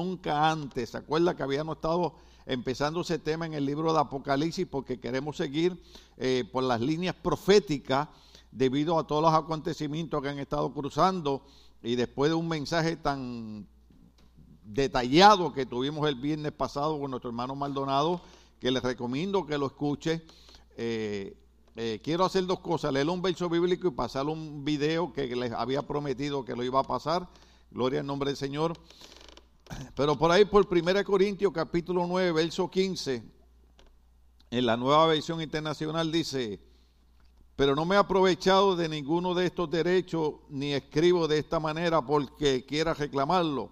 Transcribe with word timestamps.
nunca 0.00 0.50
antes. 0.50 0.90
¿Se 0.90 0.96
acuerda 0.96 1.36
que 1.36 1.42
habíamos 1.42 1.76
estado 1.76 2.14
empezando 2.46 3.02
ese 3.02 3.18
tema 3.18 3.44
en 3.44 3.52
el 3.54 3.66
libro 3.66 3.92
de 3.92 4.00
Apocalipsis 4.00 4.66
porque 4.66 4.98
queremos 4.98 5.36
seguir 5.36 5.80
eh, 6.16 6.44
por 6.50 6.64
las 6.64 6.80
líneas 6.80 7.14
proféticas 7.14 8.08
debido 8.50 8.98
a 8.98 9.06
todos 9.06 9.22
los 9.22 9.34
acontecimientos 9.34 10.22
que 10.22 10.28
han 10.30 10.38
estado 10.38 10.72
cruzando 10.72 11.44
y 11.82 11.96
después 11.96 12.30
de 12.30 12.34
un 12.34 12.48
mensaje 12.48 12.96
tan 12.96 13.66
detallado 14.64 15.52
que 15.52 15.66
tuvimos 15.66 16.08
el 16.08 16.14
viernes 16.14 16.52
pasado 16.52 16.98
con 16.98 17.10
nuestro 17.10 17.30
hermano 17.30 17.54
Maldonado, 17.54 18.22
que 18.58 18.70
les 18.70 18.82
recomiendo 18.82 19.46
que 19.46 19.58
lo 19.58 19.66
escuche. 19.66 20.22
Eh, 20.76 21.36
eh, 21.76 22.00
quiero 22.02 22.24
hacer 22.24 22.46
dos 22.46 22.60
cosas, 22.60 22.92
leer 22.92 23.08
un 23.08 23.20
verso 23.20 23.48
bíblico 23.48 23.88
y 23.88 23.90
pasar 23.90 24.26
un 24.26 24.64
video 24.64 25.12
que 25.12 25.34
les 25.36 25.52
había 25.52 25.82
prometido 25.82 26.44
que 26.44 26.56
lo 26.56 26.64
iba 26.64 26.80
a 26.80 26.84
pasar. 26.84 27.28
Gloria 27.70 28.00
al 28.00 28.06
nombre 28.06 28.30
del 28.30 28.36
Señor. 28.36 28.72
Pero 29.94 30.18
por 30.18 30.30
ahí, 30.30 30.44
por 30.44 30.66
1 30.70 31.04
Corintios 31.04 31.52
capítulo 31.52 32.06
9, 32.06 32.32
verso 32.32 32.70
15, 32.70 33.22
en 34.50 34.66
la 34.66 34.76
nueva 34.76 35.06
versión 35.06 35.40
internacional 35.40 36.10
dice, 36.10 36.60
pero 37.56 37.74
no 37.76 37.84
me 37.84 37.94
he 37.94 37.98
aprovechado 37.98 38.74
de 38.74 38.88
ninguno 38.88 39.34
de 39.34 39.46
estos 39.46 39.70
derechos, 39.70 40.36
ni 40.48 40.72
escribo 40.72 41.28
de 41.28 41.38
esta 41.38 41.60
manera 41.60 42.00
porque 42.00 42.64
quiera 42.64 42.94
reclamarlo. 42.94 43.70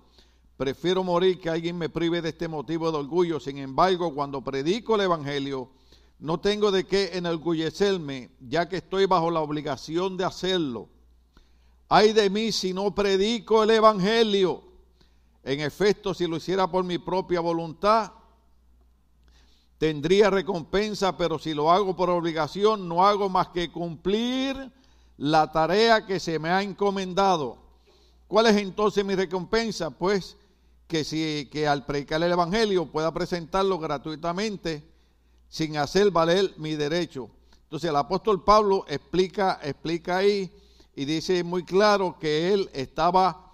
Prefiero 0.59 1.03
morir 1.03 1.41
que 1.41 1.49
alguien 1.49 1.79
me 1.79 1.89
prive 1.89 2.21
de 2.21 2.29
este 2.29 2.49
motivo 2.49 2.93
de 2.93 2.99
orgullo. 2.99 3.41
Sin 3.41 3.59
embargo, 3.59 4.13
cuando 4.15 4.43
predico 4.43 4.97
el 4.97 5.01
Evangelio, 5.01 5.71
no 6.19 6.39
tengo 6.39 6.71
de 6.71 6.85
qué 6.85 7.13
enorgullecerme, 7.15 8.31
ya 8.41 8.69
que 8.69 8.77
estoy 8.77 9.07
bajo 9.07 9.31
la 9.31 9.41
obligación 9.41 10.17
de 10.17 10.25
hacerlo. 10.25 10.89
Ay 11.89 12.13
de 12.13 12.29
mí 12.29 12.53
si 12.53 12.75
no 12.75 12.95
predico 12.95 13.63
el 13.63 13.71
Evangelio. 13.71 14.65
En 15.49 15.61
efecto, 15.61 16.13
si 16.13 16.27
lo 16.27 16.37
hiciera 16.37 16.71
por 16.71 16.85
mi 16.85 16.99
propia 16.99 17.41
voluntad, 17.41 18.13
tendría 19.79 20.29
recompensa, 20.29 21.17
pero 21.17 21.39
si 21.39 21.55
lo 21.55 21.73
hago 21.73 21.97
por 21.97 22.11
obligación, 22.11 22.87
no 22.87 23.07
hago 23.07 23.31
más 23.31 23.49
que 23.49 23.73
cumplir 23.73 24.71
la 25.17 25.51
tarea 25.51 26.05
que 26.05 26.21
se 26.21 26.39
me 26.39 26.51
ha 26.51 26.63
encomendado. 26.63 27.57
¿Cuál 28.27 28.49
es 28.49 28.59
entonces 28.59 29.03
mi 29.07 29.15
recompensa? 29.15 29.89
Pues 29.89 30.37
que 30.87 31.03
si 31.03 31.49
que 31.51 31.67
al 31.67 31.87
predicar 31.87 32.23
el 32.23 32.33
evangelio 32.33 32.85
pueda 32.85 33.11
presentarlo 33.15 33.79
gratuitamente 33.79 34.87
sin 35.49 35.79
hacer 35.79 36.11
valer 36.11 36.53
mi 36.59 36.75
derecho. 36.75 37.31
Entonces 37.63 37.89
el 37.89 37.97
apóstol 37.97 38.45
Pablo 38.45 38.85
explica 38.87 39.59
explica 39.63 40.19
ahí 40.19 40.53
y 40.95 41.07
dice 41.07 41.43
muy 41.43 41.65
claro 41.65 42.19
que 42.19 42.53
él 42.53 42.69
estaba 42.75 43.48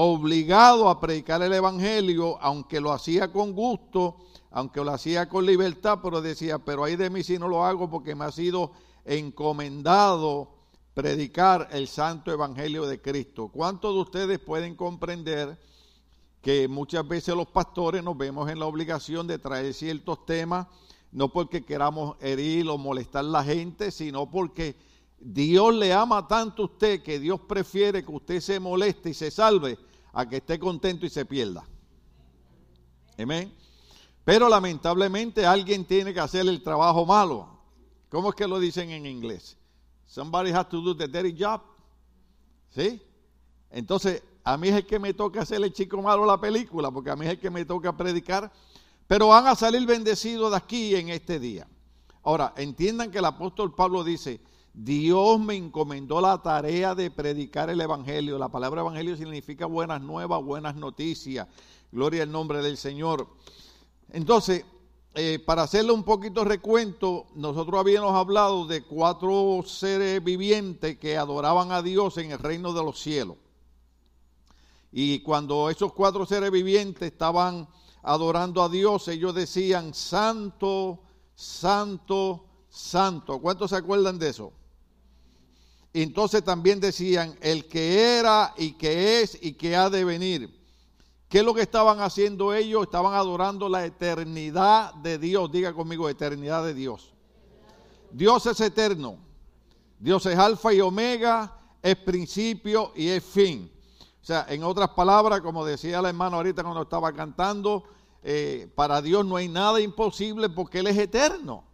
obligado 0.00 0.88
a 0.88 1.00
predicar 1.00 1.42
el 1.42 1.52
Evangelio, 1.52 2.38
aunque 2.40 2.80
lo 2.80 2.92
hacía 2.92 3.32
con 3.32 3.52
gusto, 3.52 4.18
aunque 4.52 4.84
lo 4.84 4.92
hacía 4.92 5.28
con 5.28 5.44
libertad, 5.44 5.98
pero 6.00 6.22
decía, 6.22 6.60
pero 6.60 6.84
ahí 6.84 6.94
de 6.94 7.10
mí 7.10 7.24
si 7.24 7.36
no 7.36 7.48
lo 7.48 7.64
hago 7.64 7.90
porque 7.90 8.14
me 8.14 8.24
ha 8.24 8.30
sido 8.30 8.70
encomendado 9.04 10.54
predicar 10.94 11.68
el 11.72 11.88
santo 11.88 12.30
Evangelio 12.30 12.86
de 12.86 13.00
Cristo. 13.00 13.48
¿Cuántos 13.48 13.92
de 13.92 14.00
ustedes 14.00 14.38
pueden 14.38 14.76
comprender 14.76 15.58
que 16.42 16.68
muchas 16.68 17.06
veces 17.08 17.34
los 17.34 17.48
pastores 17.48 18.04
nos 18.04 18.16
vemos 18.16 18.48
en 18.48 18.60
la 18.60 18.66
obligación 18.66 19.26
de 19.26 19.40
traer 19.40 19.74
ciertos 19.74 20.24
temas, 20.24 20.68
no 21.10 21.32
porque 21.32 21.64
queramos 21.64 22.14
herir 22.20 22.68
o 22.68 22.78
molestar 22.78 23.24
a 23.24 23.28
la 23.28 23.42
gente, 23.42 23.90
sino 23.90 24.30
porque 24.30 24.76
Dios 25.18 25.74
le 25.74 25.92
ama 25.92 26.28
tanto 26.28 26.62
a 26.62 26.66
usted 26.66 27.02
que 27.02 27.18
Dios 27.18 27.40
prefiere 27.40 28.04
que 28.04 28.12
usted 28.12 28.40
se 28.40 28.60
moleste 28.60 29.10
y 29.10 29.14
se 29.14 29.32
salve 29.32 29.76
a 30.12 30.28
que 30.28 30.36
esté 30.36 30.58
contento 30.58 31.06
y 31.06 31.10
se 31.10 31.24
pierda. 31.24 31.64
Amén. 33.18 33.52
Pero 34.24 34.48
lamentablemente 34.48 35.46
alguien 35.46 35.84
tiene 35.84 36.12
que 36.12 36.20
hacer 36.20 36.46
el 36.46 36.62
trabajo 36.62 37.06
malo. 37.06 37.48
¿Cómo 38.08 38.30
es 38.30 38.34
que 38.34 38.46
lo 38.46 38.58
dicen 38.58 38.90
en 38.90 39.06
inglés? 39.06 39.56
Somebody 40.06 40.50
has 40.50 40.68
to 40.68 40.80
do 40.80 40.96
the 40.96 41.08
dirty 41.08 41.34
job. 41.38 41.60
¿Sí? 42.70 43.02
Entonces, 43.70 44.22
a 44.44 44.56
mí 44.56 44.68
es 44.68 44.76
el 44.76 44.86
que 44.86 44.98
me 44.98 45.12
toca 45.14 45.42
hacer 45.42 45.62
el 45.62 45.72
chico 45.72 46.00
malo 46.00 46.24
la 46.24 46.40
película, 46.40 46.90
porque 46.90 47.10
a 47.10 47.16
mí 47.16 47.26
es 47.26 47.32
el 47.32 47.38
que 47.38 47.50
me 47.50 47.64
toca 47.64 47.96
predicar. 47.96 48.50
Pero 49.06 49.28
van 49.28 49.46
a 49.46 49.54
salir 49.54 49.86
bendecidos 49.86 50.50
de 50.50 50.56
aquí 50.56 50.94
en 50.94 51.08
este 51.08 51.38
día. 51.38 51.66
Ahora, 52.22 52.52
entiendan 52.56 53.10
que 53.10 53.18
el 53.18 53.24
apóstol 53.24 53.74
Pablo 53.74 54.04
dice, 54.04 54.40
Dios 54.74 55.40
me 55.40 55.54
encomendó 55.56 56.20
la 56.20 56.40
tarea 56.42 56.94
de 56.94 57.10
predicar 57.10 57.70
el 57.70 57.80
Evangelio. 57.80 58.38
La 58.38 58.48
palabra 58.48 58.82
Evangelio 58.82 59.16
significa 59.16 59.66
buenas 59.66 60.00
nuevas, 60.00 60.42
buenas 60.42 60.76
noticias. 60.76 61.48
Gloria 61.90 62.22
al 62.22 62.30
nombre 62.30 62.62
del 62.62 62.76
Señor. 62.76 63.26
Entonces, 64.10 64.64
eh, 65.14 65.40
para 65.44 65.62
hacerle 65.62 65.92
un 65.92 66.04
poquito 66.04 66.44
recuento, 66.44 67.26
nosotros 67.34 67.80
habíamos 67.80 68.14
hablado 68.14 68.66
de 68.66 68.82
cuatro 68.82 69.62
seres 69.66 70.22
vivientes 70.22 70.98
que 70.98 71.16
adoraban 71.16 71.72
a 71.72 71.82
Dios 71.82 72.18
en 72.18 72.30
el 72.30 72.38
reino 72.38 72.72
de 72.72 72.84
los 72.84 73.00
cielos. 73.00 73.36
Y 74.92 75.20
cuando 75.20 75.70
esos 75.70 75.92
cuatro 75.92 76.24
seres 76.24 76.50
vivientes 76.50 77.02
estaban 77.10 77.68
adorando 78.02 78.62
a 78.62 78.68
Dios, 78.68 79.08
ellos 79.08 79.34
decían, 79.34 79.92
Santo, 79.92 81.00
Santo, 81.34 82.44
Santo. 82.68 83.38
¿Cuántos 83.40 83.70
se 83.70 83.76
acuerdan 83.76 84.18
de 84.18 84.28
eso? 84.28 84.52
Entonces 86.02 86.44
también 86.44 86.80
decían, 86.80 87.36
el 87.40 87.66
que 87.66 88.18
era 88.18 88.54
y 88.56 88.72
que 88.72 89.22
es 89.22 89.38
y 89.40 89.54
que 89.54 89.76
ha 89.76 89.90
de 89.90 90.04
venir. 90.04 90.58
¿Qué 91.28 91.38
es 91.38 91.44
lo 91.44 91.54
que 91.54 91.62
estaban 91.62 92.00
haciendo 92.00 92.54
ellos? 92.54 92.84
Estaban 92.84 93.14
adorando 93.14 93.68
la 93.68 93.84
eternidad 93.84 94.94
de 94.94 95.18
Dios. 95.18 95.50
Diga 95.52 95.74
conmigo, 95.74 96.08
eternidad 96.08 96.64
de 96.64 96.72
Dios. 96.72 97.12
Dios 98.10 98.46
es 98.46 98.60
eterno. 98.60 99.18
Dios 99.98 100.24
es 100.26 100.38
alfa 100.38 100.72
y 100.72 100.80
omega, 100.80 101.58
es 101.82 101.96
principio 101.96 102.92
y 102.94 103.08
es 103.08 103.22
fin. 103.24 103.70
O 104.22 104.24
sea, 104.24 104.46
en 104.48 104.62
otras 104.62 104.90
palabras, 104.90 105.40
como 105.40 105.64
decía 105.64 106.00
la 106.00 106.08
hermana 106.08 106.36
ahorita 106.36 106.62
cuando 106.62 106.82
estaba 106.82 107.12
cantando, 107.12 107.84
eh, 108.22 108.70
para 108.74 109.02
Dios 109.02 109.24
no 109.26 109.36
hay 109.36 109.48
nada 109.48 109.80
imposible 109.80 110.48
porque 110.48 110.80
Él 110.80 110.86
es 110.86 110.96
eterno. 110.96 111.64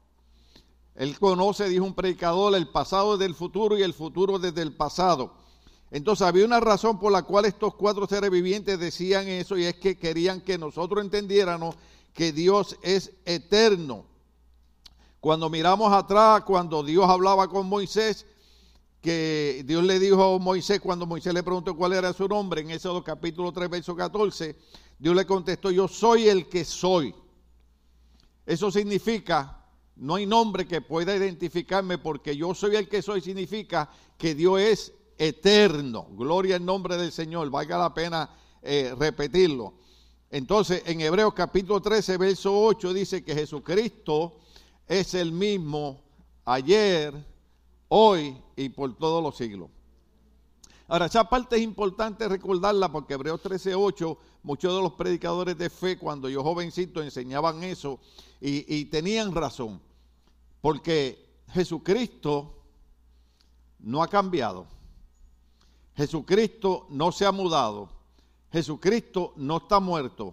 Él 0.95 1.19
conoce, 1.19 1.69
dijo 1.69 1.85
un 1.85 1.95
predicador, 1.95 2.55
el 2.55 2.69
pasado 2.69 3.17
desde 3.17 3.31
el 3.31 3.35
futuro 3.35 3.77
y 3.77 3.83
el 3.83 3.95
futuro 3.95 4.39
desde 4.39 4.63
el 4.63 4.73
pasado. 4.73 5.33
Entonces 5.91 6.27
había 6.27 6.45
una 6.45 6.61
razón 6.61 6.99
por 6.99 7.13
la 7.13 7.23
cual 7.23 7.45
estos 7.45 7.75
cuatro 7.75 8.07
seres 8.07 8.31
vivientes 8.31 8.79
decían 8.79 9.29
eso 9.29 9.57
y 9.57 9.65
es 9.65 9.75
que 9.77 9.97
querían 9.97 10.41
que 10.41 10.59
nosotros 10.59 11.05
entendiéramos 11.05 11.77
que 12.13 12.33
Dios 12.33 12.77
es 12.83 13.13
eterno. 13.25 14.05
Cuando 15.21 15.49
miramos 15.51 15.93
atrás, 15.93 16.43
cuando 16.45 16.83
Dios 16.83 17.09
hablaba 17.09 17.49
con 17.49 17.69
Moisés, 17.69 18.27
que 19.01 19.63
Dios 19.67 19.85
le 19.85 19.99
dijo 19.99 20.35
a 20.35 20.39
Moisés, 20.39 20.81
cuando 20.81 21.07
Moisés 21.07 21.35
le 21.35 21.43
preguntó 21.43 21.77
cuál 21.77 21.93
era 21.93 22.13
su 22.13 22.29
nombre, 22.29 22.61
en 22.61 22.71
ese 22.71 22.89
capítulo 23.05 23.53
3, 23.53 23.69
verso 23.69 23.95
14, 23.97 24.57
Dios 24.99 25.15
le 25.15 25.27
contestó, 25.27 25.71
yo 25.71 25.89
soy 25.89 26.29
el 26.29 26.49
que 26.49 26.65
soy. 26.65 27.15
Eso 28.47 28.71
significa 28.71 29.64
no 29.97 30.17
hay 30.17 30.27
nombre 30.27 30.67
que 30.67 30.81
pueda 30.81 31.15
identificarme 31.15 31.99
porque 31.99 32.37
yo 32.37 32.55
soy 32.55 32.77
el 32.77 32.89
que 32.89 33.03
soy, 33.03 33.21
significa 33.21 33.91
que 34.19 34.35
Dios 34.35 34.61
es 34.61 34.93
eterno. 35.19 36.09
Gloria 36.13 36.57
al 36.57 36.65
nombre 36.65 36.97
del 36.97 37.13
Señor, 37.13 37.51
valga 37.51 37.79
la 37.79 37.95
pena 37.95 38.31
eh, 38.63 38.95
repetirlo. 38.99 39.75
Entonces, 40.31 40.83
en 40.87 41.01
Hebreos 41.01 41.33
capítulo 41.33 41.81
13, 41.81 42.17
verso 42.17 42.61
8 42.61 42.93
dice 42.93 43.23
que 43.23 43.35
Jesucristo 43.35 44.39
es 44.89 45.15
el 45.15 45.31
mismo 45.31 46.03
ayer, 46.45 47.15
hoy 47.89 48.37
y 48.57 48.69
por 48.71 48.97
todos 48.97 49.23
los 49.23 49.37
siglos. 49.37 49.71
Ahora, 50.95 51.07
esa 51.07 51.29
parte 51.29 51.57
es 51.57 51.63
importante 51.63 52.29
recordarla 52.29 52.93
porque 52.93 53.15
Hebreos 53.15 53.43
13, 53.43 53.75
8, 53.75 54.17
muchos 54.45 54.77
de 54.77 54.81
los 54.81 54.93
predicadores 54.93 55.59
de 55.59 55.69
fe, 55.69 55.99
cuando 55.99 56.29
yo 56.29 56.41
jovencito, 56.45 57.03
enseñaban 57.03 57.65
eso 57.65 57.99
y, 58.41 58.85
tenían 58.85 59.35
razón, 59.35 59.81
porque 60.61 61.41
Jesucristo 61.49 62.55
no 63.81 64.05
ha 64.05 64.07
cambiado. 64.07 64.69
Jesucristo 65.97 66.87
no 66.91 67.11
se 67.11 67.27
ha 67.27 67.33
mudado. 67.33 67.89
Jesucristo 68.53 69.33
no 69.35 69.57
está 69.57 69.81
muerto. 69.81 70.33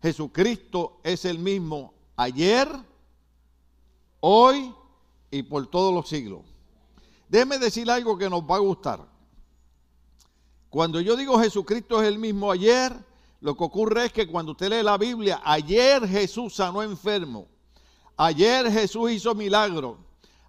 Jesucristo 0.00 1.00
es 1.02 1.26
el 1.26 1.38
mismo 1.38 1.92
ayer, 2.16 2.66
hoy 4.20 4.74
y 5.30 5.42
por 5.42 5.66
todos 5.66 5.92
los 5.92 6.08
siglos. 6.08 6.46
Déjeme 7.28 7.58
decir 7.58 7.90
algo 7.90 8.16
que 8.16 8.30
nos 8.30 8.40
va 8.40 8.56
a 8.56 8.60
gustar. 8.60 9.17
Cuando 10.70 11.00
yo 11.00 11.16
digo 11.16 11.38
Jesucristo 11.38 12.02
es 12.02 12.08
el 12.08 12.18
mismo 12.18 12.50
ayer, 12.50 12.92
lo 13.40 13.56
que 13.56 13.64
ocurre 13.64 14.06
es 14.06 14.12
que 14.12 14.26
cuando 14.26 14.52
usted 14.52 14.68
lee 14.68 14.82
la 14.82 14.98
Biblia, 14.98 15.40
ayer 15.44 16.06
Jesús 16.06 16.54
sanó 16.54 16.82
enfermo, 16.82 17.46
ayer 18.16 18.70
Jesús 18.70 19.12
hizo 19.12 19.34
milagro, 19.34 19.98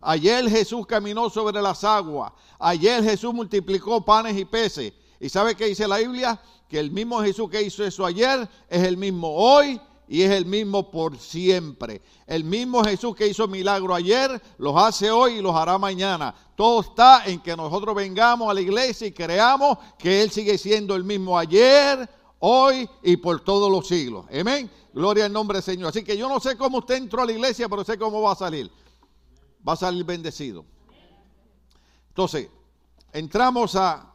ayer 0.01 0.50
Jesús 0.50 0.86
caminó 0.86 1.30
sobre 1.30 1.62
las 1.62 1.83
aguas, 1.83 2.33
ayer 2.57 3.04
Jesús 3.04 3.33
multiplicó 3.33 4.04
panes 4.04 4.38
y 4.38 4.45
peces. 4.45 4.92
¿Y 5.19 5.30
sabe 5.30 5.56
qué 5.56 5.66
dice 5.66 5.88
la 5.88 5.98
Biblia? 5.98 6.39
Que 6.68 6.80
el 6.80 6.92
mismo 6.92 7.21
Jesús 7.21 7.50
que 7.50 7.62
hizo 7.62 7.86
eso 7.86 8.06
ayer 8.06 8.48
es 8.69 8.83
el 8.83 8.98
mismo 8.98 9.30
hoy 9.33 9.80
y 10.10 10.24
es 10.24 10.32
el 10.32 10.48
mismo 10.48 10.90
por 10.90 11.20
siempre. 11.20 12.02
El 12.26 12.44
mismo 12.44 12.84
Jesús 12.84 13.16
que 13.16 13.28
hizo 13.28 13.48
milagro 13.48 13.94
ayer, 13.94 14.42
los 14.58 14.76
hace 14.76 15.12
hoy 15.12 15.34
y 15.34 15.42
los 15.42 15.56
hará 15.56 15.78
mañana. 15.78 16.34
Todo 16.56 16.82
está 16.82 17.26
en 17.26 17.40
que 17.40 17.56
nosotros 17.56 17.94
vengamos 17.94 18.50
a 18.50 18.56
la 18.56 18.62
iglesia 18.62 19.06
y 19.06 19.12
creamos 19.12 19.78
que 20.00 20.24
Él 20.24 20.32
sigue 20.32 20.58
siendo 20.58 20.96
el 20.96 21.04
mismo 21.04 21.38
ayer, 21.38 22.10
hoy 22.40 22.90
y 23.04 23.18
por 23.18 23.42
todos 23.42 23.72
los 23.72 23.88
siglos. 23.88 24.26
Amén. 24.34 24.72
Gloria 24.92 25.26
al 25.26 25.32
nombre 25.32 25.58
del 25.58 25.64
Señor. 25.64 25.90
Así 25.90 26.04
que 26.04 26.18
yo 26.18 26.28
no 26.28 26.40
sé 26.40 26.58
cómo 26.58 26.80
usted 26.80 26.96
entró 26.96 27.22
a 27.22 27.28
la 27.28 27.34
iglesia, 27.34 27.70
pero 27.70 27.84
sé 27.84 27.96
cómo 28.00 28.20
va 28.20 28.32
a 28.32 28.36
salir. 28.36 28.72
Va 29.68 29.74
a 29.74 29.76
salir 29.76 30.04
bendecido. 30.06 30.66
Entonces, 32.08 32.50
entramos 33.14 33.76
a 33.76 34.09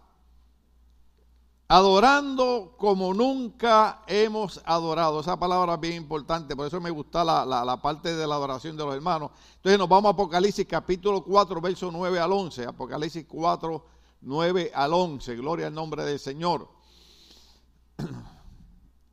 adorando 1.68 2.74
como 2.76 3.14
nunca 3.14 4.02
hemos 4.06 4.60
adorado. 4.64 5.20
Esa 5.20 5.38
palabra 5.38 5.74
es 5.74 5.80
bien 5.80 5.94
importante, 5.94 6.54
por 6.54 6.66
eso 6.66 6.80
me 6.80 6.90
gusta 6.90 7.24
la, 7.24 7.80
parte 7.82 8.14
de 8.14 8.26
la 8.26 8.34
adoración 8.34 8.76
de 8.76 8.84
los 8.84 8.94
hermanos. 8.94 9.30
Entonces 9.56 9.78
nos 9.78 9.88
vamos 9.88 10.10
a 10.10 10.12
Apocalipsis 10.12 10.66
capítulo 10.66 11.22
4, 11.24 11.60
verso 11.60 11.90
9 11.90 12.20
al 12.20 12.32
11. 12.32 12.66
Apocalipsis 12.66 13.26
4, 13.28 13.86
9 14.20 14.72
al 14.74 14.92
11. 14.92 15.36
Gloria 15.36 15.66
al 15.68 15.74
nombre 15.74 16.04
del 16.04 16.18
Señor. 16.18 16.68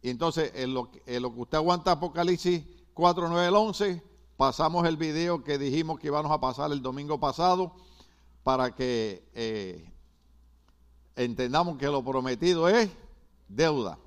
Y 0.04 0.10
entonces, 0.10 0.52
en 0.56 0.74
lo, 0.74 0.90
que 0.90 1.02
usted 1.36 1.58
aguanta 1.58 1.92
Apocalipsis 1.92 2.64
4, 2.96 3.30
9 3.30 3.48
al 3.48 3.56
11, 3.56 4.04
pasamos 4.36 4.88
el 4.88 4.98
video 4.98 5.44
que 5.44 5.60
dijimos 5.60 6.00
que 6.00 6.08
íbamos 6.08 6.32
a 6.32 6.40
pasar 6.40 6.72
el 6.72 6.82
domingo 6.82 7.20
pasado 7.20 7.76
para 8.44 8.74
que 8.74 9.30
eh, 9.36 9.91
entendamos 11.16 11.78
que 11.78 11.88
lo 11.88 12.04
prometido 12.04 12.70
es 12.70 12.90
deuda. 13.48 13.98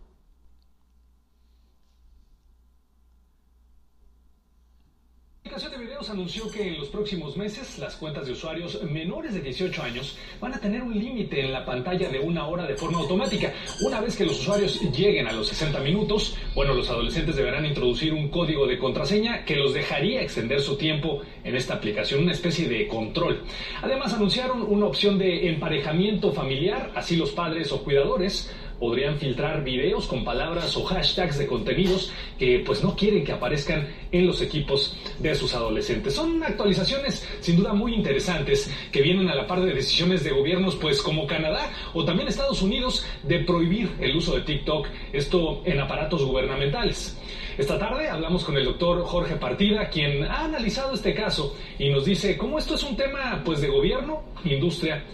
La 5.44 5.50
aplicación 5.50 5.79
de 5.79 5.87
videos 5.87 6.08
anunció 6.08 6.50
que 6.50 6.69
en 6.69 6.79
los 6.79 6.88
próximos 6.88 7.37
meses 7.37 7.79
las 7.79 7.96
cuentas 7.96 8.25
de 8.25 8.32
usuarios 8.32 8.82
menores 8.85 9.35
de 9.35 9.43
18 9.43 9.82
años 9.82 10.17
van 10.41 10.55
a 10.55 10.58
tener 10.58 10.82
un 10.82 10.99
límite 10.99 11.38
en 11.38 11.52
la 11.52 11.67
pantalla 11.67 12.08
de 12.08 12.19
una 12.19 12.46
hora 12.46 12.67
de 12.67 12.75
forma 12.75 13.00
automática. 13.00 13.52
Una 13.82 14.00
vez 14.00 14.17
que 14.17 14.25
los 14.25 14.41
usuarios 14.41 14.81
lleguen 14.91 15.26
a 15.26 15.32
los 15.32 15.49
60 15.49 15.81
minutos, 15.81 16.35
bueno, 16.55 16.73
los 16.73 16.88
adolescentes 16.88 17.37
deberán 17.37 17.67
introducir 17.67 18.14
un 18.14 18.31
código 18.31 18.67
de 18.67 18.79
contraseña 18.79 19.44
que 19.44 19.56
los 19.56 19.75
dejaría 19.75 20.23
extender 20.23 20.62
su 20.62 20.79
tiempo 20.79 21.20
en 21.44 21.55
esta 21.55 21.75
aplicación, 21.75 22.23
una 22.23 22.32
especie 22.32 22.67
de 22.67 22.88
control. 22.88 23.43
Además 23.82 24.14
anunciaron 24.14 24.62
una 24.62 24.87
opción 24.87 25.19
de 25.19 25.50
emparejamiento 25.50 26.32
familiar, 26.32 26.91
así 26.94 27.17
los 27.17 27.32
padres 27.32 27.70
o 27.70 27.85
cuidadores 27.85 28.50
podrían 28.79 29.19
filtrar 29.19 29.65
videos 29.65 30.06
con 30.06 30.25
palabras 30.25 30.76
o 30.76 30.85
hashtags 30.85 31.38
de 31.38 31.47
contenidos 31.47 32.12
que 32.38 32.62
pues 32.65 32.82
no 32.82 32.97
quieren 32.97 33.25
que 33.25 33.32
aparezcan 33.32 33.88
en 34.12 34.26
los 34.26 34.41
equipos 34.43 34.97
de 35.19 35.35
sus 35.35 35.55
adolescentes. 35.55 36.15
Son 36.15 36.43
actualizaciones 36.43 37.26
sin 37.41 37.56
duda 37.56 37.73
muy 37.73 37.94
interesantes 37.94 38.71
que 38.93 39.03
vienen 39.03 39.29
a 39.29 39.35
la 39.35 39.47
par 39.47 39.62
de 39.62 39.73
decisiones 39.73 40.25
de 40.25 40.31
gobiernos 40.31 40.76
pues 40.76 41.03
como 41.03 41.26
Canadá 41.26 41.71
o 41.93 42.05
también 42.05 42.29
Estados 42.29 42.62
Unidos 42.62 43.06
de 43.23 43.41
prohibir 43.41 43.91
el 44.00 44.17
uso 44.17 44.35
de 44.35 44.43
TikTok, 44.43 44.88
esto 45.12 45.62
en 45.65 45.81
aparatos 45.81 46.25
gubernamentales. 46.25 47.19
Esta 47.56 47.79
tarde 47.79 48.09
hablamos 48.09 48.44
con 48.44 48.56
el 48.56 48.65
doctor 48.65 49.05
Jorge 49.05 49.37
Partida, 49.37 49.88
quien 49.88 50.25
ha 50.25 50.44
analizado 50.44 50.94
este 50.94 51.15
caso 51.15 51.56
y 51.79 51.88
nos 51.88 52.05
dice 52.05 52.37
cómo 52.37 52.59
esto 52.59 52.75
es 52.75 52.82
un 52.82 52.97
tema 52.97 53.43
pues 53.44 53.61
de 53.61 53.69
gobierno, 53.69 54.23
industria 54.44 55.05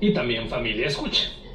y 0.00 0.12
también 0.12 0.48
familia. 0.48 0.86
Escuche. 0.86 1.47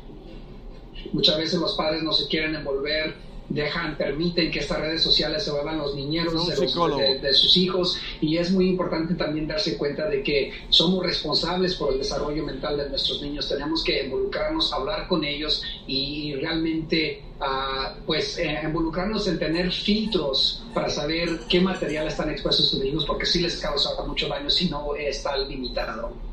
Muchas 1.14 1.38
veces 1.38 1.60
los 1.60 1.76
padres 1.76 2.04
no 2.04 2.12
se 2.12 2.28
quieren 2.28 2.56
envolver, 2.56 3.16
dejan, 3.54 3.96
permiten 3.98 4.52
que 4.52 4.60
estas 4.60 4.80
redes 4.80 5.02
sociales 5.02 5.44
se 5.44 5.52
vuelvan 5.52 5.78
los 5.78 5.96
niñeros 5.96 6.48
de, 6.48 7.34
sus 7.34 7.58
hijos. 7.58 7.98
Y 8.20 8.38
es 8.38 8.52
muy 8.52 8.68
importante 8.70 9.14
también 9.16 9.48
darse 9.48 9.78
cuenta 9.78 10.08
de 10.10 10.24
que 10.24 10.52
somos 10.70 11.06
responsables 11.06 11.76
por 11.76 11.94
el 11.94 12.00
desarrollo 12.00 12.44
mental 12.44 12.78
de 12.78 12.90
nuestros 12.90 13.22
niños, 13.22 13.48
tenemos 13.48 13.84
que 13.84 14.06
involucrarnos, 14.06 14.74
hablar 14.74 15.08
con 15.08 15.24
ellos 15.24 15.62
y 15.86 16.34
realmente 16.36 17.24
uh, 17.40 18.04
pues 18.06 18.38
eh, 18.40 18.60
involucrarnos 18.64 19.28
en 19.28 19.38
tener 19.38 19.72
filtros 19.72 20.64
para 20.74 20.90
saber 20.90 21.42
qué 21.48 21.62
material 21.62 22.08
están 22.08 22.30
expuestos 22.32 22.70
sus 22.70 22.84
hijos 22.84 23.06
porque 23.06 23.26
sí 23.26 23.40
les 23.40 23.58
causa 23.58 23.90
mucho 24.06 24.28
daño 24.28 24.50
si 24.50 24.70
no 24.70 24.96
está 24.96 25.38
limitado. 25.38 26.33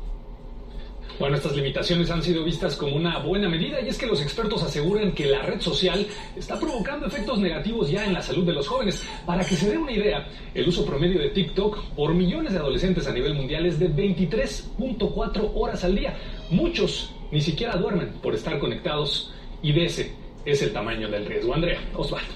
Bueno, 1.21 1.35
estas 1.35 1.55
limitaciones 1.55 2.09
han 2.09 2.23
sido 2.23 2.43
vistas 2.43 2.75
como 2.75 2.95
una 2.95 3.19
buena 3.19 3.47
medida 3.47 3.79
y 3.79 3.87
es 3.87 3.99
que 3.99 4.07
los 4.07 4.19
expertos 4.23 4.63
aseguran 4.63 5.11
que 5.11 5.27
la 5.27 5.43
red 5.43 5.61
social 5.61 6.07
está 6.35 6.59
provocando 6.59 7.05
efectos 7.05 7.37
negativos 7.37 7.91
ya 7.91 8.07
en 8.07 8.13
la 8.13 8.23
salud 8.23 8.43
de 8.43 8.53
los 8.53 8.67
jóvenes. 8.67 9.03
Para 9.23 9.45
que 9.45 9.55
se 9.55 9.69
dé 9.69 9.77
una 9.77 9.91
idea, 9.91 10.27
el 10.55 10.67
uso 10.67 10.83
promedio 10.83 11.21
de 11.21 11.29
TikTok 11.29 11.77
por 11.95 12.15
millones 12.15 12.53
de 12.53 12.57
adolescentes 12.57 13.05
a 13.05 13.13
nivel 13.13 13.35
mundial 13.35 13.67
es 13.67 13.77
de 13.77 13.93
23.4 13.93 15.51
horas 15.53 15.83
al 15.83 15.95
día. 15.95 16.17
Muchos 16.49 17.13
ni 17.31 17.39
siquiera 17.39 17.77
duermen 17.77 18.13
por 18.13 18.33
estar 18.33 18.57
conectados 18.57 19.31
y 19.61 19.73
de 19.73 19.85
ese 19.85 20.15
es 20.43 20.63
el 20.63 20.73
tamaño 20.73 21.07
del 21.07 21.27
riesgo. 21.27 21.53
Andrea, 21.53 21.87
Osvaldo. 21.93 22.33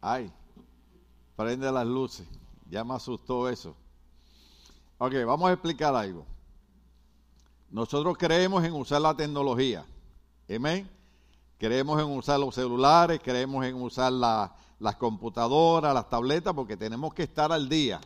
Ay, 0.00 0.30
prende 1.34 1.72
las 1.72 1.84
luces. 1.84 2.28
Ya 2.70 2.84
me 2.84 2.94
asustó 2.94 3.48
eso. 3.48 3.74
Ok, 4.98 5.14
vamos 5.26 5.50
a 5.50 5.54
explicar 5.54 5.96
algo. 5.96 6.37
Nosotros 7.70 8.16
creemos 8.16 8.64
en 8.64 8.72
usar 8.72 9.02
la 9.02 9.14
tecnología. 9.14 9.84
Amén. 10.54 10.88
Creemos 11.58 12.00
en 12.00 12.06
usar 12.06 12.40
los 12.40 12.54
celulares, 12.54 13.20
creemos 13.22 13.64
en 13.66 13.74
usar 13.82 14.12
las 14.12 14.96
computadoras, 14.96 15.92
las 15.92 16.08
tabletas, 16.08 16.54
porque 16.54 16.76
tenemos 16.76 17.12
que 17.12 17.24
estar 17.24 17.52
al 17.52 17.68
día. 17.68 18.00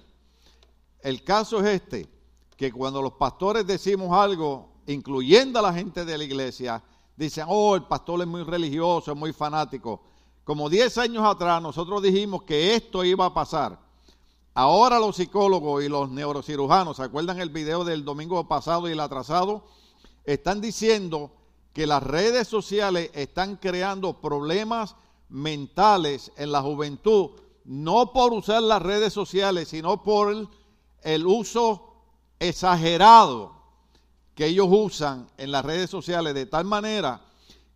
El 1.01 1.23
caso 1.23 1.61
es 1.61 1.67
este, 1.67 2.09
que 2.57 2.73
cuando 2.73 3.03
los 3.03 3.13
pastores 3.13 3.67
decimos 3.67 4.17
algo, 4.17 4.73
incluyendo 4.87 5.59
a 5.59 5.63
la 5.63 5.73
gente 5.73 6.05
de 6.05 6.19
la 6.19 6.25
iglesia, 6.25 6.83
dicen, 7.17 7.45
oh, 7.49 7.77
el 7.77 7.85
pastor 7.85 8.21
es 8.23 8.27
muy 8.27 8.43
religioso, 8.43 9.13
es 9.13 9.19
muy 9.19 9.33
fanático. 9.33 10.03
Como 10.45 10.69
10 10.69 10.99
años 10.99 11.25
atrás 11.25 11.63
nosotros 11.63 12.03
dijimos 12.03 12.43
que 12.43 12.75
esto 12.75 13.05
iba 13.05 13.27
a 13.27 13.35
pasar. 13.35 13.79
Ahora 14.55 14.99
los 14.99 15.17
psicólogos 15.17 15.83
y 15.83 15.89
los 15.89 16.11
neurocirujanos, 16.11 16.99
¿se 16.99 17.03
acuerdan 17.03 17.41
el 17.41 17.49
video 17.49 17.85
del 17.85 18.05
domingo 18.05 18.47
pasado 18.47 18.87
y 18.87 18.93
el 18.93 19.01
atrasado? 19.01 19.65
Están 20.25 20.61
diciendo 20.61 21.31
que 21.73 21.87
las 21.87 22.03
redes 22.03 22.49
sociales 22.49 23.11
están 23.15 23.57
creando 23.57 24.21
problemas 24.21 24.95
mentales 25.31 26.33
en 26.37 26.53
la 26.53 26.61
juventud, 26.61 27.31
no 27.65 28.13
por 28.13 28.35
usar 28.35 28.63
las 28.63 28.83
redes 28.83 29.15
sociales, 29.15 29.69
sino 29.69 30.03
por 30.03 30.49
el, 31.03 31.27
uso 31.27 31.95
exagerado 32.39 33.55
que 34.35 34.47
ellos 34.47 34.69
usan 34.71 35.29
en 35.39 35.51
las 35.51 35.65
redes 35.65 35.89
sociales, 35.89 36.35
de 36.35 36.45
tal 36.45 36.67
manera 36.67 37.23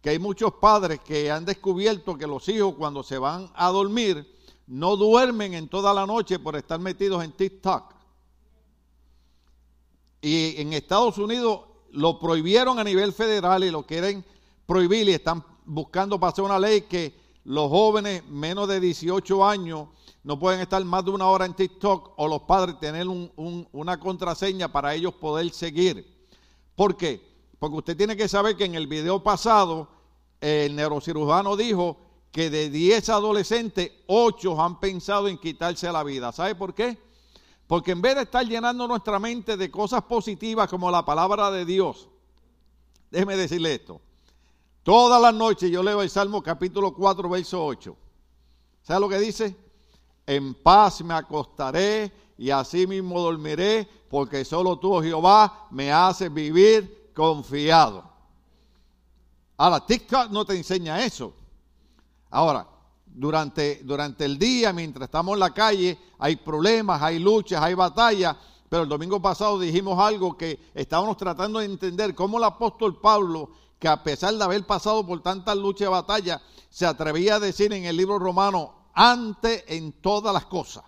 que 0.03 0.11
hay 0.11 0.19
muchos 0.19 0.53
padres 0.55 1.01
que 1.01 1.31
han 1.31 1.47
descubierto 1.47 2.19
que 2.19 2.27
los 2.27 2.47
hijos 2.51 2.75
cuando 2.77 3.03
se 3.03 3.17
van 3.17 3.51
a 3.55 3.71
dormir, 3.71 4.36
no 4.67 4.97
duermen 4.97 5.55
en 5.55 5.69
toda 5.69 5.95
la 5.95 6.07
noche 6.07 6.39
por 6.39 6.57
estar 6.57 6.79
metidos 6.81 7.23
en 7.23 7.33
TikTok. 7.33 7.95
Y 10.21 10.61
en 10.61 10.73
Estados 10.73 11.19
Unidos 11.19 11.61
lo 11.93 12.19
prohibieron 12.19 12.79
a 12.79 12.85
nivel 12.85 13.13
federal 13.13 13.63
y 13.65 13.71
lo 13.71 13.87
quieren 13.87 14.25
prohibir 14.67 15.09
y 15.09 15.13
están 15.13 15.45
buscando 15.65 16.19
pasar 16.19 16.45
una 16.45 16.59
ley 16.59 16.83
que 16.83 17.15
los 17.45 17.71
jóvenes 17.71 18.27
menos 18.29 18.67
de 18.69 18.81
18 18.81 19.47
años 19.47 19.89
no 20.25 20.39
pueden 20.39 20.61
estar 20.61 20.85
más 20.85 21.05
de 21.05 21.13
una 21.13 21.29
hora 21.29 21.47
en 21.47 21.55
TikTok 21.55 22.15
o 22.17 22.27
los 22.27 22.43
padres 22.43 22.81
tener 22.81 23.07
una 23.07 24.01
contraseña 24.01 24.67
para 24.73 24.93
ellos 24.95 25.15
poder 25.15 25.49
seguir. 25.51 26.05
¿Por 26.75 26.97
qué? 26.97 27.25
Porque 27.61 27.77
usted 27.77 27.97
tiene 27.97 28.17
que 28.17 28.27
saber 28.27 28.57
que 28.57 28.65
en 28.65 28.75
el 28.75 28.89
video 28.89 29.23
pasado 29.23 29.89
el 30.41 30.75
neurocirujano 30.75 31.57
dijo 31.57 31.97
que 32.31 32.51
de 32.51 32.71
10 32.71 33.09
adolescentes, 33.09 33.93
8 34.07 34.63
han 34.63 34.79
pensado 34.79 35.29
en 35.29 35.39
quitarse 35.39 35.91
la 35.91 36.03
vida. 36.03 36.33
¿Sabe 36.33 36.55
por 36.55 36.75
qué? 36.75 36.99
Porque 37.67 37.93
en 37.93 38.03
vez 38.03 38.15
de 38.15 38.23
estar 38.23 38.47
llenando 38.47 38.87
nuestra 38.87 39.19
mente 39.19 39.57
de 39.57 39.71
cosas 39.71 40.03
positivas 40.03 40.69
como 40.69 40.91
la 40.91 41.05
palabra 41.05 41.51
de 41.51 41.65
Dios, 41.65 42.09
déjeme 43.11 43.37
decirle 43.37 43.75
esto. 43.75 44.01
Todas 44.83 45.21
las 45.21 45.35
noches 45.35 45.71
yo 45.71 45.83
leo 45.83 46.01
el 46.03 46.11
Salmo 46.11 46.43
capítulo 46.43 46.95
4, 46.95 47.29
verso 47.29 47.65
8. 47.65 47.97
¿Sabe 48.83 49.01
lo 49.01 49.09
que 49.09 49.19
dice? 49.19 49.57
En 50.27 50.55
paz 50.55 51.03
me 51.03 51.15
acostaré 51.15 52.13
y 52.39 52.51
así 52.51 52.87
mismo 52.87 53.21
dormiré, 53.21 53.89
porque 54.09 54.45
solo 54.45 54.79
tú, 54.79 54.95
oh 54.95 55.03
Jehová, 55.03 55.67
me 55.71 55.91
haces 55.91 56.33
vivir 56.33 57.11
confiado. 57.15 58.05
Ahora, 59.57 59.85
TikTok 59.85 60.31
no 60.31 60.45
te 60.45 60.55
enseña 60.55 61.05
eso. 61.05 61.33
Ahora, 62.37 62.69
durante, 63.07 63.81
durante 63.83 64.27
el 64.27 64.39
día, 64.39 64.71
mientras 64.71 65.07
estamos 65.07 65.33
en 65.33 65.41
la 65.41 65.55
calle, 65.55 65.99
hay 66.19 66.37
problemas, 66.37 67.01
hay 67.01 67.19
luchas, 67.19 67.63
hay 67.63 67.73
batallas, 67.73 68.37
pero 68.69 68.83
el 68.83 68.91
domingo 68.91 69.23
pasado 69.23 69.59
dijimos 69.59 69.99
algo 69.99 70.37
que 70.37 70.71
estábamos 70.75 71.17
tratando 71.17 71.61
de 71.61 71.65
entender, 71.65 72.15
cómo 72.15 72.37
el 72.37 72.45
apóstol 72.45 73.01
Pablo, 73.01 73.53
que 73.79 73.89
a 73.89 74.03
pesar 74.03 74.35
de 74.35 74.45
haber 74.45 74.67
pasado 74.67 75.07
por 75.07 75.23
tantas 75.23 75.57
luchas 75.57 75.89
y 75.89 75.91
batallas, 75.91 76.43
se 76.69 76.85
atrevía 76.85 77.37
a 77.37 77.41
decir 77.41 77.73
en 77.73 77.87
el 77.87 77.97
libro 77.97 78.19
romano, 78.19 78.91
antes 78.93 79.65
en 79.69 79.93
todas 79.93 80.35
las 80.35 80.45
cosas, 80.45 80.85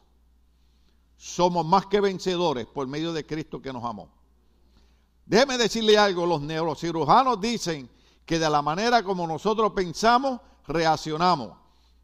somos 1.16 1.64
más 1.64 1.86
que 1.86 2.02
vencedores 2.02 2.66
por 2.66 2.86
medio 2.88 3.14
de 3.14 3.24
Cristo 3.24 3.62
que 3.62 3.72
nos 3.72 3.84
amó. 3.84 4.10
Déjeme 5.24 5.56
decirle 5.56 5.96
algo, 5.96 6.26
los 6.26 6.42
neurocirujanos 6.42 7.40
dicen 7.40 7.88
que 8.26 8.38
de 8.38 8.50
la 8.50 8.60
manera 8.60 9.02
como 9.02 9.26
nosotros 9.26 9.72
pensamos, 9.72 10.42
reaccionamos. 10.68 11.56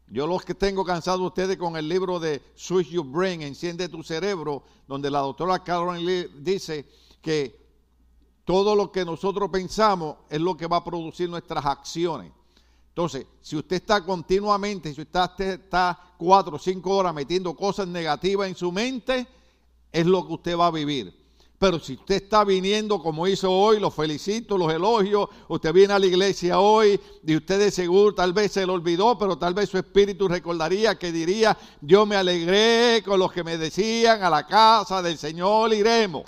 Yo 0.07 0.27
los 0.27 0.43
que 0.43 0.53
tengo 0.53 0.83
cansado 0.83 1.23
ustedes 1.23 1.57
con 1.57 1.77
el 1.77 1.87
libro 1.87 2.19
de 2.19 2.41
Switch 2.55 2.89
Your 2.89 3.05
Brain, 3.05 3.41
Enciende 3.41 3.89
tu 3.89 4.03
cerebro, 4.03 4.63
donde 4.87 5.09
la 5.09 5.19
doctora 5.19 5.63
Carolyn 5.63 6.05
Lee 6.05 6.29
dice 6.41 6.85
que 7.21 7.65
todo 8.43 8.75
lo 8.75 8.91
que 8.91 9.03
nosotros 9.03 9.49
pensamos 9.49 10.17
es 10.29 10.39
lo 10.39 10.55
que 10.55 10.67
va 10.67 10.77
a 10.77 10.83
producir 10.83 11.29
nuestras 11.29 11.65
acciones. 11.65 12.31
Entonces, 12.89 13.25
si 13.41 13.57
usted 13.57 13.77
está 13.77 14.05
continuamente, 14.05 14.93
si 14.93 15.01
usted 15.01 15.49
está 15.49 15.99
cuatro 16.17 16.55
o 16.55 16.59
cinco 16.59 16.95
horas 16.95 17.13
metiendo 17.13 17.55
cosas 17.55 17.87
negativas 17.87 18.47
en 18.47 18.55
su 18.55 18.71
mente, 18.71 19.27
es 19.91 20.05
lo 20.05 20.25
que 20.25 20.33
usted 20.33 20.57
va 20.57 20.67
a 20.67 20.71
vivir. 20.71 21.24
Pero 21.65 21.79
si 21.79 21.93
usted 21.93 22.21
está 22.21 22.43
viniendo 22.43 23.01
como 23.01 23.25
hizo 23.25 23.51
hoy, 23.51 23.79
los 23.79 23.91
felicito, 23.91 24.55
los 24.55 24.71
elogio, 24.71 25.27
usted 25.47 25.73
viene 25.73 25.93
a 25.95 25.97
la 25.97 26.05
iglesia 26.05 26.59
hoy 26.59 27.01
y 27.25 27.35
usted 27.35 27.57
de 27.57 27.71
seguro 27.71 28.13
tal 28.13 28.33
vez 28.33 28.51
se 28.51 28.67
lo 28.67 28.73
olvidó, 28.73 29.17
pero 29.17 29.35
tal 29.35 29.55
vez 29.55 29.71
su 29.71 29.79
espíritu 29.79 30.27
recordaría 30.27 30.99
que 30.99 31.11
diría, 31.11 31.57
yo 31.81 32.05
me 32.05 32.17
alegré 32.17 33.01
con 33.03 33.19
los 33.19 33.31
que 33.31 33.43
me 33.43 33.57
decían, 33.57 34.21
a 34.21 34.29
la 34.29 34.45
casa 34.45 35.01
del 35.01 35.17
Señor 35.17 35.73
iremos. 35.73 36.25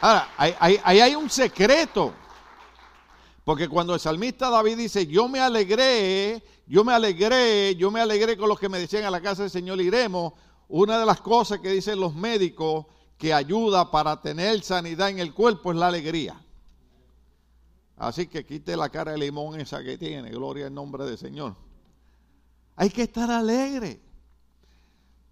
Ahora, 0.00 0.30
ahí, 0.36 0.80
hay 0.82 1.14
un 1.14 1.30
secreto. 1.30 2.12
Porque 3.44 3.68
cuando 3.68 3.94
el 3.94 4.00
salmista 4.00 4.50
David 4.50 4.76
dice, 4.76 5.06
yo 5.06 5.28
me 5.28 5.38
alegré, 5.38 6.42
yo 6.66 6.82
me 6.82 6.92
alegré, 6.92 7.76
yo 7.76 7.92
me 7.92 8.00
alegré 8.00 8.36
con 8.36 8.48
los 8.48 8.58
que 8.58 8.68
me 8.68 8.80
decían 8.80 9.04
a 9.04 9.10
la 9.12 9.20
casa 9.20 9.42
del 9.42 9.52
Señor 9.52 9.80
iremos, 9.80 10.32
una 10.66 10.98
de 10.98 11.06
las 11.06 11.20
cosas 11.20 11.60
que 11.60 11.70
dicen 11.70 12.00
los 12.00 12.12
médicos 12.12 12.86
que 13.18 13.32
ayuda 13.32 13.90
para 13.90 14.20
tener 14.20 14.62
sanidad 14.62 15.08
en 15.08 15.18
el 15.18 15.32
cuerpo 15.32 15.72
es 15.72 15.78
la 15.78 15.88
alegría. 15.88 16.40
Así 17.96 18.26
que 18.26 18.44
quite 18.44 18.76
la 18.76 18.88
cara 18.88 19.12
de 19.12 19.18
limón 19.18 19.60
esa 19.60 19.82
que 19.82 19.96
tiene, 19.96 20.30
gloria 20.30 20.66
al 20.66 20.74
nombre 20.74 21.04
del 21.04 21.16
Señor. 21.16 21.54
Hay 22.76 22.90
que 22.90 23.02
estar 23.02 23.30
alegre. 23.30 24.00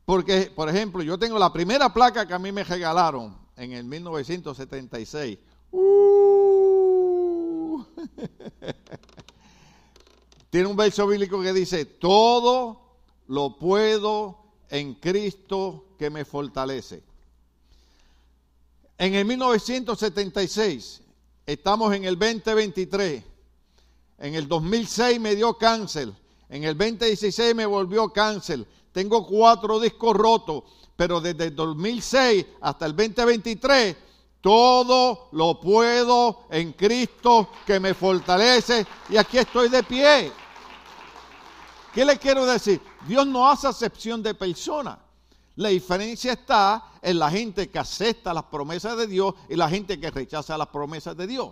Porque, 0.05 0.53
por 0.55 0.69
ejemplo, 0.69 1.03
yo 1.03 1.19
tengo 1.19 1.39
la 1.39 1.53
primera 1.53 1.93
placa 1.93 2.27
que 2.27 2.35
a 2.35 2.39
mí 2.39 2.53
me 2.53 2.65
regalaron 2.65 3.37
en 3.57 3.73
el 3.73 3.85
1976. 3.85 5.39
Uh. 5.73 7.83
Tiene 10.51 10.67
un 10.67 10.77
verso 10.77 11.07
bíblico 11.07 11.41
que 11.41 11.53
dice, 11.53 11.85
todo 11.85 12.81
lo 13.29 13.57
puedo 13.57 14.39
en 14.69 14.95
Cristo 14.95 15.87
que 15.99 16.11
me 16.11 16.25
fortalece. 16.25 17.03
En 19.03 19.17
el 19.17 19.25
1976, 19.25 21.01
estamos 21.45 21.93
en 21.93 22.05
el 22.05 22.17
2023, 22.17 23.25
en 24.19 24.35
el 24.37 24.47
2006 24.47 25.19
me 25.19 25.35
dio 25.35 25.59
cáncer, 25.59 26.13
en 26.49 26.63
el 26.63 26.79
2016 26.79 27.53
me 27.53 27.67
volvió 27.67 28.13
cáncer, 28.13 28.65
tengo 28.93 29.27
cuatro 29.27 29.81
discos 29.81 30.17
rotos, 30.17 30.63
pero 30.95 31.21
desde 31.21 31.47
el 31.47 31.57
2006 31.57 32.47
hasta 32.61 32.87
el 32.87 32.95
2023, 32.95 33.97
todo 34.41 35.31
lo 35.33 35.59
puedo 35.59 36.45
en 36.49 36.73
Cristo 36.73 37.49
que 37.67 37.81
me 37.81 37.95
fortalece 37.95 38.87
y 39.09 39.17
aquí 39.17 39.39
estoy 39.39 39.69
de 39.69 39.83
pie. 39.83 40.31
¿Qué 41.93 42.05
le 42.05 42.17
quiero 42.19 42.47
decir? 42.47 42.81
Dios 43.09 43.27
no 43.27 43.51
hace 43.51 43.67
acepción 43.67 44.23
de 44.23 44.33
personas. 44.33 44.97
La 45.57 45.71
diferencia 45.71 46.35
está 46.35 46.92
en 47.03 47.19
la 47.19 47.31
gente 47.31 47.69
que 47.69 47.79
acepta 47.79 48.33
las 48.33 48.45
promesas 48.45 48.97
de 48.97 49.07
Dios 49.07 49.35
y 49.49 49.57
la 49.57 49.69
gente 49.69 49.99
que 49.99 50.11
rechaza 50.11 50.57
las 50.57 50.69
promesas 50.69 51.17
de 51.17 51.27
Dios. 51.27 51.51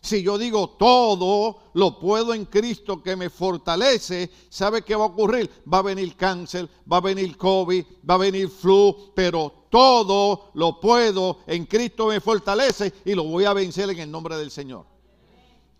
Si 0.00 0.22
yo 0.22 0.36
digo 0.36 0.68
todo 0.70 1.70
lo 1.72 1.98
puedo 1.98 2.34
en 2.34 2.44
Cristo 2.44 3.02
que 3.02 3.16
me 3.16 3.30
fortalece, 3.30 4.30
¿sabe 4.50 4.82
qué 4.82 4.94
va 4.94 5.04
a 5.04 5.08
ocurrir? 5.08 5.50
Va 5.72 5.78
a 5.78 5.82
venir 5.82 6.14
cáncer, 6.14 6.68
va 6.90 6.98
a 6.98 7.00
venir 7.00 7.36
COVID, 7.36 7.84
va 8.08 8.14
a 8.14 8.18
venir 8.18 8.48
flu, 8.48 9.12
pero 9.14 9.66
todo 9.70 10.50
lo 10.54 10.78
puedo 10.78 11.38
en 11.46 11.64
Cristo 11.64 12.08
me 12.08 12.20
fortalece 12.20 12.92
y 13.04 13.14
lo 13.14 13.24
voy 13.24 13.46
a 13.46 13.54
vencer 13.54 13.90
en 13.90 13.98
el 13.98 14.10
nombre 14.10 14.36
del 14.36 14.50
Señor. 14.50 14.84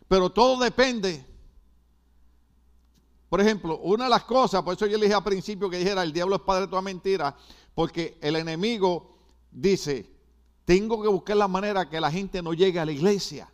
Pero 0.08 0.30
todo 0.30 0.58
depende 0.58 1.34
por 3.34 3.40
ejemplo, 3.40 3.78
una 3.78 4.04
de 4.04 4.10
las 4.10 4.22
cosas, 4.22 4.62
por 4.62 4.74
eso 4.74 4.86
yo 4.86 4.96
le 4.96 5.06
dije 5.06 5.16
al 5.16 5.24
principio 5.24 5.68
que 5.68 5.78
dijera, 5.78 6.04
el 6.04 6.12
diablo 6.12 6.36
es 6.36 6.42
padre 6.42 6.66
de 6.66 6.68
toda 6.68 6.82
mentira, 6.82 7.34
porque 7.74 8.18
el 8.20 8.36
enemigo 8.36 9.16
dice, 9.50 10.10
tengo 10.64 11.02
que 11.02 11.08
buscar 11.08 11.36
la 11.36 11.48
manera 11.48 11.88
que 11.88 12.00
la 12.00 12.10
gente 12.10 12.42
no 12.42 12.54
llegue 12.54 12.80
a 12.80 12.84
la 12.84 12.92
iglesia. 12.92 13.50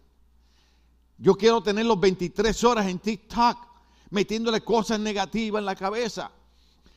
Yo 1.18 1.34
quiero 1.34 1.62
tener 1.62 1.84
los 1.84 2.00
23 2.00 2.64
horas 2.64 2.86
en 2.86 2.98
TikTok, 2.98 3.58
metiéndole 4.10 4.62
cosas 4.62 4.98
negativas 4.98 5.60
en 5.60 5.66
la 5.66 5.74
cabeza. 5.74 6.30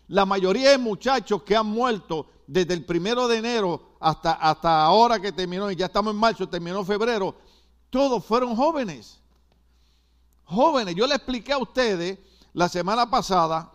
La 0.08 0.26
mayoría 0.26 0.72
de 0.72 0.78
muchachos 0.78 1.44
que 1.44 1.56
han 1.56 1.68
muerto 1.68 2.28
desde 2.48 2.74
el 2.74 2.86
primero 2.86 3.28
de 3.28 3.38
enero 3.38 3.96
hasta, 4.00 4.34
hasta 4.34 4.84
ahora 4.84 5.20
que 5.20 5.32
terminó, 5.32 5.70
y 5.72 5.76
ya 5.76 5.88
estamos 5.88 6.14
en 6.14 6.20
marzo, 6.20 6.48
terminó 6.48 6.86
febrero, 6.86 7.36
todos 7.90 8.24
fueron 8.24 8.56
jóvenes. 8.56 9.20
Jóvenes, 10.46 10.96
yo 10.96 11.08
le 11.08 11.16
expliqué 11.16 11.54
a 11.54 11.58
ustedes 11.58 12.20
la 12.54 12.70
semana 12.70 13.10
pasada, 13.10 13.73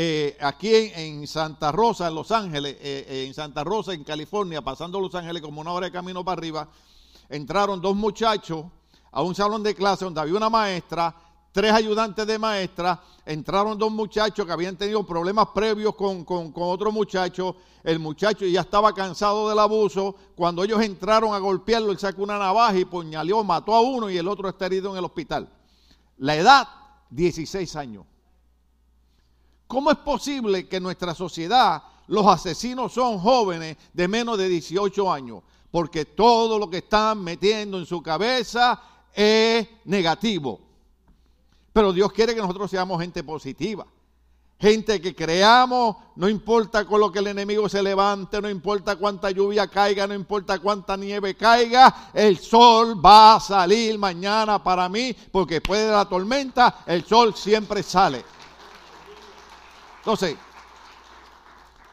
eh, 0.00 0.36
aquí 0.40 0.70
en, 0.94 1.26
Santa 1.26 1.72
Rosa, 1.72 2.06
en 2.06 2.14
Los 2.14 2.30
Ángeles, 2.30 2.76
eh, 2.80 3.04
eh, 3.08 3.24
en 3.26 3.34
Santa 3.34 3.64
Rosa, 3.64 3.92
en 3.92 4.04
California, 4.04 4.62
pasando 4.62 5.00
Los 5.00 5.12
Ángeles 5.16 5.42
como 5.42 5.60
una 5.60 5.72
hora 5.72 5.86
de 5.86 5.92
camino 5.92 6.24
para 6.24 6.38
arriba, 6.38 6.68
entraron 7.28 7.80
dos 7.80 7.96
muchachos 7.96 8.64
a 9.10 9.22
un 9.22 9.34
salón 9.34 9.64
de 9.64 9.74
clase 9.74 10.04
donde 10.04 10.20
había 10.20 10.36
una 10.36 10.48
maestra, 10.48 11.12
tres 11.50 11.72
ayudantes 11.72 12.24
de 12.28 12.38
maestra, 12.38 13.02
entraron 13.26 13.76
dos 13.76 13.90
muchachos 13.90 14.46
que 14.46 14.52
habían 14.52 14.76
tenido 14.76 15.04
problemas 15.04 15.48
previos 15.48 15.96
con, 15.96 16.24
con, 16.24 16.52
con 16.52 16.68
otro 16.68 16.92
muchacho, 16.92 17.56
el 17.82 17.98
muchacho 17.98 18.46
ya 18.46 18.60
estaba 18.60 18.94
cansado 18.94 19.48
del 19.48 19.58
abuso, 19.58 20.14
cuando 20.36 20.62
ellos 20.62 20.80
entraron 20.80 21.34
a 21.34 21.38
golpearlo, 21.38 21.90
él 21.90 21.98
sacó 21.98 22.22
una 22.22 22.38
navaja 22.38 22.78
y 22.78 22.84
puñaleó, 22.84 23.42
mató 23.42 23.74
a 23.74 23.80
uno 23.80 24.08
y 24.08 24.16
el 24.16 24.28
otro 24.28 24.48
está 24.48 24.66
herido 24.66 24.92
en 24.92 24.98
el 24.98 25.04
hospital. 25.06 25.48
La 26.18 26.36
edad 26.36 26.68
16 27.10 27.74
años. 27.74 28.04
¿Cómo 29.68 29.90
es 29.90 29.98
posible 29.98 30.66
que 30.66 30.76
en 30.76 30.82
nuestra 30.82 31.14
sociedad 31.14 31.82
los 32.06 32.26
asesinos 32.26 32.90
son 32.90 33.18
jóvenes 33.18 33.76
de 33.92 34.08
menos 34.08 34.38
de 34.38 34.48
18 34.48 35.12
años? 35.12 35.42
Porque 35.70 36.06
todo 36.06 36.58
lo 36.58 36.70
que 36.70 36.78
están 36.78 37.22
metiendo 37.22 37.78
en 37.78 37.84
su 37.84 38.02
cabeza 38.02 38.80
es 39.12 39.68
negativo. 39.84 40.58
Pero 41.70 41.92
Dios 41.92 42.10
quiere 42.12 42.34
que 42.34 42.40
nosotros 42.40 42.70
seamos 42.70 42.98
gente 42.98 43.22
positiva. 43.22 43.86
Gente 44.58 45.02
que 45.02 45.14
creamos, 45.14 45.96
no 46.16 46.30
importa 46.30 46.86
con 46.86 46.98
lo 46.98 47.12
que 47.12 47.18
el 47.18 47.28
enemigo 47.28 47.68
se 47.68 47.82
levante, 47.82 48.40
no 48.40 48.48
importa 48.48 48.96
cuánta 48.96 49.30
lluvia 49.30 49.68
caiga, 49.68 50.06
no 50.06 50.14
importa 50.14 50.58
cuánta 50.58 50.96
nieve 50.96 51.36
caiga, 51.36 52.10
el 52.14 52.38
sol 52.38 53.04
va 53.04 53.34
a 53.34 53.40
salir 53.40 53.98
mañana 53.98 54.60
para 54.64 54.88
mí, 54.88 55.14
porque 55.30 55.56
después 55.56 55.84
de 55.84 55.92
la 55.92 56.06
tormenta, 56.06 56.82
el 56.86 57.04
sol 57.04 57.34
siempre 57.36 57.82
sale. 57.82 58.24
Entonces, 60.08 60.38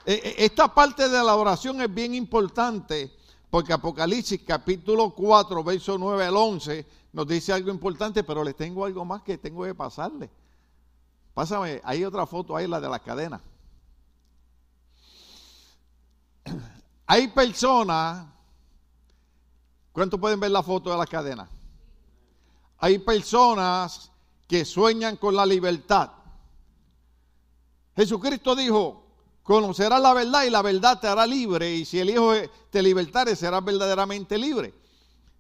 e, 0.06 0.14
e, 0.14 0.46
esta 0.46 0.74
parte 0.74 1.10
de 1.10 1.22
la 1.22 1.36
oración 1.36 1.82
es 1.82 1.94
bien 1.94 2.16
importante, 2.16 3.14
porque 3.50 3.74
Apocalipsis 3.74 4.42
capítulo 4.48 5.10
4, 5.10 5.62
verso 5.66 5.98
9 5.98 6.24
al 6.26 6.38
11, 6.38 6.86
nos 7.12 7.28
dice 7.28 7.52
algo 7.52 7.70
importante, 7.72 8.24
pero 8.24 8.42
les 8.42 8.56
tengo 8.56 8.86
algo 8.86 9.04
más 9.04 9.22
que 9.22 9.38
tengo 9.38 9.66
que 9.66 9.76
pasarle. 9.76 10.30
Pásame, 11.34 11.82
hay 11.84 12.06
otra 12.06 12.26
foto 12.26 12.56
ahí, 12.56 12.70
la 12.70 12.80
de 12.80 12.88
las 12.88 13.02
cadenas. 13.02 13.42
Hay 17.08 17.28
personas, 17.28 18.28
¿cuántos 19.92 20.18
pueden 20.22 20.40
ver 20.40 20.52
la 20.52 20.64
foto 20.64 20.90
de 20.90 20.98
las 20.98 21.10
cadenas? 21.10 21.50
Hay 22.78 22.98
personas 22.98 24.10
que 24.48 24.64
sueñan 24.64 25.18
con 25.18 25.36
la 25.36 25.46
libertad. 25.46 26.15
Jesucristo 27.96 28.56
dijo, 28.56 29.06
conocerás 29.42 30.02
la 30.02 30.14
verdad 30.14 30.44
y 30.44 30.50
la 30.50 30.62
verdad 30.62 31.00
te 31.00 31.08
hará 31.08 31.26
libre 31.26 31.74
y 31.74 31.86
si 31.86 32.00
el 32.00 32.10
Hijo 32.10 32.34
te 32.70 32.82
libertare 32.82 33.36
serás 33.36 33.64
verdaderamente 33.64 34.38
libre. 34.38 34.74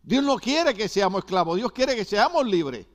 Dios 0.01 0.23
no 0.23 0.37
quiere 0.37 0.73
que 0.73 0.87
seamos 0.87 1.19
esclavos, 1.19 1.57
Dios 1.57 1.71
quiere 1.71 1.95
que 1.95 2.05
seamos 2.05 2.45
libres. 2.45 2.85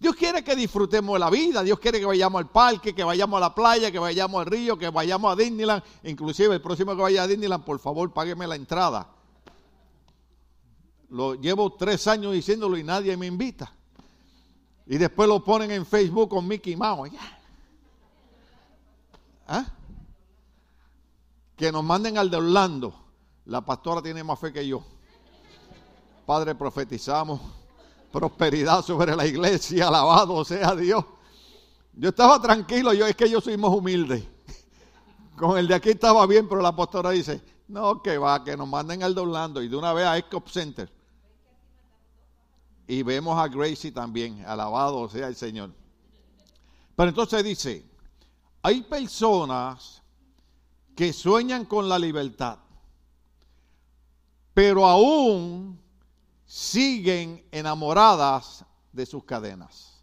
Dios 0.00 0.16
quiere 0.16 0.42
que 0.42 0.56
disfrutemos 0.56 1.14
de 1.14 1.20
la 1.20 1.30
vida, 1.30 1.62
Dios 1.62 1.78
quiere 1.78 2.00
que 2.00 2.04
vayamos 2.04 2.38
al 2.40 2.50
parque, 2.50 2.94
que 2.94 3.04
vayamos 3.04 3.38
a 3.38 3.40
la 3.40 3.54
playa, 3.54 3.90
que 3.90 3.98
vayamos 3.98 4.40
al 4.40 4.46
río, 4.46 4.76
que 4.76 4.90
vayamos 4.90 5.32
a 5.32 5.36
Disneyland. 5.36 5.82
Inclusive 6.02 6.54
el 6.54 6.60
próximo 6.60 6.96
que 6.96 7.02
vaya 7.02 7.22
a 7.22 7.26
Disneyland, 7.26 7.64
por 7.64 7.78
favor, 7.78 8.12
págueme 8.12 8.46
la 8.46 8.56
entrada. 8.56 9.08
lo 11.10 11.34
llevo 11.36 11.72
tres 11.74 12.06
años 12.08 12.32
diciéndolo 12.32 12.76
y 12.76 12.82
nadie 12.82 13.16
me 13.16 13.26
invita. 13.26 13.72
Y 14.86 14.98
después 14.98 15.28
lo 15.28 15.42
ponen 15.42 15.70
en 15.70 15.86
Facebook 15.86 16.28
con 16.28 16.46
Mickey 16.46 16.76
Mouse. 16.76 17.10
¿Ah? 19.46 19.66
Que 21.56 21.70
nos 21.70 21.84
manden 21.84 22.18
al 22.18 22.30
de 22.30 22.36
Orlando. 22.36 22.94
La 23.46 23.60
pastora 23.60 24.02
tiene 24.02 24.24
más 24.24 24.38
fe 24.38 24.52
que 24.52 24.66
yo. 24.66 24.82
Padre, 26.26 26.54
profetizamos 26.54 27.40
prosperidad 28.14 28.80
sobre 28.84 29.16
la 29.16 29.26
iglesia, 29.26 29.88
alabado 29.88 30.44
sea 30.44 30.76
Dios. 30.76 31.04
Yo 31.94 32.10
estaba 32.10 32.40
tranquilo, 32.40 32.92
yo 32.92 33.08
es 33.08 33.16
que 33.16 33.28
yo 33.28 33.40
soy 33.40 33.56
más 33.56 33.72
humilde. 33.72 34.24
Con 35.36 35.58
el 35.58 35.66
de 35.66 35.74
aquí 35.74 35.90
estaba 35.90 36.24
bien, 36.24 36.48
pero 36.48 36.62
la 36.62 36.74
pastora 36.74 37.10
dice, 37.10 37.42
no, 37.66 38.00
que 38.00 38.16
va, 38.16 38.44
que 38.44 38.56
nos 38.56 38.68
manden 38.68 39.02
al 39.02 39.16
de 39.16 39.20
Orlando 39.20 39.60
y 39.60 39.66
de 39.66 39.74
una 39.74 39.92
vez 39.92 40.06
a 40.06 40.16
Escop 40.16 40.48
Center. 40.48 40.88
Y 42.86 43.02
vemos 43.02 43.36
a 43.36 43.48
Gracie 43.48 43.90
también, 43.90 44.44
alabado 44.46 45.08
sea 45.08 45.26
el 45.26 45.34
Señor. 45.34 45.72
Pero 46.94 47.08
entonces 47.08 47.42
dice, 47.42 47.84
hay 48.64 48.80
personas 48.80 50.02
que 50.96 51.12
sueñan 51.12 51.66
con 51.66 51.86
la 51.86 51.98
libertad, 51.98 52.56
pero 54.54 54.86
aún 54.86 55.78
siguen 56.46 57.46
enamoradas 57.52 58.64
de 58.90 59.04
sus 59.04 59.22
cadenas. 59.24 60.02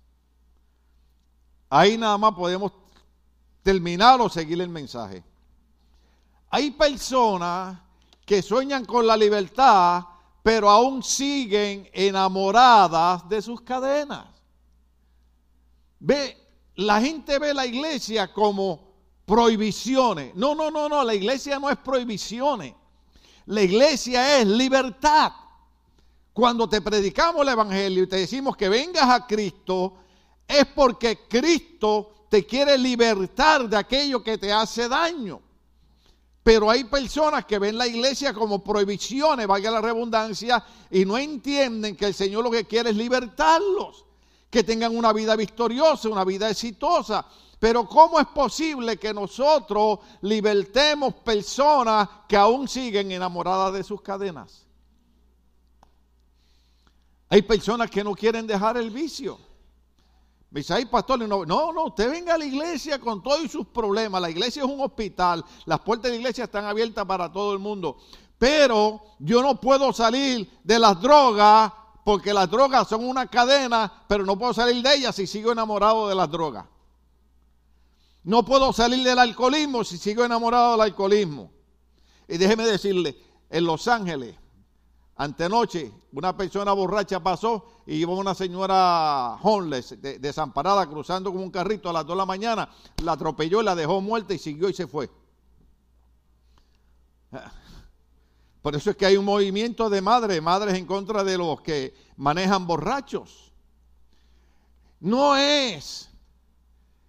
Ahí 1.72 1.98
nada 1.98 2.20
más 2.20 2.36
podemos 2.36 2.72
terminar 3.64 4.22
o 4.22 4.30
seguir 4.30 4.62
el 4.62 4.70
mensaje. 4.70 5.24
Hay 6.52 6.70
personas 6.70 7.80
que 8.24 8.44
sueñan 8.44 8.86
con 8.86 9.08
la 9.08 9.18
libertad, 9.18 10.04
pero 10.44 10.70
aún 10.70 11.02
siguen 11.02 11.90
enamoradas 11.92 13.28
de 13.28 13.42
sus 13.42 13.60
cadenas. 13.62 14.28
Ve, 16.00 16.41
la 16.82 17.02
gente 17.02 17.40
ve 17.40 17.54
la 17.54 17.66
iglesia 17.66 18.32
como 18.34 18.92
prohibiciones. 19.26 20.36
No, 20.36 20.56
no, 20.56 20.70
no, 20.70 20.90
no, 20.90 21.04
la 21.04 21.14
iglesia 21.14 21.60
no 21.60 21.70
es 21.70 21.78
prohibiciones. 21.78 22.74
La 23.46 23.62
iglesia 23.62 24.40
es 24.40 24.48
libertad. 24.48 25.32
Cuando 26.34 26.68
te 26.68 26.82
predicamos 26.82 27.42
el 27.42 27.50
Evangelio 27.50 28.04
y 28.04 28.08
te 28.08 28.18
decimos 28.18 28.56
que 28.56 28.70
vengas 28.70 29.10
a 29.10 29.28
Cristo, 29.28 29.94
es 30.48 30.66
porque 30.68 31.28
Cristo 31.28 32.26
te 32.30 32.46
quiere 32.46 32.78
libertar 32.78 33.68
de 33.68 33.78
aquello 33.78 34.24
que 34.24 34.38
te 34.38 34.52
hace 34.52 34.88
daño. 34.88 35.42
Pero 36.44 36.70
hay 36.70 36.86
personas 36.86 37.46
que 37.46 37.60
ven 37.60 37.78
la 37.78 37.86
iglesia 37.86 38.34
como 38.34 38.64
prohibiciones, 38.64 39.46
vaya 39.46 39.70
la 39.70 39.82
redundancia, 39.82 40.64
y 40.90 41.06
no 41.06 41.18
entienden 41.18 41.96
que 41.96 42.06
el 42.06 42.14
Señor 42.14 42.44
lo 42.44 42.50
que 42.50 42.66
quiere 42.66 42.90
es 42.90 42.96
libertarlos, 42.96 44.06
que 44.52 44.64
tengan 44.64 44.96
una 44.96 45.14
vida 45.14 45.36
victoriosa, 45.36 46.10
una 46.10 46.26
vida 46.26 46.50
exitosa. 46.50 47.26
Pero 47.58 47.88
¿cómo 47.88 48.20
es 48.20 48.28
posible 48.28 48.98
que 48.98 49.14
nosotros 49.14 50.00
libertemos 50.22 51.14
personas 51.16 52.10
que 52.28 52.36
aún 52.36 52.68
siguen 52.68 53.12
enamoradas 53.12 53.74
de 53.74 53.84
sus 53.84 54.02
cadenas? 54.02 54.66
Hay 57.30 57.44
personas 57.44 57.90
que 57.90 58.04
no 58.04 58.14
quieren 58.14 58.46
dejar 58.46 58.76
el 58.76 58.90
vicio. 58.90 59.40
Me 60.50 60.60
dice, 60.60 60.74
ay, 60.74 60.86
pastor, 60.86 61.20
no, 61.20 61.46
no, 61.46 61.72
no, 61.72 61.86
usted 61.86 62.12
venga 62.12 62.34
a 62.34 62.38
la 62.38 62.44
iglesia 62.44 63.00
con 63.00 63.24
todos 63.24 63.50
sus 63.50 63.68
problemas. 63.68 64.22
La 64.22 64.30
iglesia 64.30 64.64
es 64.64 64.70
un 64.70 64.82
hospital. 64.82 65.46
Las 65.66 65.80
puertas 65.80 66.12
de 66.12 66.18
la 66.18 66.18
iglesia 66.18 66.44
están 66.44 66.66
abiertas 66.66 67.06
para 67.06 67.32
todo 67.32 67.54
el 67.54 67.60
mundo. 67.60 68.00
Pero 68.38 69.02
yo 69.20 69.42
no 69.42 69.62
puedo 69.62 69.94
salir 69.94 70.60
de 70.62 70.78
las 70.78 71.00
drogas 71.00 71.72
porque 72.04 72.34
las 72.34 72.50
drogas 72.50 72.88
son 72.88 73.08
una 73.08 73.28
cadena, 73.28 74.04
pero 74.08 74.26
no 74.26 74.38
puedo 74.38 74.54
salir 74.54 74.82
de 74.84 74.96
ellas 74.96 75.16
si 75.16 75.28
sigo 75.28 75.52
enamorado 75.52 76.08
de 76.08 76.16
las 76.16 76.30
drogas. 76.30 76.66
No 78.24 78.46
puedo 78.46 78.72
salir 78.74 79.04
del 79.04 79.20
alcoholismo 79.20 79.84
si 79.84 79.98
sigo 79.98 80.24
enamorado 80.24 80.72
del 80.72 80.82
alcoholismo. 80.82 81.52
Y 82.28 82.38
déjeme 82.38 82.66
decirle, 82.66 83.18
en 83.50 83.66
Los 83.66 83.88
Ángeles 83.88 84.36
Antenoche, 85.22 85.92
una 86.14 86.36
persona 86.36 86.72
borracha 86.72 87.20
pasó 87.22 87.84
y 87.86 87.98
iba 87.98 88.12
una 88.12 88.34
señora 88.34 89.38
homeless, 89.44 90.02
desamparada, 90.02 90.88
cruzando 90.88 91.32
con 91.32 91.44
un 91.44 91.52
carrito 91.52 91.90
a 91.90 91.94
las 91.94 92.08
2 92.08 92.16
de 92.16 92.18
la 92.18 92.26
mañana, 92.26 92.70
la 93.04 93.12
atropelló, 93.12 93.62
la 93.62 93.76
dejó 93.76 94.02
muerta 94.02 94.34
y 94.34 94.40
siguió 94.40 94.68
y 94.68 94.74
se 94.74 94.88
fue. 94.88 95.12
Por 98.62 98.76
eso 98.76 98.92
es 98.92 98.96
que 98.96 99.06
hay 99.06 99.18
un 99.18 99.26
movimiento 99.26 99.90
de 99.90 100.02
madres, 100.02 100.42
madres 100.42 100.76
en 100.76 100.86
contra 100.86 101.24
de 101.24 101.38
los 101.38 101.62
que 101.62 101.94
manejan 102.16 102.68
borrachos. 102.68 103.52
No 105.00 105.36
es 105.36 106.10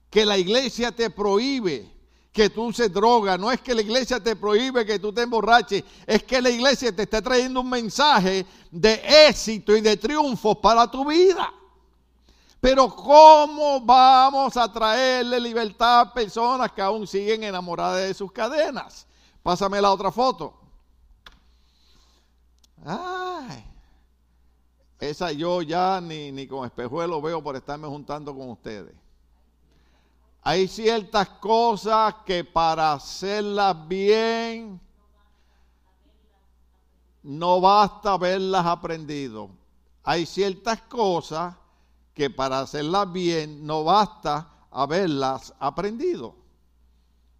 que 0.09 0.25
la 0.25 0.38
iglesia 0.38 0.93
te 0.93 1.11
prohíbe 1.11 1.93
que 2.33 2.49
tú 2.49 2.65
uses 2.65 2.91
droga, 2.91 3.37
no 3.37 3.53
es 3.53 3.61
que 3.61 3.75
la 3.75 3.83
iglesia 3.83 4.19
te 4.19 4.35
prohíbe 4.35 4.87
que 4.87 4.99
tú 4.99 5.12
te 5.12 5.21
emborraches, 5.21 5.85
es 6.07 6.23
que 6.23 6.41
la 6.41 6.49
iglesia 6.49 6.95
te 6.97 7.03
está 7.03 7.21
trayendo 7.21 7.61
un 7.61 7.69
mensaje 7.69 8.47
de 8.71 9.03
éxito 9.29 9.77
y 9.77 9.83
de 9.83 9.99
triunfo 9.99 10.59
para 10.59 10.91
tu 10.91 11.05
vida. 11.05 11.53
Pero 12.59 12.88
¿cómo 12.88 13.81
vamos 13.83 14.57
a 14.57 14.73
traerle 14.73 15.38
libertad 15.38 16.01
a 16.01 16.15
personas 16.15 16.73
que 16.73 16.81
aún 16.81 17.07
siguen 17.07 17.45
enamoradas 17.45 18.07
de 18.07 18.15
sus 18.15 18.33
cadenas? 18.33 19.07
Pásame 19.43 19.83
la 19.83 19.93
otra 19.93 20.11
foto. 20.11 20.62
Ay, 22.85 23.64
esa 24.99 25.33
yo 25.33 25.62
ya 25.62 26.01
ni, 26.01 26.33
ni 26.33 26.47
con 26.47 26.64
espejuelo 26.66 27.21
veo 27.23 27.42
por 27.42 27.57
estarme 27.57 27.88
juntando 27.88 28.35
con 28.35 28.51
ustedes. 28.51 28.95
Hay 30.42 30.66
ciertas 30.66 31.29
cosas 31.29 32.14
que 32.27 32.45
para 32.45 32.95
hacerlas 32.95 33.87
bien 33.87 34.81
no 37.23 37.61
basta 37.61 38.14
haberlas 38.14 38.66
aprendido. 38.66 39.51
Hay 40.03 40.27
ciertas 40.27 40.83
cosas 40.83 41.55
que 42.14 42.29
para 42.29 42.61
hacerlas 42.61 43.11
bien 43.12 43.64
no 43.64 43.85
basta 43.85 44.51
haberlas 44.71 45.55
aprendido. 45.61 46.35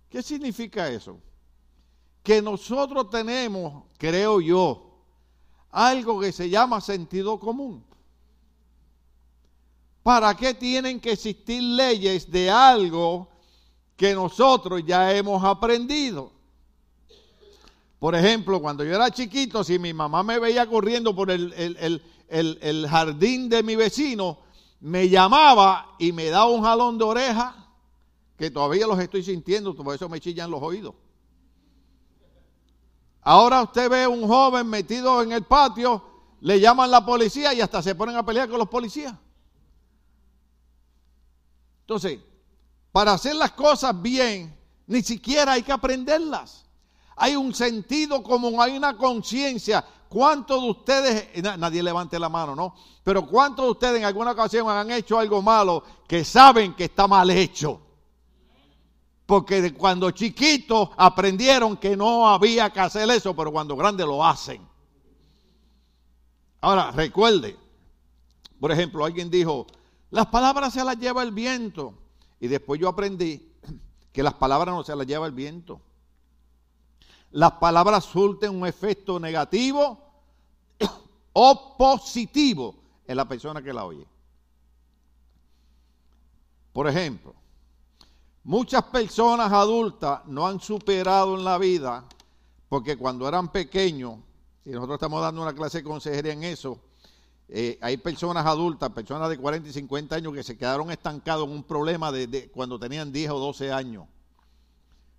¿Qué 0.09 0.23
significa 0.23 0.89
eso? 0.89 1.19
Que 2.23 2.41
nosotros 2.41 3.11
tenemos, 3.11 3.85
creo 3.99 4.41
yo, 4.41 4.92
algo 5.73 6.21
que 6.21 6.31
se 6.31 6.49
llama 6.49 6.81
sentido 6.81 7.41
común. 7.41 7.83
¿Para 10.03 10.37
qué 10.37 10.55
tienen 10.55 11.01
que 11.01 11.13
existir 11.13 11.63
leyes 11.63 12.31
de 12.31 12.51
algo 12.51 13.29
que 13.97 14.15
nosotros 14.15 14.83
ya 14.85 15.15
hemos 15.15 15.43
aprendido? 15.43 16.31
Por 17.99 18.15
ejemplo, 18.15 18.61
cuando 18.61 18.85
yo 18.85 18.95
era 18.95 19.11
chiquito, 19.11 19.63
si 19.63 19.79
mi 19.79 19.95
mamá 19.95 20.23
me 20.25 20.39
veía 20.41 20.67
corriendo 20.67 21.15
por 21.15 21.31
el, 21.31 22.87
jardín 22.89 23.49
de 23.49 23.63
mi 23.63 23.77
vecino, 23.77 24.39
me 24.81 25.09
llamaba 25.09 25.95
y 26.01 26.11
me 26.11 26.27
daba 26.27 26.51
un 26.51 26.63
jalón 26.63 26.99
de 26.99 27.05
oreja, 27.05 27.55
que 28.37 28.51
todavía 28.51 28.89
los 28.89 28.99
estoy 28.99 29.23
sintiendo, 29.23 29.77
por 29.77 29.95
eso 29.95 30.09
me 30.09 30.21
chillan 30.21 30.51
los 30.51 30.61
oídos. 30.61 30.95
Ahora 33.23 33.63
usted 33.63 33.89
ve 33.89 34.07
un 34.07 34.27
joven 34.27 34.69
metido 34.69 35.23
en 35.23 35.33
el 35.33 35.45
patio, 35.45 36.03
le 36.41 36.59
llaman 36.59 36.91
la 36.91 37.07
policía 37.07 37.55
y 37.55 37.61
hasta 37.61 37.81
se 37.81 37.95
ponen 37.95 38.17
a 38.17 38.27
pelear 38.27 38.49
con 38.49 38.59
los 38.59 38.69
policías. 38.69 39.15
Entonces, 41.83 42.19
para 42.91 43.13
hacer 43.13 43.37
las 43.37 43.53
cosas 43.53 44.01
bien, 44.01 44.57
ni 44.87 45.03
siquiera 45.03 45.53
hay 45.53 45.63
que 45.63 45.73
aprenderlas. 45.73 46.67
Hay 47.17 47.37
un 47.37 47.55
sentido 47.55 48.23
común, 48.23 48.57
hay 48.59 48.77
una 48.77 48.97
conciencia. 48.97 49.85
¿Cuántos 50.09 50.61
de 50.61 50.71
ustedes, 50.71 51.43
nadie 51.59 51.83
levante 51.83 52.19
la 52.19 52.29
mano, 52.29 52.57
¿no? 52.57 52.75
Pero 53.05 53.27
¿cuántos 53.27 53.65
de 53.65 53.71
ustedes 53.71 53.99
en 53.99 54.05
alguna 54.05 54.33
ocasión 54.33 54.69
han 54.69 54.91
hecho 54.91 55.19
algo 55.19 55.41
malo 55.41 55.85
que 56.09 56.25
saben 56.25 56.75
que 56.75 56.85
está 56.85 57.07
mal 57.07 57.31
hecho? 57.31 57.81
Porque 59.33 59.73
cuando 59.73 60.11
chiquitos 60.11 60.91
aprendieron 60.95 61.79
que 61.79 61.97
no 61.97 62.29
había 62.29 62.69
que 62.69 62.81
hacer 62.81 63.09
eso, 63.09 63.35
pero 63.35 63.51
cuando 63.51 63.75
grandes 63.75 64.05
lo 64.05 64.23
hacen. 64.23 64.61
Ahora, 66.61 66.91
recuerde, 66.91 67.57
por 68.61 68.71
ejemplo, 68.71 69.07
alguien 69.07 69.31
dijo, 69.31 69.67
las 70.11 70.27
palabras 70.27 70.75
se 70.75 70.85
las 70.85 70.99
lleva 70.99 71.23
el 71.23 71.31
viento. 71.33 71.95
Y 72.41 72.49
después 72.49 72.79
yo 72.79 72.91
aprendí 72.91 73.51
que 74.13 74.23
las 74.23 74.35
palabras 74.35 74.75
no 74.75 74.85
se 74.85 74.95
las 74.95 75.07
lleva 75.07 75.27
el 75.27 75.33
viento. 75.33 75.81
Las 77.31 77.53
palabras 77.53 78.05
surten 78.05 78.55
un 78.55 78.67
efecto 78.67 79.19
negativo 79.19 79.99
o 81.33 81.77
positivo 81.79 82.75
en 83.07 83.17
la 83.17 83.27
persona 83.27 83.63
que 83.63 83.73
la 83.73 83.87
oye. 83.87 84.07
Por 86.75 86.87
ejemplo, 86.87 87.35
muchas 88.45 88.83
personas 88.85 89.53
adultas 89.53 90.21
no 90.27 90.47
han 90.47 90.61
superado 90.61 91.37
en 91.37 91.45
la 91.45 91.59
vida 91.59 92.05
porque 92.69 92.97
cuando 92.97 93.29
eran 93.29 93.53
pequeños 93.53 94.17
y 94.65 94.71
nosotros 94.71 94.97
estamos 94.97 95.21
dando 95.21 95.43
una 95.43 95.55
clase 95.55 95.79
de 95.79 95.85
consejería 95.85 96.33
en 96.33 96.45
eso, 96.45 96.81
eh, 97.49 97.79
hay 97.83 97.99
personas 97.99 98.47
adultas, 98.47 98.91
personas 98.93 99.29
de 99.29 99.37
40 99.37 99.69
y 99.69 99.73
50 99.73 100.17
años 100.17 100.33
que 100.33 100.43
se 100.43 100.57
quedaron 100.57 100.91
estancados 100.91 101.47
en 101.47 101.53
un 101.53 101.65
problema 101.65 102.11
de, 102.11 102.51
cuando 102.51 102.79
tenían 102.79 103.13
10 103.13 103.31
o 103.33 103.39
12 103.39 103.73
años. 103.73 104.07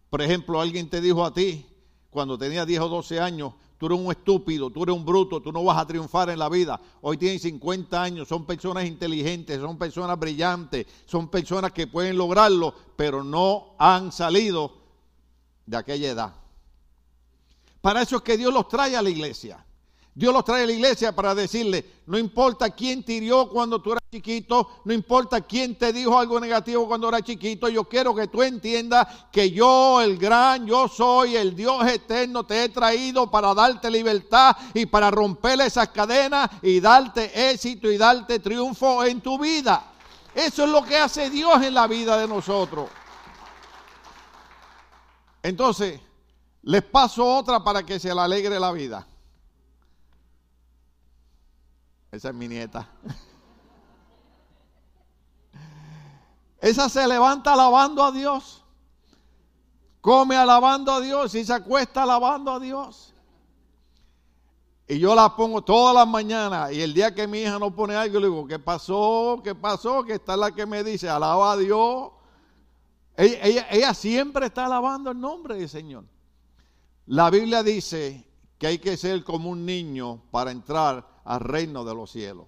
Por 0.10 0.22
ejemplo, 0.22 0.60
alguien 0.60 0.90
te 0.90 1.00
dijo 1.00 1.24
a 1.24 1.34
ti, 1.34 1.68
cuando 2.10 2.38
tenías 2.38 2.66
10 2.66 2.82
o 2.82 2.90
12 2.90 3.20
años, 3.20 3.54
tú 3.84 3.88
eres 3.88 4.00
un 4.00 4.12
estúpido, 4.12 4.70
tú 4.70 4.84
eres 4.84 4.96
un 4.96 5.04
bruto, 5.04 5.42
tú 5.42 5.52
no 5.52 5.62
vas 5.62 5.78
a 5.78 5.86
triunfar 5.86 6.30
en 6.30 6.40
la 6.40 6.48
vida. 6.48 6.80
Hoy 7.02 7.18
tienen 7.18 7.38
50 7.38 8.02
años, 8.02 8.30
son 8.30 8.46
personas 8.46 8.86
inteligentes, 8.86 9.60
son 9.60 9.78
personas 9.78 10.18
brillantes, 10.18 10.88
son 11.06 11.28
personas 11.28 11.74
que 11.74 11.88
pueden 11.88 12.18
lograrlo, 12.18 12.74
pero 12.96 13.26
no 13.26 13.76
han 13.78 14.14
salido 14.14 14.72
de 15.66 15.76
aquella 15.76 16.12
edad. 16.12 16.34
Para 17.82 18.04
eso 18.04 18.16
es 18.16 18.22
que 18.22 18.38
Dios 18.38 18.54
los 18.54 18.70
trae 18.70 18.96
a 18.96 19.02
la 19.02 19.10
iglesia. 19.10 19.66
Dios 20.16 20.32
los 20.32 20.46
trae 20.46 20.64
a 20.64 20.68
la 20.68 20.74
iglesia 20.74 21.12
para 21.16 21.34
decirle, 21.34 22.04
no 22.06 22.20
importa 22.20 22.70
quién 22.70 23.04
te 23.04 23.14
hirió 23.14 23.50
cuando 23.50 23.82
tú 23.82 23.94
eras 23.94 24.04
chiquito, 24.12 24.82
no 24.86 24.94
importa 24.94 25.42
quién 25.42 25.76
te 25.76 25.92
dijo 25.92 26.20
algo 26.20 26.40
negativo 26.40 26.88
cuando 26.88 27.10
eras 27.10 27.24
chiquito, 27.24 27.68
yo 27.68 27.86
quiero 27.86 28.14
que 28.14 28.28
tú 28.28 28.44
entiendas 28.44 29.08
que 29.32 29.50
yo, 29.50 30.02
el 30.02 30.20
gran, 30.20 30.68
yo 30.68 30.88
soy 30.88 31.36
el 31.36 31.56
Dios 31.56 31.88
eterno, 31.88 32.44
te 32.44 32.64
he 32.64 32.70
traído 32.70 33.32
para 33.32 33.56
darte 33.56 33.90
libertad 33.90 34.56
y 34.76 34.86
para 34.86 35.10
romper 35.10 35.60
esas 35.62 35.90
cadenas 35.90 36.48
y 36.62 36.80
darte 36.80 37.50
éxito 37.52 37.92
y 37.92 37.98
darte 37.98 38.38
triunfo 38.38 39.04
en 39.04 39.20
tu 39.20 39.40
vida. 39.40 39.94
Eso 40.36 40.64
es 40.64 40.70
lo 40.70 40.84
que 40.84 40.98
hace 40.98 41.32
Dios 41.32 41.60
en 41.64 41.74
la 41.74 41.88
vida 41.88 42.18
de 42.18 42.28
nosotros. 42.28 42.88
Entonces, 45.42 46.00
les 46.62 46.84
paso 46.84 47.26
otra 47.26 47.64
para 47.64 47.84
que 47.84 48.00
se 48.00 48.14
le 48.14 48.22
alegre 48.22 48.60
la 48.60 48.72
vida. 48.72 49.08
Esa 52.14 52.30
es 52.30 52.36
mi 52.36 52.48
nieta. 52.48 52.88
Esa 56.62 56.88
se 56.88 57.08
levanta 57.08 57.54
alabando 57.54 58.04
a 58.04 58.12
Dios. 58.12 58.64
Come 60.00 60.36
alabando 60.36 60.92
a 60.92 61.02
Dios 61.02 61.34
y 61.34 61.44
se 61.44 61.52
acuesta 61.52 62.04
alabando 62.04 62.52
a 62.52 62.60
Dios. 62.60 63.16
Y 64.88 65.00
yo 65.00 65.16
la 65.16 65.36
pongo 65.36 65.64
todas 65.64 65.96
las 65.96 66.08
mañanas. 66.08 66.72
Y 66.72 66.84
el 66.84 66.94
día 66.94 67.16
que 67.16 67.26
mi 67.26 67.40
hija 67.40 67.58
no 67.58 67.74
pone 67.74 67.96
algo, 67.96 68.20
le 68.20 68.28
digo, 68.28 68.46
¿qué 68.46 68.60
pasó? 68.60 69.42
¿Qué 69.44 69.56
pasó? 69.56 70.04
Que 70.04 70.14
está 70.14 70.38
la 70.38 70.52
que 70.52 70.68
me 70.68 70.84
dice, 70.84 71.10
alaba 71.10 71.54
a 71.54 71.58
Dios. 71.58 72.12
Ella, 73.18 73.66
ella 73.72 73.94
siempre 73.96 74.46
está 74.46 74.68
alabando 74.68 75.10
el 75.10 75.20
nombre 75.20 75.58
del 75.58 75.68
Señor. 75.68 76.04
La 77.08 77.32
Biblia 77.32 77.64
dice 77.64 78.24
que 78.60 78.68
hay 78.68 78.78
que 78.78 78.98
ser 78.98 79.24
como 79.24 79.50
un 79.50 79.66
niño 79.66 80.22
para 80.30 80.52
entrar 80.52 81.13
al 81.24 81.40
reino 81.40 81.84
de 81.84 81.96
los 81.96 82.12
cielos. 82.12 82.46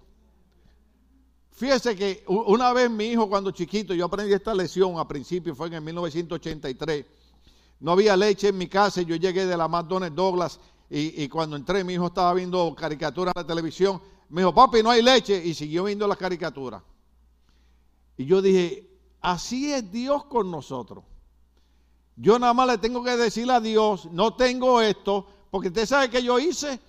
Fíjese 1.52 1.96
que 1.96 2.24
una 2.28 2.74
vez 2.74 2.92
mi 2.92 3.06
hijo 3.06 3.30
cuando 3.30 3.52
chiquito, 3.52 3.94
yo 3.94 4.06
aprendí 4.06 4.34
esta 4.34 4.54
lección 4.54 5.00
a 5.00 5.08
principio, 5.08 5.56
fue 5.56 5.68
en 5.68 5.76
el 5.76 5.82
1983, 5.82 7.06
no 7.80 7.92
había 7.92 8.18
leche 8.18 8.50
en 8.50 8.58
mi 8.58 8.68
casa 8.68 9.02
y 9.02 9.06
yo 9.06 9.16
llegué 9.16 9.46
de 9.46 9.56
la 9.56 9.68
McDonald's 9.68 10.16
Douglas 10.16 10.60
y, 10.90 11.28
cuando 11.30 11.56
entré 11.56 11.84
mi 11.84 11.94
hijo 11.94 12.08
estaba 12.08 12.34
viendo 12.34 12.76
caricaturas 12.76 13.34
en 13.36 13.42
la 13.42 13.48
televisión, 13.48 14.02
me 14.30 14.42
dijo, 14.42 14.54
papi, 14.54 14.84
no 14.84 14.90
hay 14.90 15.02
leche 15.02 15.44
y 15.44 15.54
siguió 15.54 15.86
viendo 15.86 16.08
las 16.08 16.18
caricaturas. 16.18 16.84
Y 18.18 18.26
yo 18.26 18.42
dije, 18.42 18.90
así 19.22 19.72
es 19.72 19.92
Dios 19.92 20.26
con 20.26 20.52
nosotros. 20.52 21.04
Yo 22.18 22.38
nada 22.38 22.54
más 22.54 22.68
le 22.68 22.78
tengo 22.78 23.04
que 23.04 23.18
decir 23.18 23.50
a 23.50 23.60
Dios, 23.60 24.10
no 24.12 24.36
tengo 24.36 24.82
esto, 24.82 25.26
porque 25.52 25.70
usted 25.70 25.86
sabe 25.86 26.10
que 26.10 26.24
yo 26.24 26.40
hice 26.40 26.80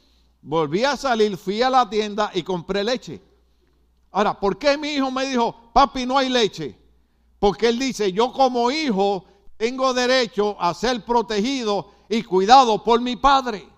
volví 0.47 0.85
a 0.85 0.97
salir, 0.97 1.37
fui 1.37 1.61
a 1.61 1.69
la 1.69 1.91
tienda 1.91 2.31
y 2.33 2.43
compré 2.43 2.85
leche. 2.85 3.21
Ahora, 4.13 4.39
¿por 4.39 4.57
qué 4.57 4.79
mi 4.79 4.91
hijo 4.91 5.11
me 5.11 5.27
dijo, 5.27 5.55
papi, 5.73 6.07
no 6.07 6.17
hay 6.17 6.29
leche? 6.29 6.79
Porque 7.39 7.69
él 7.69 7.79
dice, 7.79 8.13
yo 8.13 8.33
como 8.33 8.71
hijo 8.71 9.25
tengo 9.57 9.93
derecho 9.93 10.57
a 10.61 10.73
ser 10.73 11.05
protegido 11.05 11.91
y 12.09 12.23
cuidado 12.23 12.83
por 12.83 13.01
mi 13.01 13.17
padre. 13.17 13.69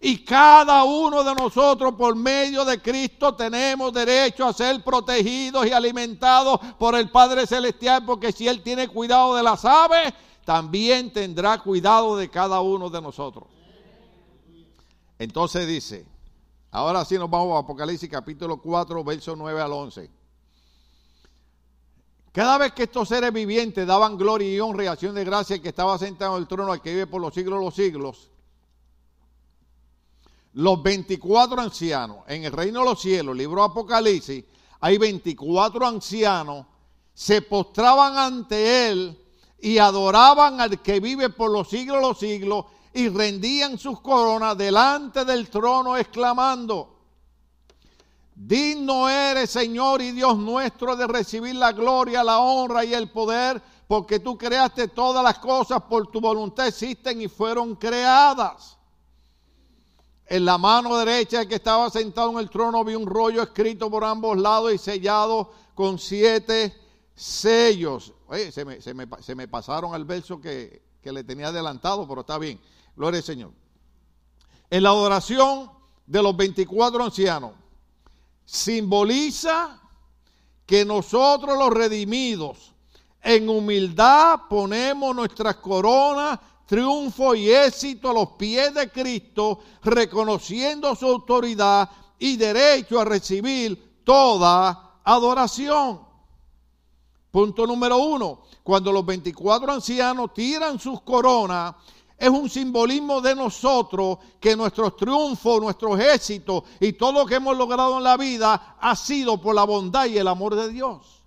Y 0.00 0.24
cada 0.24 0.84
uno 0.84 1.22
de 1.22 1.34
nosotros 1.34 1.94
por 1.94 2.16
medio 2.16 2.64
de 2.64 2.82
Cristo 2.82 3.34
tenemos 3.34 3.92
derecho 3.92 4.44
a 4.44 4.52
ser 4.52 4.82
protegidos 4.82 5.66
y 5.66 5.72
alimentados 5.72 6.58
por 6.78 6.96
el 6.96 7.10
Padre 7.10 7.46
Celestial, 7.46 8.04
porque 8.04 8.32
si 8.32 8.46
Él 8.46 8.62
tiene 8.62 8.88
cuidado 8.88 9.36
de 9.36 9.42
las 9.42 9.64
aves, 9.64 10.12
también 10.44 11.12
tendrá 11.12 11.58
cuidado 11.58 12.16
de 12.16 12.28
cada 12.28 12.60
uno 12.60 12.90
de 12.90 13.00
nosotros. 13.00 13.55
Entonces 15.18 15.66
dice, 15.66 16.06
ahora 16.70 17.04
sí 17.04 17.16
nos 17.18 17.30
vamos 17.30 17.56
a 17.56 17.60
Apocalipsis 17.60 18.10
capítulo 18.10 18.60
4, 18.60 19.02
verso 19.02 19.34
9 19.34 19.60
al 19.60 19.72
11. 19.72 20.10
Cada 22.32 22.58
vez 22.58 22.72
que 22.72 22.82
estos 22.82 23.08
seres 23.08 23.32
vivientes 23.32 23.86
daban 23.86 24.18
gloria 24.18 24.52
y 24.52 24.60
honra 24.60 24.84
y 24.84 24.86
acción 24.88 25.14
de 25.14 25.24
gracia 25.24 25.60
que 25.62 25.70
estaba 25.70 25.96
sentado 25.96 26.36
en 26.36 26.42
el 26.42 26.48
trono 26.48 26.70
al 26.70 26.82
que 26.82 26.92
vive 26.92 27.06
por 27.06 27.22
los 27.22 27.32
siglos 27.32 27.58
de 27.58 27.64
los 27.64 27.74
siglos, 27.74 28.30
los 30.52 30.82
24 30.82 31.60
ancianos 31.60 32.18
en 32.28 32.44
el 32.44 32.52
reino 32.52 32.80
de 32.80 32.84
los 32.84 33.00
cielos, 33.00 33.34
libro 33.34 33.62
Apocalipsis, 33.62 34.44
hay 34.80 34.98
24 34.98 35.86
ancianos, 35.86 36.66
se 37.14 37.40
postraban 37.40 38.18
ante 38.18 38.90
él 38.90 39.18
y 39.58 39.78
adoraban 39.78 40.60
al 40.60 40.82
que 40.82 41.00
vive 41.00 41.30
por 41.30 41.50
los 41.50 41.70
siglos 41.70 41.96
de 41.96 42.02
los 42.02 42.18
siglos 42.18 42.66
y 42.96 43.10
rendían 43.10 43.78
sus 43.78 44.00
coronas 44.00 44.56
delante 44.56 45.26
del 45.26 45.50
trono 45.50 45.98
exclamando, 45.98 46.96
digno 48.34 49.06
eres 49.10 49.50
Señor 49.50 50.00
y 50.00 50.12
Dios 50.12 50.38
nuestro 50.38 50.96
de 50.96 51.06
recibir 51.06 51.56
la 51.56 51.72
gloria, 51.72 52.24
la 52.24 52.38
honra 52.38 52.86
y 52.86 52.94
el 52.94 53.10
poder, 53.10 53.62
porque 53.86 54.18
tú 54.18 54.38
creaste 54.38 54.88
todas 54.88 55.22
las 55.22 55.38
cosas, 55.38 55.82
por 55.82 56.10
tu 56.10 56.22
voluntad 56.22 56.68
existen 56.68 57.20
y 57.20 57.28
fueron 57.28 57.76
creadas. 57.76 58.78
En 60.24 60.46
la 60.46 60.56
mano 60.56 60.96
derecha 60.96 61.42
el 61.42 61.48
que 61.48 61.56
estaba 61.56 61.90
sentado 61.90 62.30
en 62.30 62.38
el 62.38 62.48
trono 62.48 62.82
vi 62.82 62.94
un 62.94 63.06
rollo 63.06 63.42
escrito 63.42 63.90
por 63.90 64.04
ambos 64.04 64.38
lados 64.38 64.72
y 64.72 64.78
sellado 64.78 65.52
con 65.74 65.98
siete 65.98 66.74
sellos. 67.14 68.14
Oye, 68.26 68.50
se 68.50 68.64
me, 68.64 68.80
se 68.80 68.94
me, 68.94 69.06
se 69.20 69.34
me 69.34 69.46
pasaron 69.46 69.94
al 69.94 70.06
verso 70.06 70.40
que, 70.40 70.82
que 71.02 71.12
le 71.12 71.24
tenía 71.24 71.48
adelantado, 71.48 72.08
pero 72.08 72.22
está 72.22 72.38
bien. 72.38 72.58
Gloria 72.96 73.18
al 73.18 73.24
Señor. 73.24 73.52
En 74.70 74.82
la 74.82 74.88
adoración 74.88 75.70
de 76.06 76.22
los 76.22 76.36
24 76.36 77.04
ancianos 77.04 77.52
simboliza 78.44 79.80
que 80.64 80.84
nosotros 80.84 81.56
los 81.58 81.70
redimidos 81.70 82.72
en 83.22 83.48
humildad 83.48 84.40
ponemos 84.48 85.14
nuestras 85.14 85.56
coronas, 85.56 86.38
triunfo 86.66 87.34
y 87.34 87.50
éxito 87.50 88.10
a 88.10 88.14
los 88.14 88.30
pies 88.30 88.72
de 88.74 88.90
Cristo, 88.90 89.60
reconociendo 89.82 90.94
su 90.94 91.06
autoridad 91.06 91.88
y 92.18 92.36
derecho 92.36 93.00
a 93.00 93.04
recibir 93.04 94.02
toda 94.04 95.00
adoración. 95.04 96.00
Punto 97.30 97.66
número 97.66 97.98
uno, 97.98 98.42
cuando 98.62 98.90
los 98.90 99.04
24 99.04 99.72
ancianos 99.72 100.32
tiran 100.32 100.78
sus 100.78 101.02
coronas, 101.02 101.74
es 102.18 102.30
un 102.30 102.48
simbolismo 102.48 103.20
de 103.20 103.34
nosotros 103.34 104.18
que 104.40 104.56
nuestros 104.56 104.96
triunfos, 104.96 105.60
nuestros 105.60 106.00
éxitos 106.00 106.64
y 106.80 106.94
todo 106.94 107.12
lo 107.12 107.26
que 107.26 107.34
hemos 107.34 107.56
logrado 107.56 107.98
en 107.98 108.04
la 108.04 108.16
vida 108.16 108.76
ha 108.80 108.96
sido 108.96 109.40
por 109.40 109.54
la 109.54 109.64
bondad 109.64 110.06
y 110.06 110.16
el 110.16 110.26
amor 110.26 110.54
de 110.54 110.70
Dios. 110.70 111.22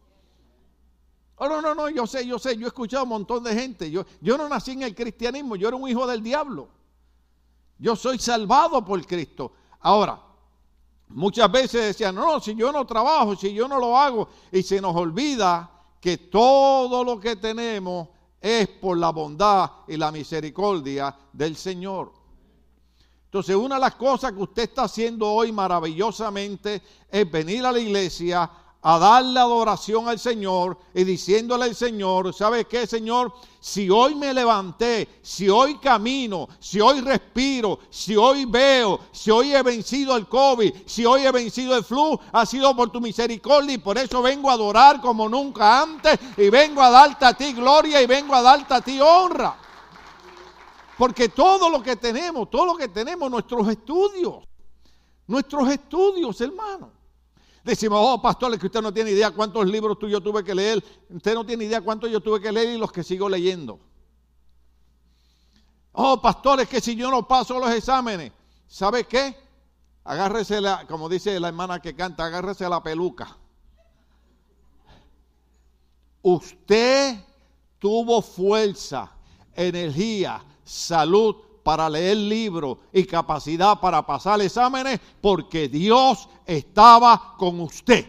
Oh, 1.36 1.48
no, 1.48 1.62
no, 1.62 1.76
no, 1.76 1.90
yo 1.90 2.06
sé, 2.08 2.26
yo 2.26 2.40
sé, 2.40 2.58
yo 2.58 2.66
he 2.66 2.68
escuchado 2.68 3.02
a 3.02 3.04
un 3.04 3.10
montón 3.10 3.44
de 3.44 3.54
gente. 3.54 3.90
Yo, 3.90 4.04
yo 4.20 4.38
no 4.38 4.50
nací 4.50 4.72
en 4.72 4.82
el 4.82 4.96
cristianismo, 4.96 5.56
yo 5.56 5.68
era 5.68 5.78
un 5.78 5.88
hijo 5.88 6.06
del 6.08 6.22
diablo. 6.22 6.68
Yo 7.78 7.96
soy 7.96 8.18
salvado 8.20 8.84
por 8.84 9.06
Cristo. 9.06 9.54
Ahora, 9.80 10.20
muchas 11.08 11.50
veces 11.50 11.86
decían, 11.86 12.16
no, 12.16 12.42
si 12.42 12.56
yo 12.56 12.72
no 12.72 12.86
trabajo, 12.86 13.36
si 13.36 13.54
yo 13.54 13.68
no 13.68 13.80
lo 13.80 13.98
hago, 13.98 14.28
y 14.52 14.64
se 14.64 14.82
nos 14.82 14.96
olvida 14.96 15.72
que 16.02 16.18
todo 16.18 17.04
lo 17.04 17.20
que 17.20 17.36
tenemos 17.36 18.10
es 18.42 18.68
por 18.68 18.98
la 18.98 19.10
bondad 19.10 19.70
y 19.88 19.98
la 19.98 20.12
misericordia 20.12 21.16
del 21.34 21.56
Señor. 21.56 22.14
Entonces, 23.26 23.56
una 23.56 23.76
de 23.76 23.82
las 23.82 23.96
cosas 23.96 24.32
que 24.32 24.42
usted 24.42 24.64
está 24.64 24.84
haciendo 24.84 25.32
hoy 25.32 25.52
maravillosamente 25.52 26.82
es 27.12 27.30
venir 27.32 27.66
a 27.66 27.72
la 27.72 27.80
iglesia 27.80 28.50
a 28.82 28.98
darle 28.98 29.40
adoración 29.40 30.08
al 30.08 30.20
Señor 30.20 30.78
y 30.94 31.04
diciéndole 31.04 31.66
al 31.66 31.76
Señor, 31.76 32.34
¿sabes 32.34 32.66
qué, 32.66 32.88
Señor? 32.88 33.34
Si 33.60 33.90
hoy 33.90 34.16
me 34.16 34.34
levanté, 34.34 35.20
si 35.22 35.50
hoy 35.50 35.78
camino, 35.80 36.48
si 36.60 36.80
hoy 36.80 37.02
respiro, 37.02 37.80
si 37.90 38.16
hoy 38.16 38.46
veo, 38.46 39.02
si 39.12 39.32
hoy 39.32 39.54
he 39.54 39.62
vencido 39.64 40.16
el 40.16 40.30
COVID, 40.30 40.74
si 40.86 41.06
hoy 41.06 41.26
he 41.26 41.32
vencido 41.32 41.76
el 41.76 41.84
flu, 41.84 42.18
ha 42.32 42.46
sido 42.46 42.74
por 42.74 42.90
tu 42.90 43.02
misericordia 43.02 43.74
y 43.74 43.80
por 43.80 43.98
eso 43.98 44.22
vengo 44.22 44.50
a 44.50 44.54
adorar 44.54 45.02
como 45.02 45.28
nunca 45.28 45.82
antes 45.82 46.18
y 46.38 46.50
vengo 46.50 46.82
a 46.82 46.90
darte 46.90 47.26
a 47.26 47.34
ti 47.34 47.52
gloria 47.52 48.02
y 48.02 48.06
vengo 48.06 48.34
a 48.34 48.42
darte 48.42 48.74
a 48.74 48.82
ti 48.82 49.02
honra. 49.02 49.58
Porque 50.98 51.30
todo 51.30 51.70
lo 51.70 51.84
que 51.84 51.98
tenemos, 51.98 52.50
todo 52.50 52.66
lo 52.66 52.76
que 52.76 52.88
tenemos, 52.88 53.30
nuestros 53.30 53.68
estudios, 53.68 54.46
nuestros 55.28 55.70
estudios, 55.70 56.40
hermano. 56.40 56.99
Decimos, 57.64 58.00
oh, 58.02 58.22
pastores, 58.22 58.60
que 58.60 58.68
usted 58.68 58.82
no 58.82 58.94
tiene 58.94 59.12
idea 59.12 59.32
cuántos 59.32 59.68
libros 59.68 60.00
tú 60.00 60.08
yo 60.08 60.22
tuve 60.22 60.44
que 60.44 60.56
leer. 60.56 60.84
Usted 61.10 61.34
no 61.34 61.46
tiene 61.46 61.66
idea 61.66 61.82
cuántos 61.82 62.10
yo 62.10 62.22
tuve 62.22 62.40
que 62.40 62.52
leer 62.52 62.76
y 62.76 62.78
los 62.78 62.92
que 62.92 63.04
sigo 63.04 63.28
leyendo. 63.28 63.80
Oh, 65.92 66.22
pastores, 66.22 66.70
que 66.70 66.80
si 66.80 66.96
yo 66.96 67.12
no 67.12 67.28
paso 67.28 67.60
los 67.60 67.72
exámenes, 67.72 68.32
¿sabe 68.68 69.04
qué? 69.06 69.36
Agárrese 70.04 70.62
la, 70.62 70.88
como 70.88 71.10
dice 71.10 71.40
la 71.40 71.50
hermana 71.50 71.82
que 71.82 71.96
canta, 71.96 72.26
agárrese 72.26 72.68
la 72.70 72.82
peluca. 72.82 73.38
Usted 76.22 77.20
tuvo 77.78 78.22
fuerza, 78.22 79.12
energía, 79.54 80.44
salud 80.64 81.36
para 81.70 81.88
leer 81.88 82.18
libros 82.18 82.80
y 82.92 83.04
capacidad 83.04 83.80
para 83.80 84.04
pasar 84.04 84.42
exámenes 84.42 85.00
porque 85.22 85.70
Dios 85.70 86.28
estaba 86.44 87.36
con 87.38 87.60
usted. 87.60 88.08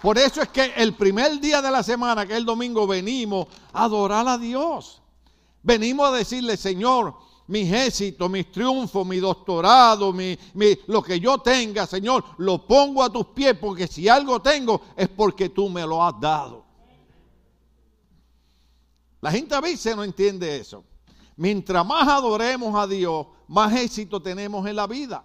Por 0.00 0.18
eso 0.18 0.40
es 0.40 0.50
que 0.50 0.72
el 0.76 0.94
primer 0.94 1.40
día 1.40 1.60
de 1.60 1.68
la 1.68 1.82
semana, 1.82 2.26
que 2.26 2.34
es 2.34 2.38
el 2.38 2.44
domingo, 2.44 2.86
venimos 2.86 3.48
a 3.72 3.82
adorar 3.86 4.28
a 4.28 4.38
Dios. 4.38 5.02
Venimos 5.64 6.10
a 6.10 6.12
decirle, 6.12 6.56
Señor, 6.56 7.16
mis 7.48 7.72
éxitos, 7.72 8.30
mis 8.30 8.52
triunfos, 8.52 9.04
mi 9.04 9.16
doctorado, 9.16 10.12
mi, 10.12 10.38
lo 10.86 11.02
que 11.02 11.18
yo 11.18 11.38
tenga, 11.38 11.88
Señor, 11.88 12.24
lo 12.36 12.64
pongo 12.64 13.02
a 13.02 13.10
tus 13.10 13.26
pies 13.26 13.56
porque 13.60 13.88
si 13.88 14.08
algo 14.08 14.40
tengo 14.40 14.80
es 14.96 15.08
porque 15.08 15.48
tú 15.48 15.68
me 15.68 15.84
lo 15.84 16.04
has 16.04 16.20
dado. 16.20 16.67
La 19.20 19.30
gente 19.30 19.54
a 19.54 19.60
veces 19.60 19.96
no 19.96 20.04
entiende 20.04 20.56
eso. 20.56 20.84
Mientras 21.36 21.84
más 21.86 22.08
adoremos 22.08 22.74
a 22.74 22.86
Dios, 22.86 23.26
más 23.46 23.74
éxito 23.74 24.20
tenemos 24.20 24.66
en 24.66 24.76
la 24.76 24.86
vida. 24.86 25.24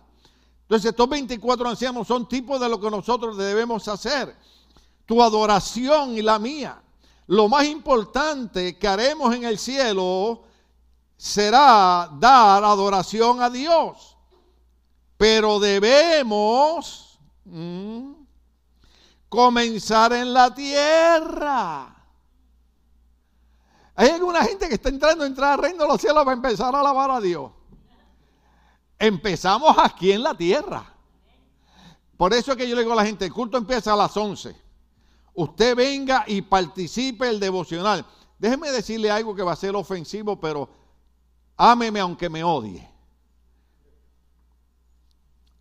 Entonces 0.62 0.92
estos 0.92 1.10
24 1.10 1.70
ancianos 1.70 2.08
son 2.08 2.28
tipos 2.28 2.60
de 2.60 2.70
lo 2.70 2.80
que 2.80 2.90
nosotros 2.90 3.38
debemos 3.38 3.88
hacer. 3.88 4.36
Tu 5.06 5.22
adoración 5.22 6.18
y 6.18 6.22
la 6.22 6.40
mía. 6.40 6.82
Lo 7.28 7.48
más 7.48 7.66
importante 7.66 8.78
que 8.78 8.88
haremos 8.88 9.36
en 9.36 9.44
el 9.44 9.58
cielo 9.58 10.44
será 11.18 12.10
dar 12.20 12.64
adoración 12.64 13.42
a 13.42 13.50
Dios. 13.50 14.18
Pero 15.18 15.60
debemos 15.60 17.20
mm, 17.46 18.12
comenzar 19.30 20.14
en 20.14 20.34
la 20.34 20.54
tierra. 20.54 21.93
Hay 23.96 24.10
alguna 24.10 24.44
gente 24.44 24.68
que 24.68 24.76
está 24.76 24.90
entrando 24.90 25.26
entrar 25.26 25.54
al 25.54 25.60
reino 25.60 25.84
de 25.84 25.88
los 25.88 26.02
cielos 26.02 26.24
para 26.24 26.36
empezar 26.36 26.74
a 26.76 26.80
alabar 26.80 27.12
a 27.12 27.22
Dios. 27.22 27.52
Empezamos 28.98 29.76
aquí 29.78 30.12
en 30.12 30.24
la 30.24 30.36
tierra. 30.36 30.94
Por 32.18 32.34
eso 32.34 32.52
es 32.52 32.58
que 32.58 32.68
yo 32.68 32.76
le 32.76 32.82
digo 32.82 32.94
a 32.94 32.98
la 32.98 33.06
gente, 33.06 33.26
el 33.26 33.34
culto 33.34 33.58
empieza 33.58 33.94
a 33.94 33.96
las 33.96 34.16
11. 34.16 34.56
Usted 35.36 35.76
venga 35.76 36.24
y 36.28 36.42
participe 36.42 37.28
el 37.28 37.40
devocional. 37.40 38.06
Déjeme 38.40 38.72
decirle 38.72 39.12
algo 39.12 39.36
que 39.36 39.44
va 39.44 39.54
a 39.54 39.58
ser 39.58 39.76
ofensivo, 39.76 40.40
pero 40.40 40.70
ámeme 41.58 42.00
aunque 42.00 42.30
me 42.30 42.44
odie. 42.44 42.90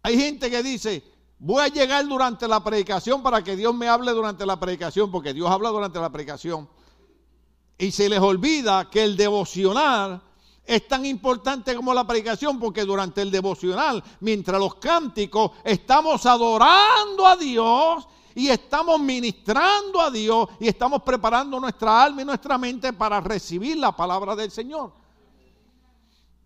Hay 0.03 0.19
gente 0.19 0.51
que 0.51 0.63
dice, 0.63 1.05
voy 1.39 1.63
a 1.63 1.69
llegar 1.69 2.07
durante 2.07 2.49
la 2.49 2.63
predicación 2.63 3.23
para 3.23 3.43
que 3.43 3.57
Dios 3.57 3.75
me 3.75 3.89
hable 3.89 4.13
durante 4.13 4.45
la 4.47 4.59
predicación, 4.59 5.11
porque 5.11 5.33
Dios 5.35 5.51
habla 5.51 5.69
durante 5.69 6.01
la 6.01 6.11
predicación 6.11 6.69
y 7.79 7.91
se 7.91 8.09
les 8.09 8.21
olvida 8.21 8.89
que 8.91 9.03
el 9.03 9.17
devocional 9.17 10.23
es 10.65 10.87
tan 10.87 11.05
importante 11.05 11.75
como 11.75 11.93
la 11.93 12.07
predicación 12.07 12.59
porque 12.61 12.85
durante 12.85 13.23
el 13.23 13.31
devocional, 13.31 14.03
mientras 14.21 14.61
los 14.61 14.77
cánticos, 14.77 15.53
estamos 15.65 16.25
adorando 16.27 17.27
a 17.27 17.37
Dios 17.37 18.07
y 18.35 18.49
estamos 18.49 19.01
ministrando 19.01 20.01
a 20.01 20.11
Dios 20.11 20.49
y 20.61 20.69
estamos 20.69 21.03
preparando 21.03 21.59
nuestra 21.59 22.03
alma 22.03 22.23
y 22.23 22.25
nuestra 22.25 22.57
mente 22.59 22.93
para 22.93 23.21
recibir 23.21 23.77
la 23.77 23.95
palabra 23.95 24.37
del 24.37 24.51
Señor. 24.51 24.93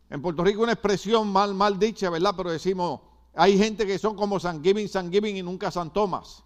En 0.08 0.22
Puerto 0.22 0.42
Rico 0.44 0.62
una 0.62 0.72
expresión 0.72 1.30
mal, 1.30 1.54
mal 1.54 1.78
dicha, 1.78 2.08
¿verdad? 2.08 2.34
Pero 2.36 2.50
decimos, 2.50 3.00
hay 3.34 3.58
gente 3.58 3.86
que 3.86 3.98
son 3.98 4.16
como 4.16 4.40
San 4.40 4.62
Giving, 4.62 4.88
San 4.88 5.12
Giving 5.12 5.36
y 5.36 5.42
nunca 5.42 5.70
San 5.70 5.92
Tomás. 5.92 6.42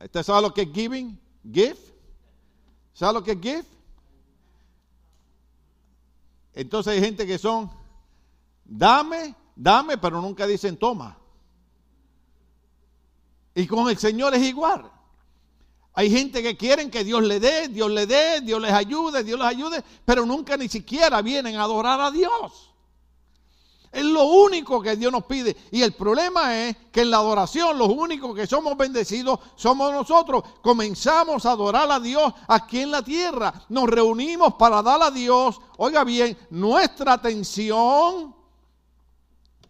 ¿Usted 0.00 0.22
sabe 0.22 0.42
lo 0.42 0.54
que 0.54 0.62
es 0.62 0.72
giving? 0.72 1.18
Give. 1.50 1.87
¿Sabe 2.98 3.12
lo 3.12 3.22
que 3.22 3.30
es 3.30 3.40
give? 3.40 3.64
Entonces 6.52 6.94
hay 6.94 7.00
gente 7.00 7.28
que 7.28 7.38
son, 7.38 7.70
dame, 8.64 9.36
dame, 9.54 9.96
pero 9.98 10.20
nunca 10.20 10.48
dicen 10.48 10.76
toma. 10.76 11.16
Y 13.54 13.68
con 13.68 13.88
el 13.88 13.96
Señor 13.98 14.34
es 14.34 14.42
igual. 14.42 14.90
Hay 15.92 16.10
gente 16.10 16.42
que 16.42 16.56
quieren 16.56 16.90
que 16.90 17.04
Dios 17.04 17.22
le 17.22 17.38
dé, 17.38 17.68
Dios 17.68 17.88
le 17.88 18.04
dé, 18.04 18.40
Dios 18.40 18.60
les 18.60 18.72
ayude, 18.72 19.22
Dios 19.22 19.38
les 19.38 19.48
ayude, 19.48 19.84
pero 20.04 20.26
nunca 20.26 20.56
ni 20.56 20.68
siquiera 20.68 21.22
vienen 21.22 21.54
a 21.54 21.62
adorar 21.62 22.00
a 22.00 22.10
Dios. 22.10 22.67
Es 23.90 24.04
lo 24.04 24.24
único 24.24 24.82
que 24.82 24.96
Dios 24.96 25.10
nos 25.10 25.24
pide. 25.24 25.56
Y 25.70 25.82
el 25.82 25.94
problema 25.94 26.54
es 26.56 26.76
que 26.92 27.02
en 27.02 27.10
la 27.10 27.18
adoración 27.18 27.78
los 27.78 27.88
únicos 27.88 28.34
que 28.34 28.46
somos 28.46 28.76
bendecidos 28.76 29.40
somos 29.56 29.92
nosotros. 29.92 30.42
Comenzamos 30.62 31.46
a 31.46 31.52
adorar 31.52 31.90
a 31.90 31.98
Dios 31.98 32.32
aquí 32.46 32.80
en 32.80 32.90
la 32.90 33.02
tierra. 33.02 33.52
Nos 33.70 33.88
reunimos 33.88 34.54
para 34.54 34.82
dar 34.82 35.02
a 35.02 35.10
Dios, 35.10 35.60
oiga 35.78 36.04
bien, 36.04 36.36
nuestra 36.50 37.14
atención. 37.14 38.34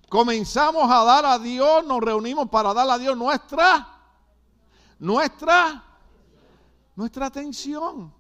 Comenzamos 0.09 0.91
a 0.91 1.05
dar 1.05 1.27
a 1.27 1.39
Dios, 1.39 1.85
nos 1.85 2.01
reunimos 2.01 2.49
para 2.49 2.73
dar 2.73 2.89
a 2.91 2.99
Dios 2.99 3.17
nuestra, 3.17 3.87
nuestra, 4.99 5.85
nuestra 6.97 7.27
atención. 7.27 8.13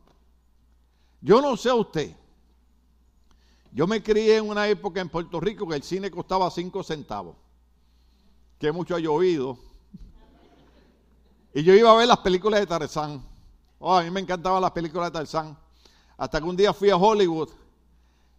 Yo 1.20 1.40
no 1.40 1.56
sé 1.56 1.70
a 1.70 1.74
usted. 1.74 2.17
Yo 3.72 3.86
me 3.86 4.02
crié 4.02 4.36
en 4.36 4.48
una 4.48 4.66
época 4.68 5.00
en 5.00 5.08
Puerto 5.08 5.40
Rico 5.40 5.66
que 5.68 5.76
el 5.76 5.82
cine 5.82 6.10
costaba 6.10 6.50
5 6.50 6.82
centavos. 6.82 7.36
Que 8.58 8.72
mucho 8.72 8.96
hay 8.96 9.06
oído. 9.06 9.58
Y 11.54 11.62
yo 11.62 11.74
iba 11.74 11.90
a 11.90 11.96
ver 11.96 12.08
las 12.08 12.18
películas 12.18 12.60
de 12.60 12.66
Tarzán. 12.66 13.22
Oh, 13.78 13.94
a 13.94 14.02
mí 14.02 14.10
me 14.10 14.20
encantaban 14.20 14.60
las 14.60 14.72
películas 14.72 15.08
de 15.08 15.18
Tarzán. 15.18 15.56
Hasta 16.16 16.40
que 16.40 16.46
un 16.46 16.56
día 16.56 16.72
fui 16.72 16.90
a 16.90 16.96
Hollywood 16.96 17.50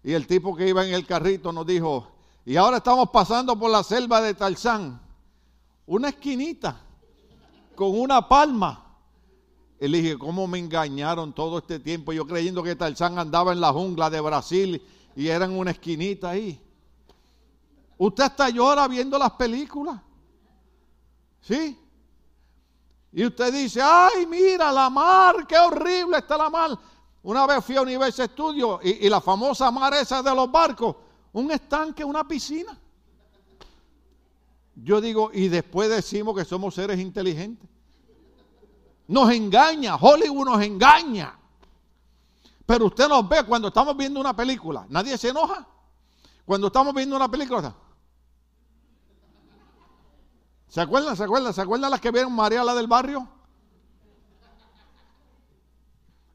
y 0.04 0.14
el 0.14 0.28
tipo 0.28 0.56
que 0.56 0.68
iba 0.68 0.86
en 0.86 0.94
el 0.94 1.06
carrito 1.06 1.52
nos 1.52 1.66
dijo, 1.66 2.08
y 2.46 2.56
ahora 2.56 2.78
estamos 2.78 3.10
pasando 3.10 3.58
por 3.58 3.70
la 3.70 3.84
selva 3.84 4.22
de 4.22 4.34
Tarzán. 4.34 5.02
Una 5.86 6.10
esquinita 6.10 6.82
con 7.76 7.98
una 7.98 8.28
palma. 8.28 8.86
Y 9.80 9.88
le 9.88 10.02
dije, 10.02 10.18
¿cómo 10.18 10.48
me 10.48 10.60
engañaron 10.60 11.34
todo 11.34 11.60
este 11.60 11.80
tiempo? 11.80 12.12
Yo 12.12 12.28
creyendo 12.28 12.62
que 12.62 12.76
Tarzán 12.76 13.18
andaba 13.18 13.54
en 13.54 13.62
la 13.62 13.72
jungla 13.72 14.10
de 14.10 14.20
Brasil 14.20 14.82
y 15.16 15.28
eran 15.28 15.52
una 15.52 15.72
esquinita 15.72 16.30
ahí. 16.30 16.62
Usted 17.98 18.24
hasta 18.24 18.50
llora 18.50 18.88
viendo 18.88 19.18
las 19.18 19.32
películas. 19.32 20.00
¿Sí? 21.42 21.78
Y 23.12 23.26
usted 23.26 23.54
dice, 23.54 23.82
ay, 23.82 24.26
mira 24.28 24.72
la 24.72 24.90
mar, 24.90 25.48
qué 25.48 25.58
horrible 25.58 26.18
está 26.18 26.38
la 26.38 26.50
mar. 26.50 26.78
Una 27.24 27.46
vez 27.46 27.64
fui 27.66 27.76
a 27.76 27.82
Universo 27.82 28.24
Estudio 28.24 28.80
y, 28.84 29.06
y 29.06 29.10
la 29.10 29.20
famosa 29.20 29.72
mar 29.72 29.94
esa 29.96 30.22
de 30.22 30.34
los 30.34 30.52
barcos, 30.52 30.96
un 31.34 31.52
estanque, 31.52 32.04
una 32.04 32.28
piscina. 32.28 32.78
Yo 34.76 35.02
digo, 35.02 35.32
y 35.34 35.50
después 35.50 35.90
decimos 35.90 36.36
que 36.36 36.46
somos 36.46 36.76
seres 36.76 37.00
inteligentes. 37.00 37.70
Nos 39.08 39.32
engaña, 39.32 39.96
Hollywood 39.96 40.46
nos 40.46 40.62
engaña. 40.62 41.39
Pero 42.70 42.86
usted 42.86 43.10
nos 43.10 43.28
ve 43.28 43.44
cuando 43.46 43.70
estamos 43.70 43.98
viendo 43.98 44.20
una 44.20 44.36
película. 44.36 44.86
Nadie 44.90 45.18
se 45.18 45.30
enoja. 45.30 45.68
Cuando 46.46 46.68
estamos 46.68 46.94
viendo 46.94 47.16
una 47.16 47.28
película. 47.28 47.74
¿Se 50.68 50.80
acuerdan? 50.80 51.18
¿Se 51.18 51.24
acuerdan? 51.24 51.52
¿Se 51.52 51.62
acuerdan 51.62 51.90
las 51.90 52.00
que 52.00 52.12
vieron 52.12 52.32
María 52.32 52.64
la 52.64 52.76
del 52.76 52.86
barrio? 52.86 53.28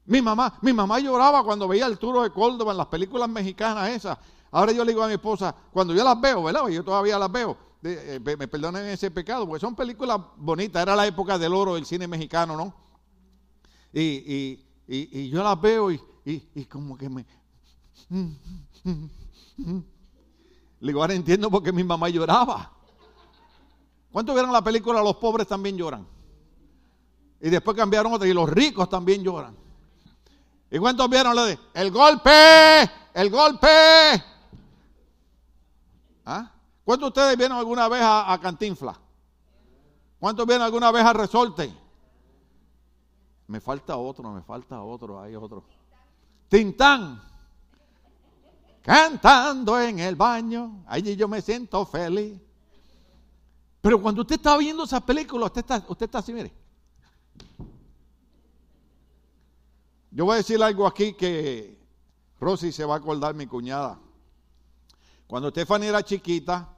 Mi 0.03 0.21
mamá, 0.21 0.59
mi 0.61 0.73
mamá 0.73 0.99
lloraba 0.99 1.41
cuando 1.41 1.69
veía 1.69 1.85
el 1.85 1.97
turo 1.97 2.23
de 2.23 2.31
Córdoba 2.31 2.73
en 2.73 2.79
las 2.79 2.87
películas 2.87 3.29
mexicanas 3.29 3.91
esas. 3.91 4.17
Ahora 4.51 4.73
yo 4.73 4.83
le 4.83 4.91
digo 4.91 5.03
a 5.03 5.07
mi 5.07 5.13
esposa, 5.13 5.55
cuando 5.71 5.93
yo 5.93 6.03
las 6.03 6.19
veo, 6.19 6.43
¿verdad? 6.43 6.67
Yo 6.67 6.83
todavía 6.83 7.17
las 7.17 7.31
veo. 7.31 7.55
Eh, 7.81 8.19
me 8.37 8.49
perdonen 8.49 8.85
ese 8.87 9.09
pecado, 9.09 9.47
porque 9.47 9.61
son 9.61 9.73
películas 9.73 10.19
bonitas. 10.35 10.81
Era 10.81 10.97
la 10.97 11.07
época 11.07 11.37
del 11.37 11.53
oro 11.53 11.75
del 11.75 11.85
cine 11.85 12.09
mexicano, 12.09 12.57
¿no? 12.57 12.75
y, 13.93 14.59
y 14.85 15.29
yo 15.29 15.41
las 15.41 15.61
veo 15.61 15.89
y, 15.89 16.01
y, 16.25 16.65
como 16.65 16.97
que 16.97 17.07
me... 17.07 17.25
Le 20.79 20.91
digo, 20.91 21.01
ahora 21.01 21.13
entiendo 21.13 21.51
por 21.51 21.61
qué 21.63 21.71
mi 21.71 21.83
mamá 21.83 22.09
lloraba. 22.09 22.71
¿Cuántos 24.11 24.33
vieron 24.33 24.51
la 24.51 24.63
película 24.63 25.01
Los 25.03 25.17
pobres 25.17 25.47
también 25.47 25.77
lloran? 25.77 26.07
Y 27.39 27.49
después 27.49 27.77
cambiaron 27.77 28.13
otra 28.13 28.27
y 28.27 28.33
los 28.33 28.49
ricos 28.49 28.89
también 28.89 29.23
lloran. 29.23 29.55
¿Y 30.71 30.79
cuántos 30.79 31.07
vieron 31.09 31.35
lo 31.35 31.45
de 31.45 31.59
el 31.73 31.91
golpe? 31.91 32.31
¡El 33.13 33.29
golpe! 33.29 33.67
¿Ah? 36.25 36.51
¿Cuántos 36.83 37.13
de 37.13 37.19
ustedes 37.19 37.37
vieron 37.37 37.57
alguna 37.57 37.87
vez 37.87 38.01
a, 38.01 38.33
a 38.33 38.39
Cantinfla? 38.39 38.99
¿Cuántos 40.19 40.45
vieron 40.47 40.65
alguna 40.65 40.91
vez 40.91 41.03
a 41.03 41.13
Resorte? 41.13 41.71
Me 43.47 43.61
falta 43.61 43.95
otro, 43.95 44.31
me 44.31 44.41
falta 44.41 44.81
otro, 44.81 45.21
hay 45.21 45.35
otro. 45.35 45.63
Tintán. 46.55 47.21
Cantando 48.81 49.81
en 49.81 49.99
el 49.99 50.15
baño, 50.15 50.85
allí 50.87 51.17
yo 51.17 51.27
me 51.27 51.41
siento 51.41 51.85
feliz. 51.85 52.39
Pero 53.81 54.01
cuando 54.01 54.21
usted 54.21 54.35
está 54.35 54.55
viendo 54.55 54.85
esa 54.85 55.05
película, 55.05 55.47
usted 55.47 55.61
está, 55.61 55.83
usted 55.85 56.05
está 56.05 56.19
así, 56.19 56.31
mire. 56.31 56.53
Yo 60.11 60.23
voy 60.23 60.35
a 60.35 60.37
decir 60.37 60.63
algo 60.63 60.87
aquí 60.87 61.13
que 61.13 61.77
Rosy 62.39 62.71
se 62.71 62.85
va 62.85 62.93
a 62.93 62.97
acordar, 62.99 63.35
mi 63.35 63.47
cuñada. 63.47 63.99
Cuando 65.27 65.49
Stephanie 65.49 65.89
era 65.89 66.03
chiquita, 66.03 66.69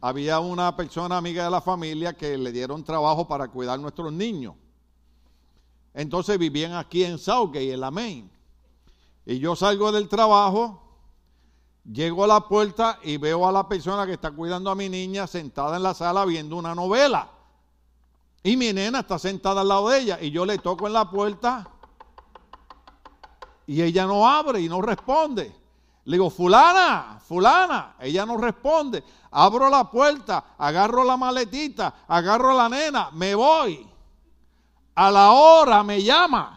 había 0.00 0.40
una 0.40 0.74
persona 0.74 1.16
amiga 1.16 1.44
de 1.44 1.50
la 1.50 1.60
familia 1.60 2.14
que 2.14 2.36
le 2.36 2.50
dieron 2.50 2.82
trabajo 2.82 3.28
para 3.28 3.46
cuidar 3.46 3.78
a 3.78 3.82
nuestros 3.82 4.12
niños. 4.12 4.56
Entonces 5.94 6.38
vivían 6.38 6.72
aquí 6.72 7.04
en 7.04 7.18
Southgate, 7.18 7.72
en 7.72 7.80
la 7.80 7.92
Main. 7.92 8.35
Y 9.26 9.38
yo 9.38 9.56
salgo 9.56 9.92
del 9.92 10.08
trabajo 10.08 10.86
Llego 11.92 12.24
a 12.24 12.26
la 12.26 12.40
puerta 12.40 12.98
y 13.04 13.16
veo 13.16 13.46
a 13.46 13.52
la 13.52 13.68
persona 13.68 14.06
que 14.06 14.14
está 14.14 14.32
cuidando 14.32 14.70
a 14.70 14.74
mi 14.74 14.88
niña 14.88 15.26
sentada 15.28 15.76
en 15.76 15.84
la 15.84 15.94
sala 15.94 16.24
viendo 16.24 16.56
una 16.56 16.74
novela. 16.74 17.28
Y 18.42 18.56
mi 18.56 18.72
nena 18.72 19.00
está 19.00 19.18
sentada 19.18 19.60
al 19.60 19.68
lado 19.68 19.88
de 19.90 20.00
ella 20.00 20.18
y 20.20 20.30
yo 20.30 20.44
le 20.44 20.58
toco 20.58 20.88
en 20.88 20.92
la 20.92 21.08
puerta 21.08 21.68
y 23.68 23.82
ella 23.82 24.04
no 24.06 24.26
abre 24.26 24.60
y 24.60 24.68
no 24.68 24.82
responde. 24.82 25.54
Le 26.04 26.16
digo, 26.16 26.30
fulana, 26.30 27.20
fulana, 27.24 27.96
ella 28.00 28.26
no 28.26 28.36
responde. 28.36 29.04
Abro 29.30 29.68
la 29.68 29.88
puerta, 29.88 30.54
agarro 30.58 31.04
la 31.04 31.16
maletita, 31.16 31.94
agarro 32.08 32.52
a 32.52 32.54
la 32.54 32.68
nena, 32.68 33.10
me 33.12 33.34
voy. 33.34 33.88
A 34.94 35.10
la 35.10 35.30
hora 35.30 35.84
me 35.84 36.02
llama. 36.02 36.55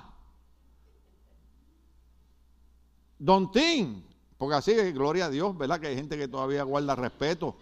Don 3.19 3.51
Tim, 3.51 4.01
porque 4.38 4.55
así, 4.55 4.73
gloria 4.93 5.25
a 5.25 5.29
Dios, 5.29 5.58
¿verdad? 5.58 5.79
Que 5.79 5.88
hay 5.88 5.95
gente 5.95 6.17
que 6.17 6.29
todavía 6.29 6.63
guarda 6.63 6.95
respeto. 6.95 7.55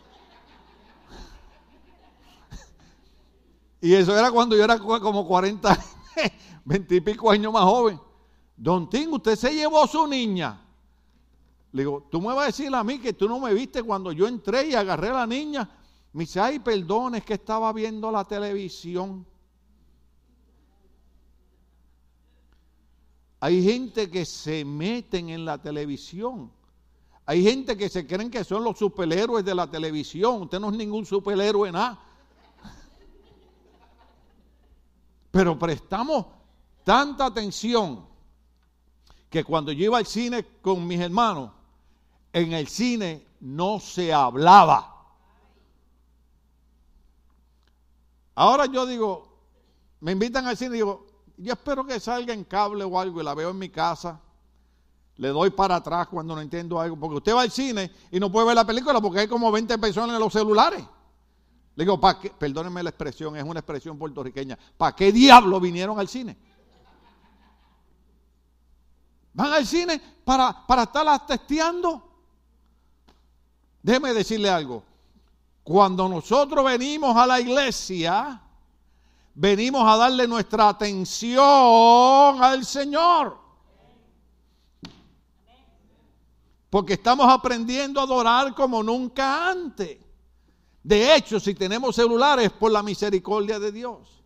Y 3.82 3.94
eso 3.94 4.18
era 4.18 4.32
cuando 4.32 4.56
yo 4.56 4.64
era 4.64 4.80
como 4.80 5.28
40, 5.28 5.78
20 6.66 6.96
y 6.96 7.02
pico 7.02 7.32
años 7.32 7.52
más 7.52 7.64
joven. 7.64 8.00
Don 8.56 8.90
Tim, 8.90 9.14
usted 9.14 9.36
se 9.36 9.54
llevó 9.54 9.86
su 9.88 10.08
niña. 10.08 10.62
Le 11.72 11.82
digo, 11.82 12.08
tú 12.10 12.22
me 12.22 12.28
vas 12.28 12.44
a 12.44 12.46
decir 12.48 12.74
a 12.74 12.84
mí 12.84 13.00
que 13.00 13.14
tú 13.14 13.28
no 13.28 13.40
me 13.40 13.54
viste 13.54 13.84
cuando 13.84 14.12
yo 14.12 14.28
entré 14.28 14.68
y 14.68 14.74
agarré 14.74 15.10
a 15.10 15.14
la 15.14 15.28
niña. 15.28 15.70
Me 16.14 16.24
dice, 16.24 16.40
ay, 16.40 16.60
perdón, 16.60 17.16
es 17.16 17.24
que 17.24 17.36
estaba 17.36 17.72
viendo 17.74 18.12
la 18.12 18.24
televisión. 18.24 19.26
Hay 23.40 23.64
gente 23.64 24.10
que 24.10 24.26
se 24.26 24.66
meten 24.66 25.30
en 25.30 25.46
la 25.46 25.62
televisión 25.62 26.52
hay 27.30 27.44
gente 27.44 27.76
que 27.76 27.90
se 27.90 28.08
creen 28.08 28.32
que 28.32 28.46
son 28.46 28.64
los 28.64 28.78
superhéroes 28.78 29.44
de 29.44 29.54
la 29.54 29.70
televisión. 29.70 30.44
Usted 30.44 30.62
no 30.62 30.70
es 30.70 30.78
ningún 30.78 31.06
superhéroe 31.06 31.70
nada. 31.74 32.00
Pero 35.30 35.60
prestamos 35.60 36.26
tanta 36.86 37.26
atención 37.26 38.08
que 39.30 39.44
cuando 39.44 39.74
yo 39.74 39.84
iba 39.84 39.98
al 39.98 40.06
cine 40.06 40.46
con 40.62 40.88
mis 40.88 41.02
hermanos, 41.02 41.52
en 42.32 42.54
el 42.54 42.70
cine 42.70 43.28
no 43.42 43.82
se 43.82 44.14
hablaba. 44.14 45.06
Ahora 48.36 48.68
yo 48.68 48.86
digo, 48.86 49.38
me 50.00 50.14
invitan 50.14 50.48
al 50.48 50.56
cine 50.56 50.70
y 50.70 50.78
digo, 50.78 51.07
yo 51.38 51.54
espero 51.54 51.86
que 51.86 52.00
salga 52.00 52.34
en 52.34 52.44
cable 52.44 52.84
o 52.84 53.00
algo 53.00 53.22
y 53.22 53.24
la 53.24 53.34
veo 53.34 53.52
en 53.52 53.60
mi 53.60 53.70
casa 53.70 54.20
le 55.18 55.30
doy 55.30 55.50
para 55.50 55.78
atrás 55.78 56.08
cuando 56.08 56.36
no 56.36 56.42
entiendo 56.42 56.80
algo. 56.80 56.98
Porque 56.98 57.18
usted 57.18 57.36
va 57.36 57.42
al 57.42 57.52
cine 57.52 57.92
y 58.12 58.20
no 58.20 58.32
puede 58.32 58.48
ver 58.48 58.56
la 58.56 58.66
película 58.66 59.02
porque 59.02 59.22
hay 59.22 59.28
como 59.28 59.52
20 59.52 59.78
personas 59.80 60.16
en 60.16 60.20
los 60.20 60.32
celulares. 60.32 60.84
Le 61.76 61.84
digo, 61.84 62.00
¿para? 62.00 62.20
Perdónenme 62.20 62.82
la 62.84 62.90
expresión, 62.90 63.36
es 63.36 63.44
una 63.44 63.60
expresión 63.60 63.98
puertorriqueña. 63.98 64.58
¿Para 64.78 64.96
qué 64.96 65.12
diablo 65.12 65.60
vinieron 65.60 66.00
al 66.00 66.08
cine? 66.08 66.38
¿Van 69.34 69.54
al 69.54 69.66
cine 69.66 70.02
para, 70.24 70.66
para 70.66 70.84
estar 70.84 71.28
testeando? 71.28 72.04
Déjeme 73.82 74.14
decirle 74.14 74.50
algo. 74.50 74.84
Cuando 75.64 76.08
nosotros 76.08 76.66
venimos 76.66 77.16
a 77.16 77.28
la 77.28 77.40
iglesia, 77.40 78.42
venimos 79.38 79.84
a 79.88 79.98
darle 79.98 80.28
nuestra 80.28 80.68
atención 80.68 82.44
al 82.44 82.66
Señor. 82.66 83.38
Porque 86.72 86.94
estamos 86.94 87.28
aprendiendo 87.30 88.00
a 88.00 88.04
adorar 88.04 88.56
como 88.56 88.82
nunca 88.82 89.50
antes. 89.50 90.00
De 90.84 91.16
hecho, 91.16 91.40
si 91.40 91.54
tenemos 91.54 91.96
celulares, 91.96 92.52
por 92.52 92.72
la 92.72 92.82
misericordia 92.82 93.60
de 93.60 93.72
Dios. 93.72 94.24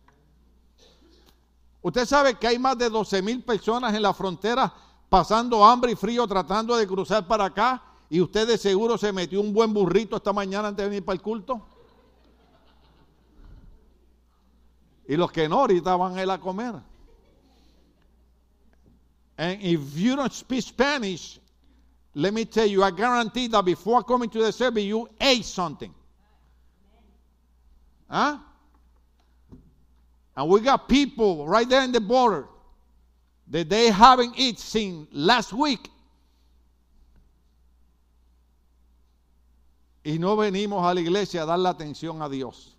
Usted 1.82 2.06
sabe 2.06 2.38
que 2.38 2.46
hay 2.46 2.58
más 2.58 2.78
de 2.78 2.88
12 2.88 3.20
mil 3.20 3.42
personas 3.42 3.94
en 3.94 4.02
la 4.02 4.14
frontera 4.14 4.72
pasando 5.08 5.64
hambre 5.64 5.92
y 5.92 5.96
frío 5.96 6.26
tratando 6.26 6.74
de 6.74 6.86
cruzar 6.86 7.26
para 7.26 7.46
acá. 7.46 7.82
Y 8.08 8.20
usted 8.20 8.46
de 8.46 8.56
seguro 8.56 8.96
se 8.96 9.12
metió 9.12 9.40
un 9.40 9.52
buen 9.52 9.74
burrito 9.74 10.16
esta 10.16 10.32
mañana 10.32 10.68
antes 10.68 10.84
de 10.84 10.88
venir 10.88 11.04
para 11.04 11.14
el 11.14 11.22
culto. 11.22 11.66
Y 15.08 15.16
los 15.16 15.30
que 15.32 15.48
no, 15.48 15.60
ahorita 15.60 15.96
van 15.96 16.18
a 16.18 16.38
comer. 16.38 16.80
And 19.36 19.60
if 19.62 19.96
you 19.96 20.14
don't 20.14 20.32
speak 20.32 20.62
Spanish, 20.62 21.40
let 22.14 22.32
me 22.32 22.44
tell 22.44 22.66
you, 22.66 22.82
I 22.82 22.90
guarantee 22.90 23.48
that 23.48 23.64
before 23.64 24.02
coming 24.02 24.30
to 24.30 24.38
the 24.38 24.52
service, 24.52 24.84
you 24.84 25.08
ate 25.20 25.44
something. 25.44 25.92
Huh? 28.08 28.38
And 30.36 30.48
we 30.48 30.60
got 30.60 30.88
people 30.88 31.46
right 31.46 31.68
there 31.68 31.82
in 31.82 31.92
the 31.92 32.00
border 32.00 32.46
that 33.48 33.68
they 33.68 33.90
haven't 33.90 34.38
eaten 34.38 34.58
since 34.58 35.08
last 35.12 35.52
week. 35.52 35.88
Y 40.04 40.18
no 40.18 40.36
venimos 40.36 40.82
a 40.84 40.94
la 40.94 41.00
iglesia 41.00 41.42
a 41.42 41.46
dar 41.46 41.58
la 41.58 41.72
atención 41.72 42.22
a 42.22 42.28
Dios. 42.28 42.74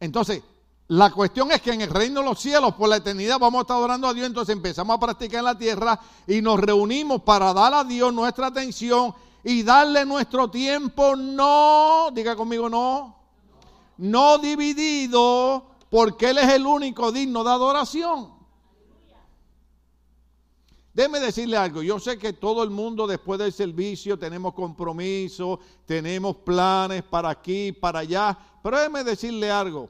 Entonces, 0.00 0.42
la 0.88 1.10
cuestión 1.10 1.52
es 1.52 1.60
que 1.60 1.72
en 1.72 1.82
el 1.82 1.90
reino 1.90 2.20
de 2.20 2.26
los 2.26 2.40
cielos, 2.40 2.74
por 2.74 2.88
la 2.88 2.96
eternidad, 2.96 3.38
vamos 3.38 3.58
a 3.58 3.62
estar 3.62 3.76
adorando 3.76 4.08
a 4.08 4.14
Dios. 4.14 4.26
Entonces 4.26 4.54
empezamos 4.54 4.96
a 4.96 5.00
practicar 5.00 5.40
en 5.40 5.44
la 5.44 5.58
tierra 5.58 6.00
y 6.26 6.40
nos 6.40 6.58
reunimos 6.58 7.22
para 7.22 7.52
dar 7.52 7.74
a 7.74 7.84
Dios 7.84 8.12
nuestra 8.12 8.46
atención 8.46 9.14
y 9.44 9.62
darle 9.62 10.04
nuestro 10.04 10.50
tiempo, 10.50 11.14
no, 11.14 12.10
diga 12.12 12.34
conmigo, 12.36 12.68
no, 12.68 13.16
no 13.98 14.38
dividido, 14.38 15.64
porque 15.90 16.30
Él 16.30 16.38
es 16.38 16.48
el 16.52 16.66
único 16.66 17.12
digno 17.12 17.44
de 17.44 17.50
adoración. 17.50 18.38
Déjeme 20.94 21.20
decirle 21.20 21.56
algo, 21.56 21.80
yo 21.82 22.00
sé 22.00 22.18
que 22.18 22.32
todo 22.32 22.64
el 22.64 22.70
mundo 22.70 23.06
después 23.06 23.38
del 23.38 23.52
servicio 23.52 24.18
tenemos 24.18 24.52
compromisos, 24.52 25.60
tenemos 25.86 26.36
planes 26.38 27.04
para 27.04 27.30
aquí, 27.30 27.70
para 27.70 28.00
allá, 28.00 28.36
pero 28.62 28.76
déjeme 28.78 29.04
decirle 29.04 29.50
algo. 29.50 29.88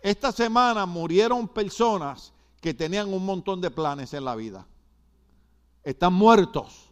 Esta 0.00 0.32
semana 0.32 0.84
murieron 0.86 1.48
personas 1.48 2.32
que 2.60 2.74
tenían 2.74 3.12
un 3.12 3.24
montón 3.24 3.60
de 3.60 3.70
planes 3.70 4.12
en 4.14 4.24
la 4.24 4.34
vida. 4.34 4.66
Están 5.82 6.12
muertos. 6.12 6.90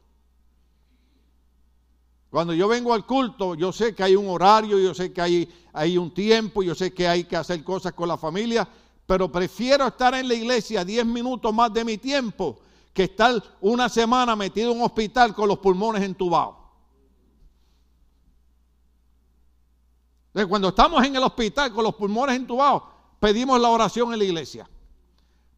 Cuando 2.31 2.55
yo 2.55 2.67
vengo 2.69 2.95
al 2.95 3.05
culto, 3.05 3.55
yo 3.55 3.73
sé 3.73 3.95
que 3.95 4.03
hay 4.03 4.17
un 4.17 4.29
horario, 4.29 4.79
yo 4.79 4.95
sé 4.95 5.13
que 5.13 5.21
hay, 5.21 5.53
hay 5.73 5.99
un 5.99 6.15
tiempo, 6.15 6.63
yo 6.63 6.75
sé 6.75 6.95
que 6.95 7.07
hay 7.07 7.25
que 7.25 7.37
hacer 7.37 7.63
cosas 7.63 7.93
con 7.93 8.09
la 8.09 8.17
familia, 8.17 8.67
pero 9.07 9.31
prefiero 9.31 9.87
estar 9.87 10.15
en 10.15 10.29
la 10.29 10.35
iglesia 10.35 10.85
10 10.85 11.05
minutos 11.05 11.53
más 11.53 11.73
de 11.73 11.85
mi 11.85 11.99
tiempo 11.99 12.59
que 12.93 13.05
estar 13.05 13.43
una 13.61 13.89
semana 13.89 14.35
metido 14.37 14.73
en 14.73 14.79
un 14.79 14.85
hospital 14.85 15.35
con 15.35 15.49
los 15.49 15.59
pulmones 15.59 16.03
entubados. 16.03 16.62
Cuando 20.49 20.69
estamos 20.69 21.05
en 21.05 21.15
el 21.15 21.23
hospital 21.23 21.73
con 21.73 21.85
los 21.85 21.95
pulmones 21.95 22.37
entubados, 22.37 22.85
pedimos 23.21 23.61
la 23.61 23.69
oración 23.69 24.13
en 24.13 24.19
la 24.19 24.25
iglesia? 24.25 24.69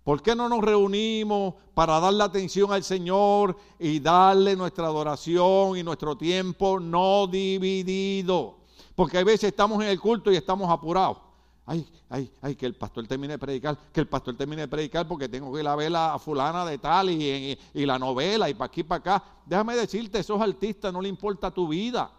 ¿Por 0.02 0.20
qué 0.20 0.34
no 0.34 0.48
nos 0.48 0.60
reunimos 0.60 1.54
para 1.72 1.98
darle 1.98 2.24
atención 2.24 2.72
al 2.72 2.82
Señor 2.82 3.56
y 3.78 4.00
darle 4.00 4.54
nuestra 4.54 4.86
adoración 4.86 5.78
y 5.78 5.82
nuestro 5.82 6.16
tiempo 6.16 6.78
no 6.78 7.26
dividido? 7.26 8.58
Porque 8.94 9.18
a 9.18 9.24
veces 9.24 9.44
estamos 9.44 9.82
en 9.82 9.88
el 9.88 10.00
culto 10.00 10.30
y 10.30 10.36
estamos 10.36 10.68
apurados. 10.68 11.18
ay, 11.66 11.86
ay, 12.10 12.30
ay, 12.42 12.54
que 12.54 12.66
el 12.66 12.74
pastor 12.74 13.06
termine 13.06 13.34
de 13.34 13.38
predicar, 13.38 13.78
que 13.92 14.00
el 14.00 14.08
pastor 14.08 14.36
termine 14.36 14.62
de 14.62 14.68
predicar 14.68 15.08
porque 15.08 15.28
tengo 15.28 15.50
que 15.52 15.60
ir 15.60 15.68
a 15.68 15.74
ver 15.74 15.94
a 15.96 16.18
fulana 16.18 16.66
de 16.66 16.76
tal 16.76 17.08
y, 17.10 17.58
y 17.72 17.86
la 17.86 17.98
novela 17.98 18.50
y 18.50 18.54
para 18.54 18.66
aquí 18.66 18.82
para 18.82 18.98
acá. 18.98 19.24
Déjame 19.46 19.74
decirte, 19.74 20.18
esos 20.18 20.40
artistas 20.40 20.92
no 20.92 21.00
le 21.00 21.08
importa 21.08 21.50
tu 21.50 21.68
vida. 21.68 22.10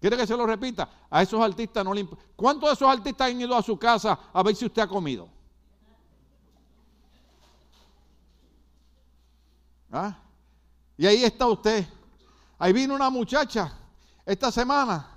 ¿Quiere 0.00 0.16
que 0.16 0.26
se 0.26 0.36
lo 0.36 0.46
repita? 0.46 0.88
A 1.10 1.22
esos 1.22 1.40
artistas 1.40 1.84
no 1.84 1.94
le 1.94 2.00
importa. 2.00 2.24
¿Cuántos 2.36 2.68
de 2.68 2.74
esos 2.74 2.88
artistas 2.88 3.28
han 3.28 3.40
ido 3.40 3.56
a 3.56 3.62
su 3.62 3.78
casa 3.78 4.18
a 4.32 4.42
ver 4.42 4.54
si 4.54 4.66
usted 4.66 4.82
ha 4.82 4.86
comido? 4.86 5.28
¿Ah? 9.90 10.16
Y 10.98 11.06
ahí 11.06 11.24
está 11.24 11.46
usted. 11.46 11.86
Ahí 12.58 12.72
vino 12.72 12.94
una 12.94 13.10
muchacha 13.10 13.72
esta 14.24 14.50
semana 14.50 15.08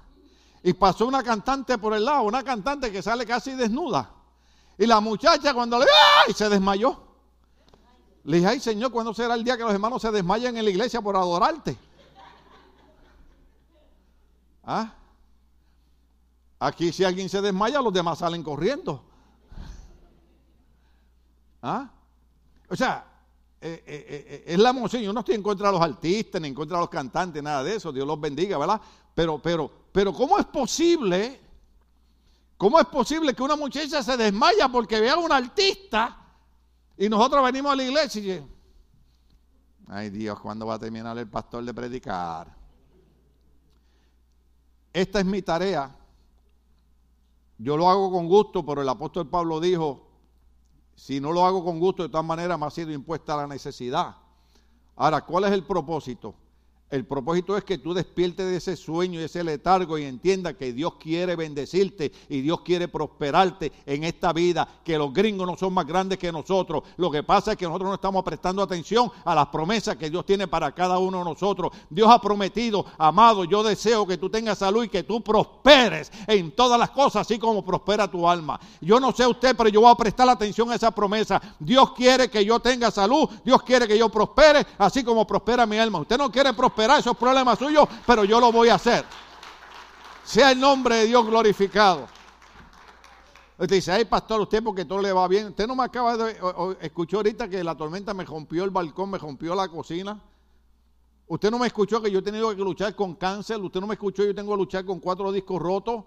y 0.64 0.74
pasó 0.74 1.08
una 1.08 1.24
cantante 1.24 1.78
por 1.78 1.94
el 1.94 2.06
lado, 2.06 2.24
una 2.24 2.44
cantante 2.44 2.92
que 2.92 3.02
sale 3.02 3.26
casi 3.26 3.52
desnuda. 3.52 4.10
Y 4.78 4.86
la 4.86 5.00
muchacha 5.00 5.54
cuando 5.54 5.80
le 5.80 5.86
¡ay! 6.26 6.34
se 6.34 6.48
desmayó. 6.50 7.04
Le 8.24 8.38
dije, 8.38 8.50
ay 8.50 8.60
Señor, 8.60 8.92
¿cuándo 8.92 9.14
será 9.14 9.36
el 9.36 9.44
día 9.44 9.58
que 9.58 9.64
los 9.64 9.74
hermanos 9.74 10.02
se 10.02 10.12
desmayan 10.12 10.56
en 10.56 10.64
la 10.64 10.70
iglesia 10.70 11.02
por 11.02 11.16
adorarte? 11.16 11.78
¿Ah? 14.72 14.94
Aquí 16.60 16.94
si 16.94 17.04
alguien 17.04 17.28
se 17.28 17.42
desmaya, 17.42 17.82
los 17.82 17.92
demás 17.92 18.20
salen 18.20 18.44
corriendo. 18.44 19.04
¿Ah? 21.60 21.90
O 22.70 22.76
sea, 22.76 23.04
eh, 23.60 23.84
eh, 23.84 24.06
eh, 24.08 24.44
es 24.46 24.60
la 24.60 24.70
emoción. 24.70 25.02
Yo 25.02 25.12
no 25.12 25.22
estoy 25.22 25.34
en 25.34 25.42
contra 25.42 25.70
de 25.70 25.74
los 25.74 25.82
artistas, 25.82 26.40
ni 26.40 26.50
en 26.50 26.54
contra 26.54 26.78
de 26.78 26.82
los 26.82 26.90
cantantes, 26.90 27.42
nada 27.42 27.64
de 27.64 27.78
eso. 27.78 27.92
Dios 27.92 28.06
los 28.06 28.22
bendiga, 28.22 28.60
¿verdad? 28.60 28.80
Pero, 29.16 29.42
pero, 29.42 29.72
pero, 29.92 30.14
¿cómo 30.14 30.38
es 30.38 30.46
posible? 30.46 31.42
¿Cómo 32.56 32.80
es 32.80 32.86
posible 32.86 33.34
que 33.34 33.42
una 33.42 33.56
muchacha 33.56 34.04
se 34.04 34.18
desmaya 34.18 34.70
porque 34.70 35.00
vea 35.00 35.14
a 35.14 35.18
un 35.18 35.32
artista 35.32 36.16
y 36.96 37.10
nosotros 37.10 37.44
venimos 37.44 37.72
a 37.72 37.76
la 37.76 37.84
iglesia 37.84 38.22
y 38.22 38.48
ay 39.88 40.10
Dios, 40.12 40.40
¿cuándo 40.40 40.68
va 40.68 40.76
a 40.76 40.80
terminar 40.80 41.18
el 41.18 41.28
pastor 41.28 41.64
de 41.64 41.74
predicar? 41.74 42.59
Esta 44.94 45.20
es 45.20 45.26
mi 45.26 45.42
tarea. 45.42 45.96
Yo 47.58 47.76
lo 47.78 47.90
hago 47.90 48.12
con 48.12 48.28
gusto, 48.28 48.66
pero 48.66 48.82
el 48.82 48.90
apóstol 48.90 49.28
Pablo 49.28 49.60
dijo, 49.60 50.08
si 50.96 51.20
no 51.20 51.32
lo 51.32 51.46
hago 51.46 51.64
con 51.64 51.80
gusto, 51.80 52.04
de 52.04 52.10
todas 52.10 52.26
maneras 52.26 52.58
me 52.58 52.66
ha 52.66 52.70
sido 52.70 52.92
impuesta 52.92 53.36
la 53.36 53.48
necesidad. 53.48 54.16
Ahora, 54.96 55.22
¿cuál 55.22 55.46
es 55.46 55.52
el 55.52 55.64
propósito? 55.64 56.34
El 56.90 57.06
propósito 57.06 57.56
es 57.56 57.64
que 57.64 57.78
tú 57.78 57.94
despiertes 57.94 58.48
de 58.48 58.58
ese 58.58 58.76
sueño 58.76 59.22
y 59.22 59.24
ese 59.24 59.44
letargo 59.44 60.00
y 60.00 60.06
entiendas 60.06 60.56
que 60.56 60.74
Dios 60.74 60.96
quiere 60.96 61.36
bendecirte 61.36 62.12
y 62.30 62.42
Dios 62.42 62.62
quiere 62.62 62.88
prosperarte 62.88 63.72
en 63.86 64.04
esta 64.04 64.34
vida, 64.34 64.68
que 64.84 64.98
los 64.98 65.14
gringos 65.14 65.46
no 65.46 65.56
son 65.56 65.72
más 65.72 65.86
grandes 65.86 66.18
que 66.18 66.32
nosotros. 66.32 66.82
Lo 66.98 67.12
que 67.12 67.22
pasa 67.22 67.52
es 67.52 67.58
que 67.58 67.66
nosotros 67.66 67.90
no 67.90 67.94
estamos 67.94 68.24
prestando 68.24 68.64
atención 68.64 69.12
a 69.24 69.36
las 69.36 69.48
promesas 69.50 69.98
que 69.98 70.10
Dios 70.10 70.26
tiene 70.26 70.48
para 70.48 70.72
cada 70.72 70.98
uno 70.98 71.20
de 71.20 71.26
nosotros. 71.26 71.72
Dios 71.92 72.10
ha 72.10 72.20
prometido, 72.20 72.84
amado, 72.98 73.44
yo 73.44 73.62
deseo 73.62 74.08
que 74.08 74.18
tú 74.18 74.28
tengas 74.28 74.58
salud 74.58 74.84
y 74.84 74.90
que 74.90 75.04
tú 75.04 75.22
prosperes 75.22 76.12
en 76.26 76.52
todas 76.56 76.80
las 76.80 76.90
cosas, 76.90 77.22
así 77.22 77.38
como 77.38 77.64
prospera 77.64 78.10
tu 78.10 78.28
alma. 78.28 78.60
Yo 78.82 79.00
no 79.00 79.12
sé 79.12 79.28
usted, 79.28 79.56
pero 79.56 79.70
yo 79.70 79.82
voy 79.82 79.92
a 79.92 79.96
prestar 79.96 80.28
atención 80.28 80.72
a 80.72 80.76
esa 80.76 80.90
promesa. 80.90 81.40
Dios 81.60 81.92
quiere 81.92 82.32
que 82.32 82.44
yo 82.44 82.60
tenga 82.60 82.90
salud, 82.90 83.30
Dios 83.46 83.62
quiere 83.62 83.88
que 83.88 83.98
yo 83.98 84.10
prospere, 84.10 84.66
así 84.80 85.04
como 85.04 85.28
prospera 85.28 85.68
mi 85.68 85.78
alma. 85.78 86.00
Usted 86.00 86.18
no 86.18 86.32
quiere 86.32 86.52
prosperar 86.52 86.79
esos 86.86 87.18
problemas 87.18 87.60
suyos, 87.60 87.88
pero 88.06 88.24
yo 88.24 88.40
lo 88.40 88.52
voy 88.52 88.70
a 88.70 88.76
hacer. 88.76 89.06
Sea 90.24 90.52
el 90.52 90.60
nombre 90.60 90.96
de 90.96 91.06
Dios 91.08 91.26
glorificado. 91.26 92.08
Usted 93.58 93.76
dice, 93.76 93.92
ay 93.92 94.06
pastor, 94.06 94.40
usted 94.42 94.64
porque 94.64 94.86
todo 94.86 95.02
le 95.02 95.12
va 95.12 95.28
bien. 95.28 95.48
Usted 95.48 95.68
no 95.68 95.76
me 95.76 95.84
acaba 95.84 96.16
de 96.16 96.40
escuchar 96.82 97.18
ahorita 97.18 97.50
que 97.50 97.64
la 97.64 97.76
tormenta 97.76 98.14
me 98.14 98.24
rompió 98.24 98.64
el 98.64 98.70
balcón, 98.70 99.12
me 99.12 99.18
rompió 99.18 99.54
la 99.54 99.68
cocina. 99.68 100.22
Usted 101.28 101.52
no 101.52 101.60
me 101.60 101.68
escuchó 101.68 102.02
que 102.02 102.10
yo 102.10 102.20
he 102.20 102.22
tenido 102.22 102.50
que 102.56 102.62
luchar 102.62 102.96
con 102.96 103.16
cáncer. 103.16 103.60
Usted 103.60 103.82
no 103.82 103.88
me 103.88 103.96
escuchó 103.96 104.24
yo 104.24 104.34
tengo 104.34 104.54
que 104.54 104.58
luchar 104.58 104.86
con 104.86 105.00
cuatro 105.00 105.32
discos 105.32 105.62
rotos. 105.62 106.06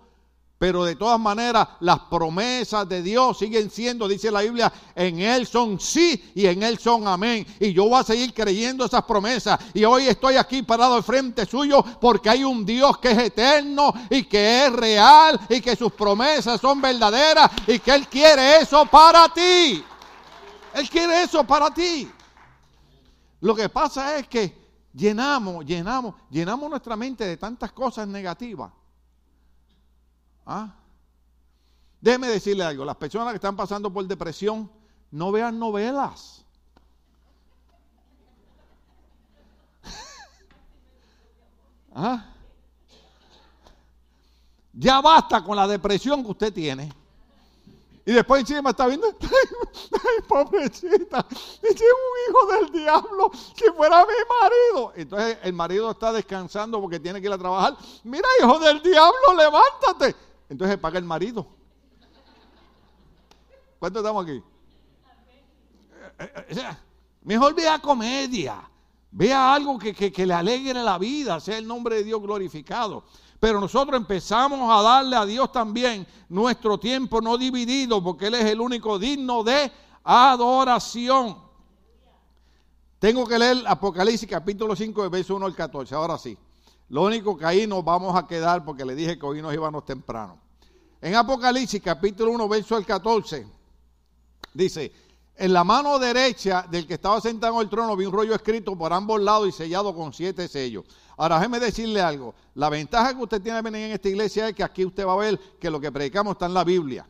Pero 0.63 0.85
de 0.85 0.95
todas 0.95 1.19
maneras, 1.19 1.67
las 1.81 1.99
promesas 2.03 2.89
de 2.89 3.03
Dios 3.03 3.37
siguen 3.37 3.69
siendo, 3.69 4.07
dice 4.07 4.31
la 4.31 4.43
Biblia, 4.43 4.73
en 4.95 5.19
Él 5.19 5.45
son 5.45 5.81
sí 5.81 6.31
y 6.37 6.47
en 6.47 6.63
Él 6.63 6.79
son 6.79 7.09
amén. 7.09 7.45
Y 7.59 7.73
yo 7.73 7.89
voy 7.89 7.99
a 7.99 8.05
seguir 8.05 8.33
creyendo 8.33 8.85
esas 8.85 9.03
promesas. 9.03 9.59
Y 9.75 9.83
hoy 9.85 10.07
estoy 10.07 10.37
aquí 10.37 10.63
parado 10.63 10.95
al 10.95 11.03
frente 11.03 11.47
suyo 11.47 11.85
porque 12.01 12.31
hay 12.31 12.45
un 12.45 12.65
Dios 12.65 12.97
que 12.99 13.11
es 13.11 13.19
eterno 13.19 13.93
y 14.09 14.23
que 14.23 14.67
es 14.67 14.73
real 14.73 15.41
y 15.49 15.61
que 15.61 15.75
sus 15.75 15.93
promesas 15.95 16.61
son 16.61 16.81
verdaderas 16.81 17.51
y 17.67 17.81
que 17.81 17.93
Él 17.93 18.07
quiere 18.07 18.59
eso 18.59 18.87
para 18.87 19.29
ti. 19.31 19.85
Él 20.75 20.89
quiere 20.89 21.25
eso 21.25 21.43
para 21.43 21.75
ti. 21.75 22.09
Lo 23.41 23.57
que 23.57 23.69
pasa 23.69 24.17
es 24.17 24.29
que 24.29 24.57
llenamos, 24.95 25.67
llenamos, 25.67 26.15
llenamos 26.31 26.71
nuestra 26.71 26.95
mente 26.95 27.25
de 27.25 27.37
tantas 27.37 27.73
cosas 27.73 28.07
negativas 28.07 28.71
¿Ah? 30.47 30.75
Déjeme 32.01 32.29
decirle 32.29 32.65
algo, 32.65 32.85
las 32.85 32.97
personas 32.97 33.33
que 33.33 33.37
están 33.37 33.55
pasando 33.55 33.93
por 33.93 34.07
depresión, 34.07 34.71
no 35.13 35.31
vean 35.31 35.57
novelas. 35.59 36.45
¿Ah? 41.95 42.25
Ya 44.73 45.01
basta 45.01 45.45
con 45.45 45.57
la 45.57 45.69
depresión 45.69 46.25
que 46.25 46.31
usted 46.31 46.53
tiene. 46.53 46.93
Y 48.05 48.11
después 48.11 48.41
encima 48.41 48.71
está 48.71 48.89
viendo, 48.89 49.07
ay, 49.23 50.25
pobrecita, 50.27 51.25
es 51.31 51.81
un 51.81 52.17
hijo 52.29 52.47
del 52.53 52.73
diablo, 52.73 53.31
si 53.33 53.65
fuera 53.77 54.05
mi 54.05 54.13
marido. 54.41 54.93
Entonces 54.97 55.39
el 55.45 55.53
marido 55.53 55.93
está 55.93 56.13
descansando 56.13 56.81
porque 56.81 56.99
tiene 56.99 57.21
que 57.21 57.29
ir 57.29 57.33
a 57.33 57.39
trabajar. 57.39 57.77
Mira, 58.03 58.27
hijo 58.41 58.59
del 58.59 58.83
diablo, 58.83 59.35
levántate 59.37 60.17
entonces 60.53 60.77
paga 60.77 60.99
el 60.99 61.05
marido. 61.05 61.47
¿Cuánto 63.79 64.01
estamos 64.01 64.23
aquí? 64.23 64.43
Eh, 66.19 66.33
eh, 66.51 66.77
mejor 67.23 67.55
vea 67.55 67.79
comedia, 67.79 68.63
vea 69.11 69.55
algo 69.55 69.79
que, 69.79 69.95
que, 69.95 70.27
le 70.27 70.35
alegre 70.35 70.75
la 70.83 70.99
vida, 70.99 71.41
sea 71.41 71.57
el 71.57 71.67
nombre 71.67 71.97
de 71.97 72.05
Dios 72.05 72.21
glorificado. 72.21 73.05
Pero 73.41 73.63
nosotros 73.63 73.97
empezamos 73.97 74.71
a 74.71 74.83
darle 74.83 75.17
a 75.17 75.25
Dios 75.25 75.51
también 75.51 76.07
nuestro 76.29 76.79
tiempo 76.79 77.23
no 77.23 77.39
dividido, 77.39 78.05
porque 78.05 78.27
Él 78.27 78.35
es 78.35 78.45
el 78.45 78.61
único 78.61 78.99
digno 78.99 79.43
de 79.43 79.73
adoración. 80.05 81.39
Tengo 82.99 83.27
que 83.27 83.39
leer 83.39 83.65
Apocalipsis 83.67 84.29
capítulo 84.29 84.77
5, 84.77 85.09
verso 85.09 85.35
1 85.35 85.47
al 85.47 85.55
14, 85.55 85.95
ahora 85.95 86.19
sí. 86.19 86.37
Lo 86.93 87.05
único 87.05 87.39
que 87.39 87.47
ahí 87.47 87.67
nos 87.67 87.83
vamos 87.83 88.15
a 88.15 88.27
quedar 88.27 88.67
porque 88.67 88.85
le 88.85 88.95
dije 88.95 89.19
que 89.19 89.25
hoy 89.25 89.41
nos 89.41 89.55
íbamos 89.55 89.83
temprano. 89.87 90.39
En 91.01 91.15
Apocalipsis 91.15 91.81
capítulo 91.81 92.33
1, 92.33 92.49
verso 92.51 92.77
el 92.77 92.85
14, 92.85 93.47
dice, 94.53 94.93
en 95.35 95.55
la 95.55 95.65
mano 95.65 95.99
derecha 95.99 96.67
del 96.71 96.87
que 96.87 96.93
estaba 96.93 97.19
sentado 97.23 97.55
en 97.55 97.63
el 97.63 97.71
trono 97.71 97.97
vi 97.97 98.05
un 98.05 98.13
rollo 98.13 98.35
escrito 98.35 98.77
por 98.77 98.93
ambos 98.93 99.23
lados 99.23 99.49
y 99.49 99.53
sellado 99.53 99.95
con 99.95 100.13
siete 100.13 100.47
sellos. 100.49 100.85
Ahora 101.17 101.37
déjeme 101.37 101.61
decirle 101.61 102.03
algo, 102.03 102.35
la 102.57 102.69
ventaja 102.69 103.17
que 103.17 103.23
usted 103.23 103.41
tiene 103.41 103.57
de 103.57 103.63
venir 103.63 103.87
en 103.87 103.93
esta 103.93 104.11
iglesia 104.11 104.49
es 104.51 104.55
que 104.55 104.63
aquí 104.63 104.85
usted 104.85 105.07
va 105.07 105.15
a 105.15 105.17
ver 105.17 105.41
que 105.59 105.71
lo 105.71 105.81
que 105.81 105.91
predicamos 105.91 106.33
está 106.33 106.45
en 106.45 106.53
la 106.53 106.63
Biblia. 106.63 107.07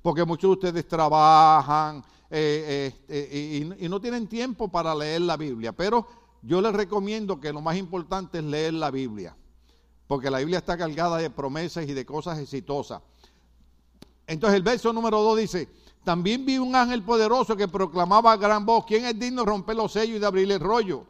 Porque 0.00 0.24
muchos 0.24 0.48
de 0.48 0.52
ustedes 0.54 0.88
trabajan 0.88 2.02
eh, 2.30 2.90
eh, 3.06 3.76
y 3.78 3.86
no 3.86 4.00
tienen 4.00 4.26
tiempo 4.28 4.68
para 4.68 4.94
leer 4.94 5.20
la 5.20 5.36
Biblia. 5.36 5.74
Pero 5.74 6.23
yo 6.46 6.60
les 6.60 6.72
recomiendo 6.72 7.40
que 7.40 7.52
lo 7.52 7.60
más 7.60 7.76
importante 7.76 8.38
es 8.38 8.44
leer 8.44 8.74
la 8.74 8.90
Biblia, 8.90 9.34
porque 10.06 10.30
la 10.30 10.38
Biblia 10.38 10.58
está 10.58 10.76
cargada 10.76 11.16
de 11.16 11.30
promesas 11.30 11.88
y 11.88 11.94
de 11.94 12.04
cosas 12.04 12.38
exitosas. 12.38 13.00
Entonces 14.26 14.56
el 14.56 14.62
verso 14.62 14.92
número 14.92 15.22
2 15.22 15.38
dice, 15.38 15.68
también 16.04 16.44
vi 16.44 16.58
un 16.58 16.76
ángel 16.76 17.02
poderoso 17.02 17.56
que 17.56 17.66
proclamaba 17.66 18.32
a 18.32 18.36
gran 18.36 18.66
voz, 18.66 18.84
¿quién 18.84 19.06
es 19.06 19.18
digno 19.18 19.42
de 19.42 19.50
romper 19.50 19.76
los 19.76 19.92
sellos 19.92 20.16
y 20.16 20.20
de 20.20 20.26
abrir 20.26 20.52
el 20.52 20.60
rollo? 20.60 21.06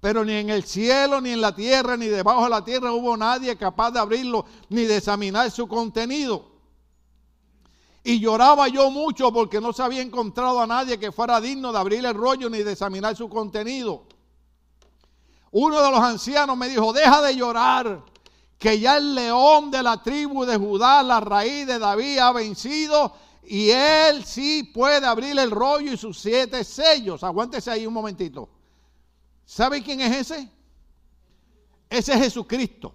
Pero 0.00 0.24
ni 0.24 0.32
en 0.32 0.50
el 0.50 0.64
cielo, 0.64 1.20
ni 1.20 1.30
en 1.30 1.40
la 1.40 1.54
tierra, 1.54 1.96
ni 1.96 2.06
debajo 2.06 2.44
de 2.44 2.50
la 2.50 2.64
tierra 2.64 2.92
hubo 2.92 3.16
nadie 3.16 3.56
capaz 3.56 3.90
de 3.90 3.98
abrirlo, 3.98 4.44
ni 4.68 4.84
de 4.84 4.98
examinar 4.98 5.50
su 5.50 5.66
contenido. 5.66 6.51
Y 8.04 8.18
lloraba 8.18 8.68
yo 8.68 8.90
mucho 8.90 9.32
porque 9.32 9.60
no 9.60 9.72
se 9.72 9.82
había 9.82 10.02
encontrado 10.02 10.60
a 10.60 10.66
nadie 10.66 10.98
que 10.98 11.12
fuera 11.12 11.40
digno 11.40 11.72
de 11.72 11.78
abrir 11.78 12.04
el 12.04 12.14
rollo 12.14 12.50
ni 12.50 12.62
de 12.62 12.72
examinar 12.72 13.16
su 13.16 13.28
contenido. 13.28 14.04
Uno 15.52 15.82
de 15.82 15.90
los 15.90 16.00
ancianos 16.00 16.56
me 16.56 16.68
dijo, 16.68 16.92
deja 16.92 17.22
de 17.22 17.36
llorar, 17.36 18.02
que 18.58 18.80
ya 18.80 18.96
el 18.96 19.14
león 19.14 19.70
de 19.70 19.82
la 19.82 20.02
tribu 20.02 20.44
de 20.44 20.56
Judá, 20.56 21.02
la 21.02 21.20
raíz 21.20 21.66
de 21.66 21.78
David, 21.78 22.18
ha 22.18 22.32
vencido 22.32 23.14
y 23.44 23.70
él 23.70 24.24
sí 24.24 24.62
puede 24.62 25.06
abrir 25.06 25.38
el 25.38 25.50
rollo 25.50 25.92
y 25.92 25.96
sus 25.96 26.18
siete 26.18 26.64
sellos. 26.64 27.22
Aguántese 27.22 27.70
ahí 27.70 27.86
un 27.86 27.94
momentito. 27.94 28.48
¿Sabe 29.44 29.82
quién 29.82 30.00
es 30.00 30.30
ese? 30.30 30.48
Ese 31.90 32.14
es 32.14 32.18
Jesucristo. 32.18 32.94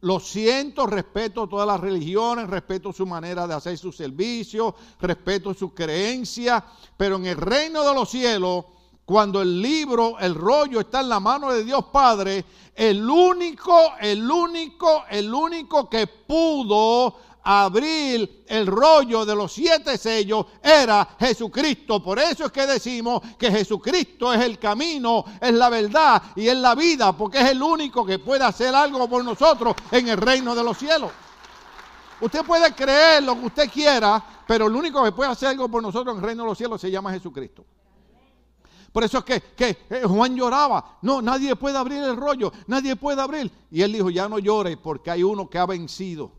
Lo 0.00 0.20
siento, 0.20 0.86
respeto 0.86 1.48
todas 1.48 1.66
las 1.66 1.80
religiones, 1.80 2.48
respeto 2.48 2.92
su 2.92 3.04
manera 3.04 3.48
de 3.48 3.54
hacer 3.54 3.76
su 3.76 3.90
servicio, 3.90 4.74
respeto 5.00 5.52
su 5.54 5.74
creencia, 5.74 6.64
pero 6.96 7.16
en 7.16 7.26
el 7.26 7.36
reino 7.36 7.82
de 7.82 7.94
los 7.94 8.08
cielos, 8.08 8.64
cuando 9.04 9.42
el 9.42 9.60
libro, 9.60 10.18
el 10.20 10.34
rollo 10.34 10.80
está 10.80 11.00
en 11.00 11.08
la 11.08 11.18
mano 11.18 11.50
de 11.50 11.64
Dios 11.64 11.86
Padre, 11.90 12.44
el 12.76 13.08
único, 13.10 13.94
el 14.00 14.30
único, 14.30 15.04
el 15.10 15.34
único 15.34 15.88
que 15.88 16.06
pudo 16.06 17.16
abrir 17.42 18.44
el 18.46 18.66
rollo 18.66 19.24
de 19.24 19.34
los 19.34 19.52
siete 19.52 19.96
sellos 19.96 20.46
era 20.62 21.16
Jesucristo. 21.18 22.02
Por 22.02 22.18
eso 22.18 22.46
es 22.46 22.52
que 22.52 22.66
decimos 22.66 23.22
que 23.38 23.50
Jesucristo 23.50 24.32
es 24.32 24.40
el 24.42 24.58
camino, 24.58 25.24
es 25.40 25.52
la 25.52 25.68
verdad 25.68 26.22
y 26.36 26.48
es 26.48 26.56
la 26.56 26.74
vida, 26.74 27.16
porque 27.16 27.40
es 27.40 27.50
el 27.50 27.62
único 27.62 28.04
que 28.04 28.18
puede 28.18 28.44
hacer 28.44 28.74
algo 28.74 29.08
por 29.08 29.24
nosotros 29.24 29.74
en 29.90 30.08
el 30.08 30.16
reino 30.16 30.54
de 30.54 30.64
los 30.64 30.76
cielos. 30.76 31.10
Usted 32.20 32.44
puede 32.44 32.74
creer 32.74 33.22
lo 33.22 33.34
que 33.38 33.46
usted 33.46 33.70
quiera, 33.70 34.22
pero 34.46 34.66
el 34.66 34.74
único 34.74 35.02
que 35.04 35.12
puede 35.12 35.30
hacer 35.30 35.48
algo 35.48 35.68
por 35.68 35.82
nosotros 35.82 36.14
en 36.14 36.20
el 36.20 36.26
reino 36.26 36.42
de 36.42 36.48
los 36.50 36.58
cielos 36.58 36.80
se 36.80 36.90
llama 36.90 37.12
Jesucristo. 37.12 37.64
Por 38.92 39.04
eso 39.04 39.18
es 39.18 39.24
que, 39.24 39.40
que, 39.40 39.78
eh, 39.90 40.02
Juan 40.04 40.34
lloraba. 40.34 40.98
No, 41.02 41.22
nadie 41.22 41.54
puede 41.54 41.78
abrir 41.78 42.02
el 42.02 42.16
rollo, 42.16 42.52
nadie 42.66 42.96
puede 42.96 43.20
abrir. 43.20 43.50
Y 43.70 43.82
él 43.82 43.92
dijo, 43.92 44.10
ya 44.10 44.28
no 44.28 44.38
llore 44.38 44.76
porque 44.76 45.10
hay 45.10 45.22
uno 45.22 45.48
que 45.48 45.58
ha 45.58 45.66
vencido 45.66 46.37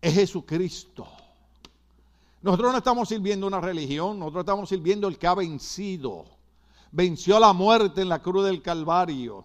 es 0.00 0.14
Jesucristo. 0.14 1.06
Nosotros 2.42 2.72
no 2.72 2.78
estamos 2.78 3.08
sirviendo 3.08 3.46
una 3.46 3.60
religión, 3.60 4.18
nosotros 4.18 4.42
estamos 4.42 4.68
sirviendo 4.68 5.08
el 5.08 5.18
que 5.18 5.26
ha 5.26 5.34
vencido. 5.34 6.24
Venció 6.92 7.40
la 7.40 7.52
muerte 7.52 8.02
en 8.02 8.08
la 8.08 8.20
cruz 8.20 8.44
del 8.44 8.62
Calvario. 8.62 9.44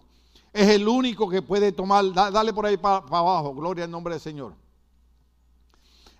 Es 0.52 0.68
el 0.68 0.86
único 0.86 1.28
que 1.28 1.42
puede 1.42 1.72
tomar, 1.72 2.12
dale 2.12 2.52
por 2.52 2.66
ahí 2.66 2.76
para 2.76 2.98
abajo, 2.98 3.54
gloria 3.54 3.84
al 3.84 3.90
nombre 3.90 4.14
del 4.14 4.20
Señor. 4.20 4.54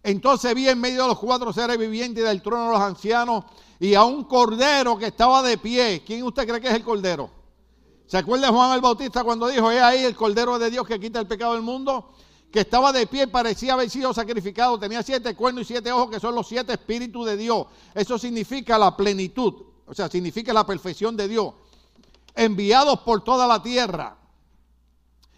Entonces 0.03 0.55
vi 0.55 0.69
en 0.69 0.81
medio 0.81 1.03
de 1.03 1.09
los 1.09 1.19
cuatro 1.19 1.53
seres 1.53 1.79
vivientes 1.79 2.25
del 2.25 2.43
trono 2.43 2.67
de 2.67 2.73
los 2.73 2.81
ancianos 2.81 3.45
y 3.79 3.95
a 3.95 4.03
un 4.03 4.25
cordero 4.25 4.99
que 4.99 5.07
estaba 5.07 5.43
de 5.43 5.59
pie. 5.59 6.03
¿Quién 6.05 6.25
usted 6.25 6.47
cree 6.49 6.61
que 6.61 6.69
es 6.69 6.75
el 6.75 6.83
cordero? 6.83 7.31
¿Se 8.07 8.19
acuerda 8.19 8.49
Juan 8.49 8.73
el 8.73 8.81
Bautista 8.81 9.23
cuando 9.23 9.47
dijo, 9.47 9.71
he 9.71 9.81
ahí 9.81 10.03
el 10.03 10.17
cordero 10.17 10.59
de 10.59 10.71
Dios 10.71 10.87
que 10.87 10.99
quita 10.99 11.21
el 11.21 11.27
pecado 11.27 11.53
del 11.53 11.63
mundo? 11.63 12.11
Que 12.53 12.61
estaba 12.61 12.93
de 12.93 13.07
pie, 13.07 13.27
parecía 13.27 13.73
haber 13.73 13.89
sido 13.89 14.13
sacrificado, 14.13 14.79
tenía 14.79 15.03
siete 15.03 15.35
cuernos 15.35 15.63
y 15.63 15.65
siete 15.65 15.91
ojos, 15.91 16.11
que 16.11 16.21
son 16.21 16.35
los 16.35 16.47
siete 16.47 16.75
espíritus 16.75 17.25
de 17.27 17.37
Dios. 17.37 17.67
Eso 17.95 18.19
significa 18.19 18.79
la 18.79 18.95
plenitud, 18.95 19.55
o 19.87 19.95
sea, 19.95 20.09
significa 20.09 20.53
la 20.53 20.67
perfección 20.67 21.17
de 21.17 21.29
Dios. 21.29 21.55
Enviados 22.35 23.01
por 23.01 23.25
toda 23.25 23.47
la 23.47 23.63
tierra. 23.63 24.17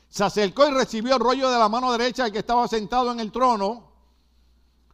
Se 0.08 0.24
acercó 0.24 0.66
y 0.66 0.72
recibió 0.72 1.14
el 1.14 1.20
rollo 1.20 1.48
de 1.50 1.58
la 1.58 1.68
mano 1.68 1.90
derecha 1.92 2.24
del 2.24 2.32
que 2.32 2.40
estaba 2.40 2.66
sentado 2.66 3.12
en 3.12 3.20
el 3.20 3.30
trono. 3.30 3.92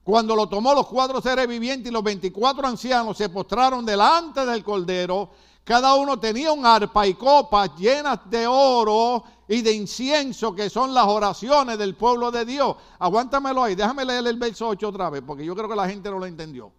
Cuando 0.04 0.36
lo 0.36 0.48
tomó 0.48 0.74
los 0.74 0.86
cuatro 0.86 1.20
seres 1.20 1.46
vivientes 1.48 1.90
y 1.90 1.92
los 1.92 2.02
veinticuatro 2.02 2.66
ancianos 2.66 3.16
se 3.16 3.28
postraron 3.30 3.84
delante 3.84 4.44
del 4.44 4.62
cordero 4.62 5.30
cada 5.70 5.94
uno 5.94 6.18
tenía 6.18 6.52
un 6.52 6.66
arpa 6.66 7.06
y 7.06 7.14
copas 7.14 7.70
llenas 7.76 8.18
de 8.28 8.46
oro 8.46 9.22
y 9.50 9.62
de 9.62 9.72
incienso, 9.72 10.54
que 10.54 10.70
son 10.70 10.94
las 10.94 11.06
oraciones 11.06 11.76
del 11.76 11.96
pueblo 11.96 12.30
de 12.30 12.44
Dios. 12.44 12.76
Aguántamelo 13.00 13.64
ahí, 13.64 13.74
déjame 13.74 14.04
leer 14.04 14.24
el 14.28 14.38
verso 14.38 14.68
8 14.68 14.88
otra 14.88 15.10
vez, 15.10 15.24
porque 15.26 15.44
yo 15.44 15.56
creo 15.56 15.68
que 15.68 15.74
la 15.74 15.88
gente 15.88 16.08
no 16.08 16.20
lo 16.20 16.26
entendió. 16.26 16.70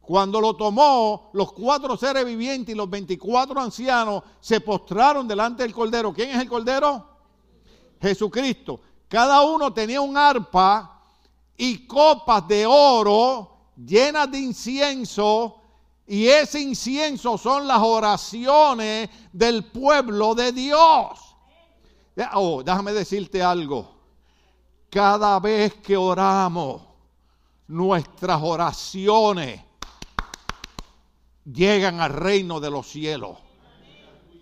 Cuando 0.00 0.40
lo 0.40 0.56
tomó, 0.56 1.30
los 1.32 1.52
cuatro 1.52 1.96
seres 1.96 2.24
vivientes 2.24 2.74
y 2.74 2.76
los 2.76 2.90
24 2.90 3.60
ancianos 3.60 4.24
se 4.40 4.60
postraron 4.60 5.28
delante 5.28 5.62
del 5.62 5.72
Cordero. 5.72 6.12
¿Quién 6.12 6.30
es 6.30 6.40
el 6.40 6.48
Cordero? 6.48 7.06
Jesucristo. 8.00 8.80
Cada 9.06 9.42
uno 9.42 9.72
tenía 9.72 10.00
un 10.00 10.16
arpa 10.16 11.04
y 11.56 11.86
copas 11.86 12.48
de 12.48 12.66
oro 12.66 13.58
llenas 13.76 14.28
de 14.28 14.40
incienso 14.40 15.60
y 16.04 16.26
ese 16.26 16.60
incienso 16.60 17.38
son 17.38 17.68
las 17.68 17.78
oraciones 17.78 19.08
del 19.32 19.70
pueblo 19.70 20.34
de 20.34 20.50
Dios. 20.50 21.31
Oh, 22.34 22.62
déjame 22.62 22.92
decirte 22.92 23.42
algo. 23.42 23.90
Cada 24.90 25.38
vez 25.40 25.74
que 25.74 25.96
oramos, 25.96 26.82
nuestras 27.68 28.40
oraciones 28.42 29.60
llegan 31.44 32.00
al 32.00 32.12
reino 32.12 32.60
de 32.60 32.70
los 32.70 32.86
cielos. 32.86 33.38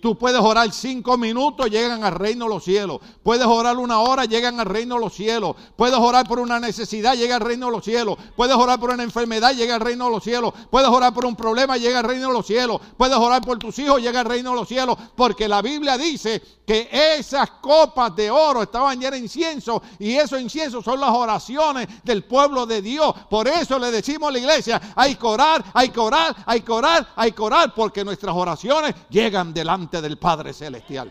Tú 0.00 0.16
puedes 0.16 0.40
orar 0.40 0.72
cinco 0.72 1.18
minutos, 1.18 1.70
llegan 1.70 2.02
al 2.04 2.14
reino 2.14 2.46
de 2.46 2.54
los 2.54 2.64
cielos. 2.64 3.00
Puedes 3.22 3.46
orar 3.46 3.76
una 3.76 4.00
hora, 4.00 4.24
llegan 4.24 4.58
al 4.58 4.66
reino 4.66 4.94
de 4.94 5.00
los 5.02 5.12
cielos. 5.12 5.56
Puedes 5.76 5.98
orar 5.98 6.26
por 6.26 6.40
una 6.40 6.58
necesidad, 6.58 7.14
llega 7.14 7.36
al 7.36 7.42
reino 7.42 7.66
de 7.66 7.72
los 7.72 7.84
cielos. 7.84 8.16
Puedes 8.34 8.56
orar 8.56 8.80
por 8.80 8.90
una 8.90 9.02
enfermedad, 9.02 9.54
llega 9.54 9.74
al 9.74 9.80
reino 9.80 10.06
de 10.06 10.10
los 10.12 10.24
cielos. 10.24 10.54
Puedes 10.70 10.88
orar 10.88 11.12
por 11.12 11.26
un 11.26 11.36
problema, 11.36 11.76
llega 11.76 11.98
al 11.98 12.04
reino 12.04 12.28
de 12.28 12.32
los 12.32 12.46
cielos. 12.46 12.80
Puedes 12.96 13.16
orar 13.16 13.42
por 13.42 13.58
tus 13.58 13.78
hijos, 13.78 14.00
llega 14.00 14.20
al 14.20 14.26
reino 14.26 14.50
de 14.50 14.56
los 14.56 14.68
cielos. 14.68 14.96
Porque 15.14 15.46
la 15.46 15.60
Biblia 15.60 15.98
dice 15.98 16.42
que 16.66 16.88
esas 17.18 17.50
copas 17.60 18.14
de 18.16 18.30
oro 18.30 18.62
estaban 18.62 18.98
llenas 18.98 19.12
de 19.12 19.18
incienso 19.18 19.82
y 19.98 20.14
esos 20.14 20.40
inciensos 20.40 20.84
son 20.84 21.00
las 21.00 21.10
oraciones 21.10 21.88
del 22.04 22.24
pueblo 22.24 22.64
de 22.64 22.80
Dios. 22.80 23.12
Por 23.28 23.48
eso 23.48 23.78
le 23.78 23.90
decimos 23.90 24.28
a 24.28 24.32
la 24.32 24.38
iglesia, 24.38 24.80
hay 24.94 25.16
que 25.16 25.26
orar, 25.26 25.64
hay 25.74 25.88
que 25.88 26.00
orar, 26.00 26.36
hay 26.46 26.60
que 26.62 26.72
orar, 26.72 27.08
hay 27.16 27.32
que 27.32 27.42
orar, 27.42 27.74
porque 27.74 28.04
nuestras 28.04 28.34
oraciones 28.34 28.94
llegan 29.10 29.52
delante 29.52 29.89
del 29.98 30.18
Padre 30.18 30.52
Celestial. 30.52 31.10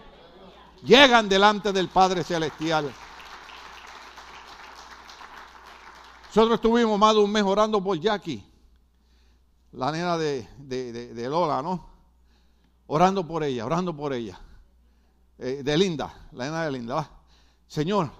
Llegan 0.83 1.27
delante 1.27 1.73
del 1.73 1.89
Padre 1.89 2.23
Celestial. 2.23 2.93
Nosotros 6.27 6.55
estuvimos 6.55 6.99
más 6.99 7.15
de 7.15 7.21
un 7.21 7.31
mes 7.31 7.43
orando 7.43 7.83
por 7.83 7.99
Jackie, 7.99 8.45
la 9.71 9.91
nena 9.91 10.15
de, 10.15 10.47
de, 10.59 11.27
Lola, 11.27 11.63
¿no? 11.63 11.89
Orando 12.85 13.27
por 13.27 13.43
ella, 13.43 13.65
orando 13.65 13.95
por 13.95 14.13
ella. 14.13 14.39
Eh, 15.39 15.61
de 15.63 15.77
Linda, 15.77 16.27
la 16.33 16.45
nena 16.45 16.65
de 16.65 16.71
Linda. 16.71 17.09
Señor, 17.67 18.11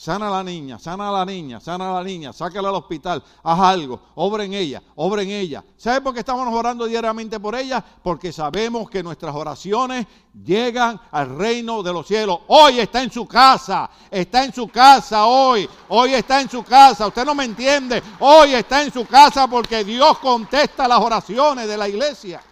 Sana 0.00 0.28
a 0.28 0.30
la 0.30 0.42
niña, 0.42 0.78
sana 0.78 1.10
a 1.10 1.12
la 1.12 1.26
niña, 1.26 1.60
sana 1.60 1.90
a 1.90 1.94
la 1.96 2.02
niña, 2.02 2.32
sácala 2.32 2.70
al 2.70 2.74
hospital, 2.74 3.22
haz 3.42 3.60
algo, 3.60 4.00
obra 4.14 4.44
en 4.44 4.54
ella, 4.54 4.82
obra 4.94 5.20
en 5.20 5.28
ella. 5.28 5.62
¿Sabe 5.76 6.00
por 6.00 6.14
qué 6.14 6.20
estamos 6.20 6.48
orando 6.54 6.86
diariamente 6.86 7.38
por 7.38 7.54
ella? 7.54 7.84
Porque 8.02 8.32
sabemos 8.32 8.88
que 8.88 9.02
nuestras 9.02 9.34
oraciones 9.34 10.06
llegan 10.42 10.98
al 11.10 11.36
reino 11.36 11.82
de 11.82 11.92
los 11.92 12.06
cielos. 12.06 12.38
Hoy 12.46 12.80
está 12.80 13.02
en 13.02 13.12
su 13.12 13.26
casa, 13.26 13.90
está 14.10 14.42
en 14.42 14.54
su 14.54 14.68
casa 14.68 15.26
hoy, 15.26 15.68
hoy 15.90 16.14
está 16.14 16.40
en 16.40 16.48
su 16.48 16.62
casa. 16.62 17.06
Usted 17.06 17.26
no 17.26 17.34
me 17.34 17.44
entiende, 17.44 18.02
hoy 18.20 18.54
está 18.54 18.82
en 18.82 18.90
su 18.90 19.04
casa 19.06 19.48
porque 19.48 19.84
Dios 19.84 20.18
contesta 20.20 20.88
las 20.88 20.98
oraciones 20.98 21.68
de 21.68 21.76
la 21.76 21.86
iglesia. 21.90 22.42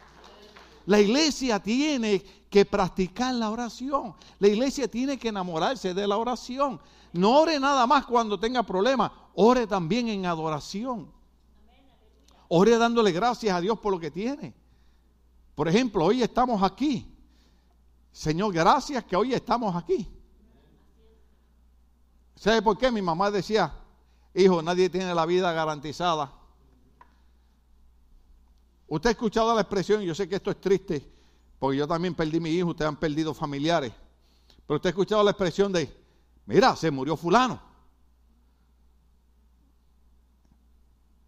La 0.84 1.01
iglesia 1.01 1.61
tiene 1.61 2.22
que 2.51 2.66
practicar 2.66 3.32
la 3.32 3.49
oración. 3.49 4.14
La 4.38 4.49
iglesia 4.49 4.86
tiene 4.86 5.18
que 5.18 5.28
enamorarse 5.28 5.94
de 5.94 6.07
la 6.07 6.18
oración. 6.18 6.78
No 7.13 7.41
ore 7.41 7.59
nada 7.59 7.87
más 7.87 8.07
cuando 8.07 8.39
tenga 8.39 8.63
problemas, 8.63 9.11
ore 9.35 9.67
también 9.67 10.09
en 10.09 10.27
adoración. 10.27 11.11
Ore 12.49 12.79
dándole 12.79 13.13
gracias 13.13 13.55
a 13.55 13.61
Dios 13.61 13.79
por 13.79 13.93
lo 13.93 14.01
que 14.01 14.11
tiene. 14.11 14.55
Por 15.55 15.69
ejemplo, 15.69 16.05
hoy 16.05 16.23
estamos 16.23 16.63
aquí. 16.63 17.15
Señor, 18.13 18.53
gracias 18.53 19.05
que 19.05 19.17
hoy 19.17 19.35
estamos 19.35 19.75
aquí. 19.77 20.09
¿Sabe 22.37 22.63
por 22.63 22.79
qué? 22.79 22.91
Mi 22.91 23.03
mamá 23.03 23.31
decía, 23.31 23.75
hijo, 24.35 24.63
nadie 24.63 24.89
tiene 24.89 25.15
la 25.15 25.27
vida 25.27 25.53
garantizada. 25.53 26.33
Usted 28.87 29.09
ha 29.09 29.13
escuchado 29.13 29.55
la 29.55 29.61
expresión, 29.63 30.03
yo 30.03 30.15
sé 30.15 30.29
que 30.29 30.37
esto 30.37 30.51
es 30.51 30.61
triste, 30.61 31.07
porque 31.59 31.77
yo 31.77 31.87
también 31.87 32.15
perdí 32.15 32.41
mi 32.41 32.51
hijo, 32.51 32.71
ustedes 32.71 32.89
han 32.89 32.97
perdido 32.97 33.35
familiares. 33.35 33.93
Pero 34.67 34.77
usted 34.77 34.89
ha 34.89 34.91
escuchado 34.91 35.23
la 35.23 35.33
expresión 35.33 35.73
de 35.73 35.93
Mira, 36.49 36.74
se 36.76 36.90
murió 36.90 37.14
fulano. 37.14 37.61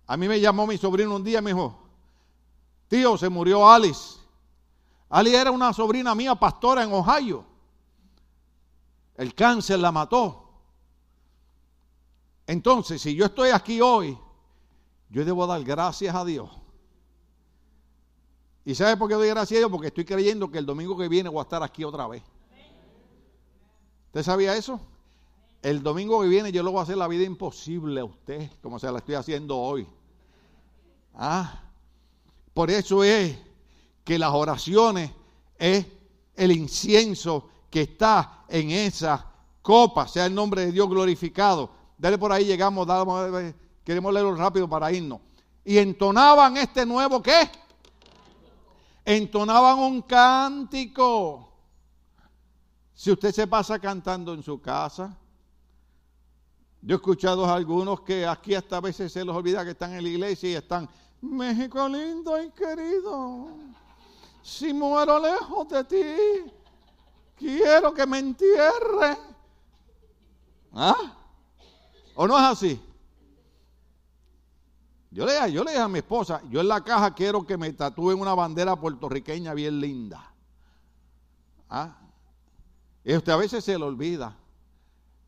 A 0.07 0.17
mí 0.17 0.27
me 0.27 0.41
llamó 0.41 0.67
mi 0.67 0.79
sobrino 0.79 1.15
un 1.15 1.23
día 1.23 1.41
y 1.41 1.43
me 1.43 1.51
dijo, 1.51 1.79
tío, 2.89 3.19
se 3.19 3.29
murió 3.29 3.69
Alice. 3.69 4.19
Alice 5.11 5.37
era 5.37 5.51
una 5.51 5.75
sobrina 5.75 6.15
mía, 6.15 6.35
pastora 6.37 6.85
en 6.85 6.93
Ohio. 6.95 7.45
El 9.15 9.35
cáncer 9.35 9.79
la 9.79 9.93
mató. 9.93 10.49
Entonces, 12.47 13.03
si 13.03 13.15
yo 13.15 13.27
estoy 13.27 13.51
aquí 13.51 13.83
hoy, 13.83 14.19
yo 15.11 15.23
debo 15.23 15.47
dar 15.47 15.63
gracias 15.63 16.15
a 16.15 16.25
Dios. 16.25 16.51
¿Y 18.65 18.75
sabe 18.75 18.97
por 18.97 19.07
qué 19.07 19.17
doy 19.17 19.29
gracias 19.29 19.59
a 19.59 19.61
Dios? 19.61 19.71
Porque 19.71 19.89
estoy 19.89 20.07
creyendo 20.07 20.51
que 20.51 20.57
el 20.57 20.65
domingo 20.65 20.97
que 20.97 21.09
viene 21.09 21.29
voy 21.29 21.41
a 21.41 21.43
estar 21.43 21.63
aquí 21.63 21.85
otra 21.85 22.07
vez. 22.09 22.23
¿Usted 24.07 24.23
sabía 24.23 24.57
eso? 24.57 24.81
El 25.63 25.83
domingo 25.83 26.23
que 26.23 26.29
viene 26.29 26.53
yo 26.53 26.63
le 26.63 26.71
voy 26.71 26.79
a 26.79 26.83
hacer 26.83 26.97
la 26.97 27.09
vida 27.09 27.25
imposible 27.25 28.01
a 28.01 28.05
usted, 28.05 28.51
como 28.63 28.79
se 28.79 28.91
la 28.91 28.99
estoy 28.99 29.15
haciendo 29.15 29.59
hoy. 29.59 29.87
Ah, 31.15 31.61
por 32.55 32.71
eso 32.71 33.05
es 33.05 33.37
que 34.05 34.19
las 34.19 34.33
oraciones 34.33 35.11
es 35.59 35.87
el 36.35 36.53
incienso 36.53 37.49
que 37.69 37.83
está 37.83 38.45
en 38.49 38.71
esa 38.71 39.27
copa, 39.61 40.09
sea 40.09 40.27
el 40.27 40.35
nombre 40.35 40.65
de 40.67 40.73
Dios 40.73 40.89
glorificado. 40.89 41.71
Dale 41.99 42.17
por 42.17 42.33
ahí, 42.33 42.47
llegamos, 42.47 42.87
queremos 43.85 44.13
leerlo 44.15 44.35
rápido 44.35 44.67
para 44.67 44.91
irnos. 44.91 45.21
Y 45.63 45.77
entonaban 45.77 46.57
este 46.57 46.87
nuevo 46.87 47.23
qué? 47.23 47.51
Entonaban 49.05 49.79
un 49.79 50.01
cántico. 50.03 51.53
Si 52.95 53.11
usted 53.11 53.33
se 53.33 53.47
pasa 53.47 53.79
cantando 53.79 54.33
en 54.33 54.43
su 54.43 54.61
casa, 54.61 55.17
yo 56.83 56.95
he 56.95 56.97
escuchado 56.97 57.45
a 57.45 57.55
algunos 57.55 58.01
que 58.01 58.27
aquí 58.27 58.55
hasta 58.55 58.79
a 58.79 58.81
veces 58.81 59.13
se 59.13 59.25
los 59.25 59.37
olvida 59.37 59.65
que 59.65 59.73
están 59.73 59.93
en 59.93 60.03
la 60.03 60.09
iglesia 60.09 60.51
y 60.51 60.55
están, 60.55 60.89
México 61.21 61.87
lindo 61.89 62.43
y 62.43 62.51
querido, 62.51 63.49
si 64.43 64.73
muero 64.73 65.19
lejos 65.21 65.69
de 65.69 65.85
ti, 65.85 66.53
quiero 67.37 67.93
que 67.93 68.07
me 68.07 68.19
entierre. 68.19 69.19
¿Ah? 70.73 71.17
¿O 72.15 72.27
no 72.27 72.39
es 72.39 72.45
así? 72.45 72.81
Yo 75.11 75.27
le, 75.27 75.53
yo 75.53 75.65
le 75.65 75.73
dije 75.73 75.83
a 75.83 75.89
mi 75.89 75.99
esposa, 75.99 76.41
yo 76.49 76.61
en 76.61 76.69
la 76.69 76.83
caja 76.83 77.13
quiero 77.13 77.45
que 77.45 77.59
me 77.59 77.73
tatúen 77.73 78.21
una 78.21 78.33
bandera 78.33 78.77
puertorriqueña 78.77 79.53
bien 79.55 79.81
linda. 79.81 80.33
¿Ah? 81.69 81.99
Y 83.05 83.15
usted 83.17 83.33
a 83.33 83.37
veces 83.37 83.65
se 83.65 83.77
le 83.77 83.85
olvida. 83.85 84.37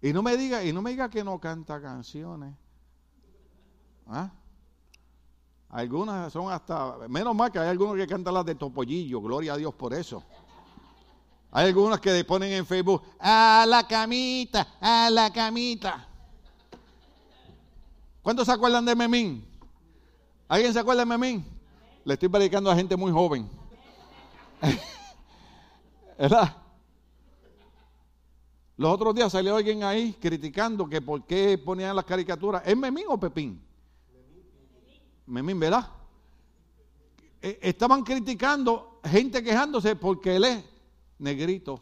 Y 0.02 0.12
no 0.12 0.20
me 0.20 0.36
diga, 0.36 0.64
y 0.64 0.72
no 0.72 0.82
me 0.82 0.90
diga 0.90 1.08
que 1.08 1.22
no 1.22 1.38
canta 1.38 1.80
canciones. 1.80 2.52
¿Ah? 4.08 4.30
Algunas 5.70 6.32
son 6.32 6.52
hasta, 6.52 6.98
menos 7.08 7.34
mal 7.36 7.52
que 7.52 7.60
hay 7.60 7.68
algunos 7.68 7.96
que 7.96 8.06
cantan 8.06 8.34
las 8.34 8.44
de 8.44 8.56
Topollillo, 8.56 9.20
gloria 9.20 9.54
a 9.54 9.56
Dios 9.56 9.72
por 9.72 9.94
eso. 9.94 10.24
Hay 11.52 11.68
algunas 11.68 12.00
que 12.00 12.24
ponen 12.24 12.52
en 12.52 12.66
Facebook, 12.66 13.02
a 13.20 13.64
la 13.68 13.86
camita, 13.86 14.76
a 14.80 15.08
la 15.08 15.32
camita. 15.32 16.08
¿Cuántos 18.22 18.46
se 18.46 18.52
acuerdan 18.52 18.84
de 18.84 18.96
Memín? 18.96 19.46
¿Alguien 20.48 20.72
se 20.72 20.80
acuerda 20.80 21.02
de 21.02 21.06
Memín? 21.06 21.46
Le 22.04 22.14
estoy 22.14 22.28
predicando 22.28 22.70
a 22.70 22.74
gente 22.74 22.96
muy 22.96 23.12
joven. 23.12 23.48
¿Verdad? 26.18 26.61
Los 28.76 28.92
otros 28.92 29.14
días 29.14 29.30
salió 29.30 29.56
alguien 29.56 29.82
ahí 29.84 30.14
criticando 30.14 30.88
que 30.88 31.00
por 31.02 31.24
qué 31.24 31.58
ponían 31.58 31.94
las 31.94 32.04
caricaturas. 32.04 32.62
¿Es 32.64 32.76
Memín 32.76 33.04
o 33.08 33.18
Pepín? 33.18 33.60
Memín, 35.26 35.60
¿verdad? 35.60 35.88
E, 37.40 37.58
estaban 37.62 38.02
criticando, 38.02 39.00
gente 39.04 39.42
quejándose 39.42 39.96
porque 39.96 40.36
él 40.36 40.44
es 40.44 40.64
negrito. 41.18 41.80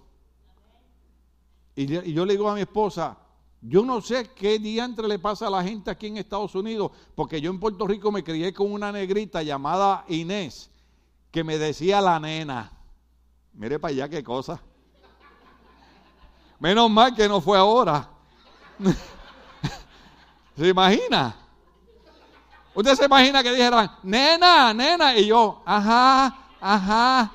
Y 1.76 1.86
yo 1.86 2.26
le 2.26 2.34
digo 2.34 2.50
a 2.50 2.54
mi 2.54 2.62
esposa, 2.62 3.16
yo 3.62 3.84
no 3.84 4.00
sé 4.00 4.30
qué 4.34 4.58
diantre 4.58 5.06
le 5.06 5.18
pasa 5.18 5.46
a 5.46 5.50
la 5.50 5.62
gente 5.62 5.90
aquí 5.90 6.08
en 6.08 6.16
Estados 6.16 6.54
Unidos, 6.54 6.90
porque 7.14 7.40
yo 7.40 7.50
en 7.50 7.60
Puerto 7.60 7.86
Rico 7.86 8.10
me 8.10 8.24
crié 8.24 8.52
con 8.52 8.72
una 8.72 8.90
negrita 8.90 9.42
llamada 9.42 10.04
Inés, 10.08 10.70
que 11.30 11.44
me 11.44 11.58
decía 11.58 12.00
la 12.00 12.18
nena. 12.18 12.72
Mire 13.52 13.78
para 13.78 13.92
allá 13.92 14.08
qué 14.08 14.24
cosa. 14.24 14.60
Menos 16.60 16.90
mal 16.90 17.14
que 17.14 17.26
no 17.26 17.40
fue 17.40 17.58
ahora. 17.58 18.08
¿Se 20.56 20.68
imagina? 20.68 21.34
Usted 22.74 22.94
se 22.94 23.06
imagina 23.06 23.42
que 23.42 23.50
dijeran, 23.50 23.90
nena, 24.02 24.72
nena, 24.74 25.16
y 25.16 25.26
yo, 25.26 25.62
ajá, 25.64 26.38
ajá. 26.60 27.32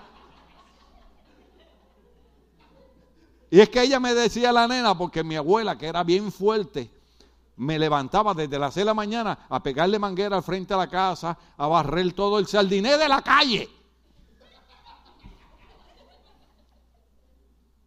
Y 3.50 3.60
es 3.60 3.70
que 3.70 3.82
ella 3.82 4.00
me 4.00 4.14
decía 4.14 4.52
la 4.52 4.68
nena, 4.68 4.96
porque 4.98 5.24
mi 5.24 5.36
abuela, 5.36 5.78
que 5.78 5.88
era 5.88 6.04
bien 6.04 6.32
fuerte, 6.32 6.92
me 7.58 7.80
levantaba 7.80 8.34
desde 8.34 8.60
las 8.60 8.74
6 8.74 8.82
de 8.82 8.86
la 8.86 8.94
mañana 8.94 9.48
a 9.50 9.62
pegarle 9.64 9.98
manguera 9.98 10.38
al 10.38 10.44
frente 10.44 10.74
de 10.74 10.80
la 10.80 10.90
casa, 10.90 11.38
a 11.58 11.68
barrer 11.68 12.14
todo 12.14 12.38
el 12.38 12.48
sardiné 12.48 12.98
de 12.98 13.10
la 13.10 13.22
calle. 13.22 13.70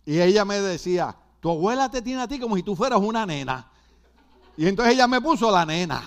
Y 0.04 0.20
ella 0.20 0.44
me 0.46 0.60
decía, 0.60 1.14
tu 1.48 1.52
abuela 1.52 1.90
te 1.90 2.02
tiene 2.02 2.20
a 2.20 2.28
ti 2.28 2.38
como 2.38 2.56
si 2.56 2.62
tú 2.62 2.76
fueras 2.76 3.00
una 3.00 3.24
nena. 3.24 3.70
Y 4.54 4.66
entonces 4.66 4.92
ella 4.92 5.06
me 5.06 5.18
puso 5.18 5.50
la 5.50 5.64
nena. 5.64 6.06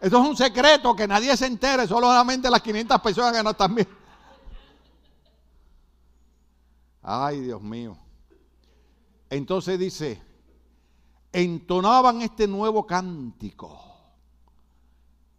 Eso 0.00 0.20
es 0.20 0.28
un 0.28 0.36
secreto 0.36 0.96
que 0.96 1.06
nadie 1.06 1.36
se 1.36 1.46
entere, 1.46 1.86
solamente 1.86 2.50
las 2.50 2.60
500 2.60 3.00
personas 3.00 3.32
que 3.32 3.42
no 3.44 3.50
están 3.50 3.76
bien. 3.76 3.86
Ay, 7.02 7.42
Dios 7.42 7.62
mío. 7.62 7.96
Entonces 9.30 9.78
dice, 9.78 10.20
entonaban 11.32 12.20
este 12.20 12.48
nuevo 12.48 12.84
cántico. 12.84 13.80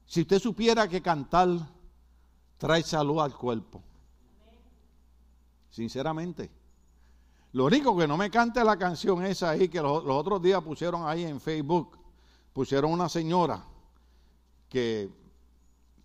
Si 0.05 0.21
usted 0.21 0.39
supiera 0.39 0.87
que 0.87 1.01
cantar 1.01 1.49
trae 2.57 2.83
salud 2.83 3.19
al 3.19 3.35
cuerpo. 3.35 3.83
Sinceramente. 5.71 6.66
Lo 7.57 7.65
único 7.65 7.97
que 7.97 8.07
no 8.07 8.17
me 8.17 8.29
cante 8.29 8.63
la 8.63 8.77
canción 8.77 9.25
esa 9.25 9.49
ahí 9.49 9.67
que 9.67 9.81
los, 9.81 10.03
otros 10.05 10.39
días 10.43 10.61
pusieron 10.61 11.07
ahí 11.07 11.23
en 11.23 11.41
Facebook. 11.41 11.97
Pusieron 12.53 12.91
una 12.91 13.09
señora 13.09 13.63
que 14.69 15.09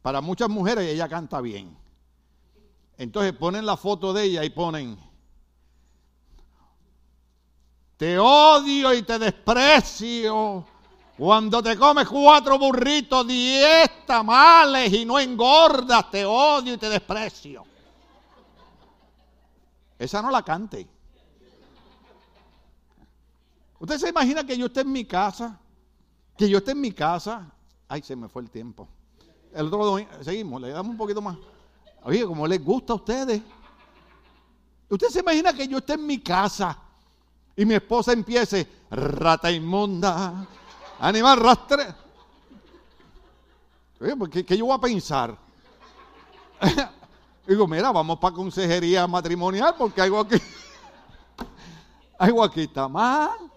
para 0.00 0.22
muchas 0.22 0.48
mujeres 0.48 0.86
ella 0.86 1.10
canta 1.10 1.42
bien. 1.42 1.76
Entonces 2.96 3.34
ponen 3.34 3.66
la 3.66 3.76
foto 3.76 4.14
de 4.14 4.22
ella 4.22 4.44
y 4.44 4.48
ponen 4.48 4.96
te 7.98 8.18
odio 8.18 8.94
y 8.94 9.02
te 9.02 9.18
desprecio. 9.18 10.64
Cuando 11.18 11.62
te 11.62 11.76
comes 11.76 12.08
cuatro 12.08 12.58
burritos, 12.58 13.26
diez 13.26 14.06
tamales 14.06 14.90
y 14.90 15.04
no 15.04 15.20
engordas, 15.20 16.10
te 16.10 16.24
odio 16.24 16.72
y 16.72 16.78
te 16.78 16.88
desprecio. 16.88 17.62
Esa 19.98 20.22
no 20.22 20.30
la 20.30 20.42
cante. 20.42 21.01
¿Usted 23.82 23.98
se 23.98 24.08
imagina 24.08 24.46
que 24.46 24.56
yo 24.56 24.66
esté 24.66 24.80
en 24.82 24.92
mi 24.92 25.04
casa? 25.04 25.58
Que 26.38 26.48
yo 26.48 26.58
esté 26.58 26.70
en 26.70 26.80
mi 26.80 26.92
casa. 26.92 27.52
Ay, 27.88 28.00
se 28.02 28.16
me 28.16 28.28
fue 28.28 28.42
el 28.42 28.50
tiempo. 28.50 28.88
El 29.52 29.66
otro 29.66 29.84
domingo, 29.84 30.10
seguimos, 30.22 30.62
le 30.62 30.70
damos 30.70 30.92
un 30.92 30.96
poquito 30.96 31.20
más. 31.20 31.36
Oye, 32.04 32.24
como 32.24 32.46
les 32.46 32.64
gusta 32.64 32.94
a 32.94 32.96
ustedes. 32.96 33.42
¿Usted 34.88 35.08
se 35.08 35.20
imagina 35.20 35.52
que 35.52 35.68
yo 35.68 35.78
esté 35.78 35.94
en 35.94 36.06
mi 36.06 36.20
casa? 36.20 36.78
y 37.56 37.64
mi 37.66 37.74
esposa 37.74 38.12
empiece, 38.12 38.66
rata 38.90 39.50
inmunda, 39.50 40.46
animal 40.98 41.38
rastre. 41.38 41.94
¿Qué, 44.30 44.44
¿Qué 44.44 44.56
yo 44.56 44.66
voy 44.66 44.76
a 44.76 44.80
pensar? 44.80 45.36
Digo, 47.46 47.66
mira, 47.66 47.92
vamos 47.92 48.18
para 48.18 48.34
consejería 48.34 49.06
matrimonial 49.06 49.74
porque 49.76 50.00
algo 50.00 50.20
aquí, 50.20 50.36
algo 52.18 52.42
aquí 52.42 52.62
está 52.62 52.88
mal. 52.88 53.51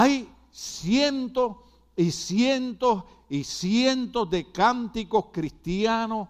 Hay 0.00 0.32
cientos 0.52 1.56
y 1.96 2.12
cientos 2.12 3.02
y 3.28 3.42
cientos 3.42 4.30
de 4.30 4.52
cánticos 4.52 5.24
cristianos 5.32 6.28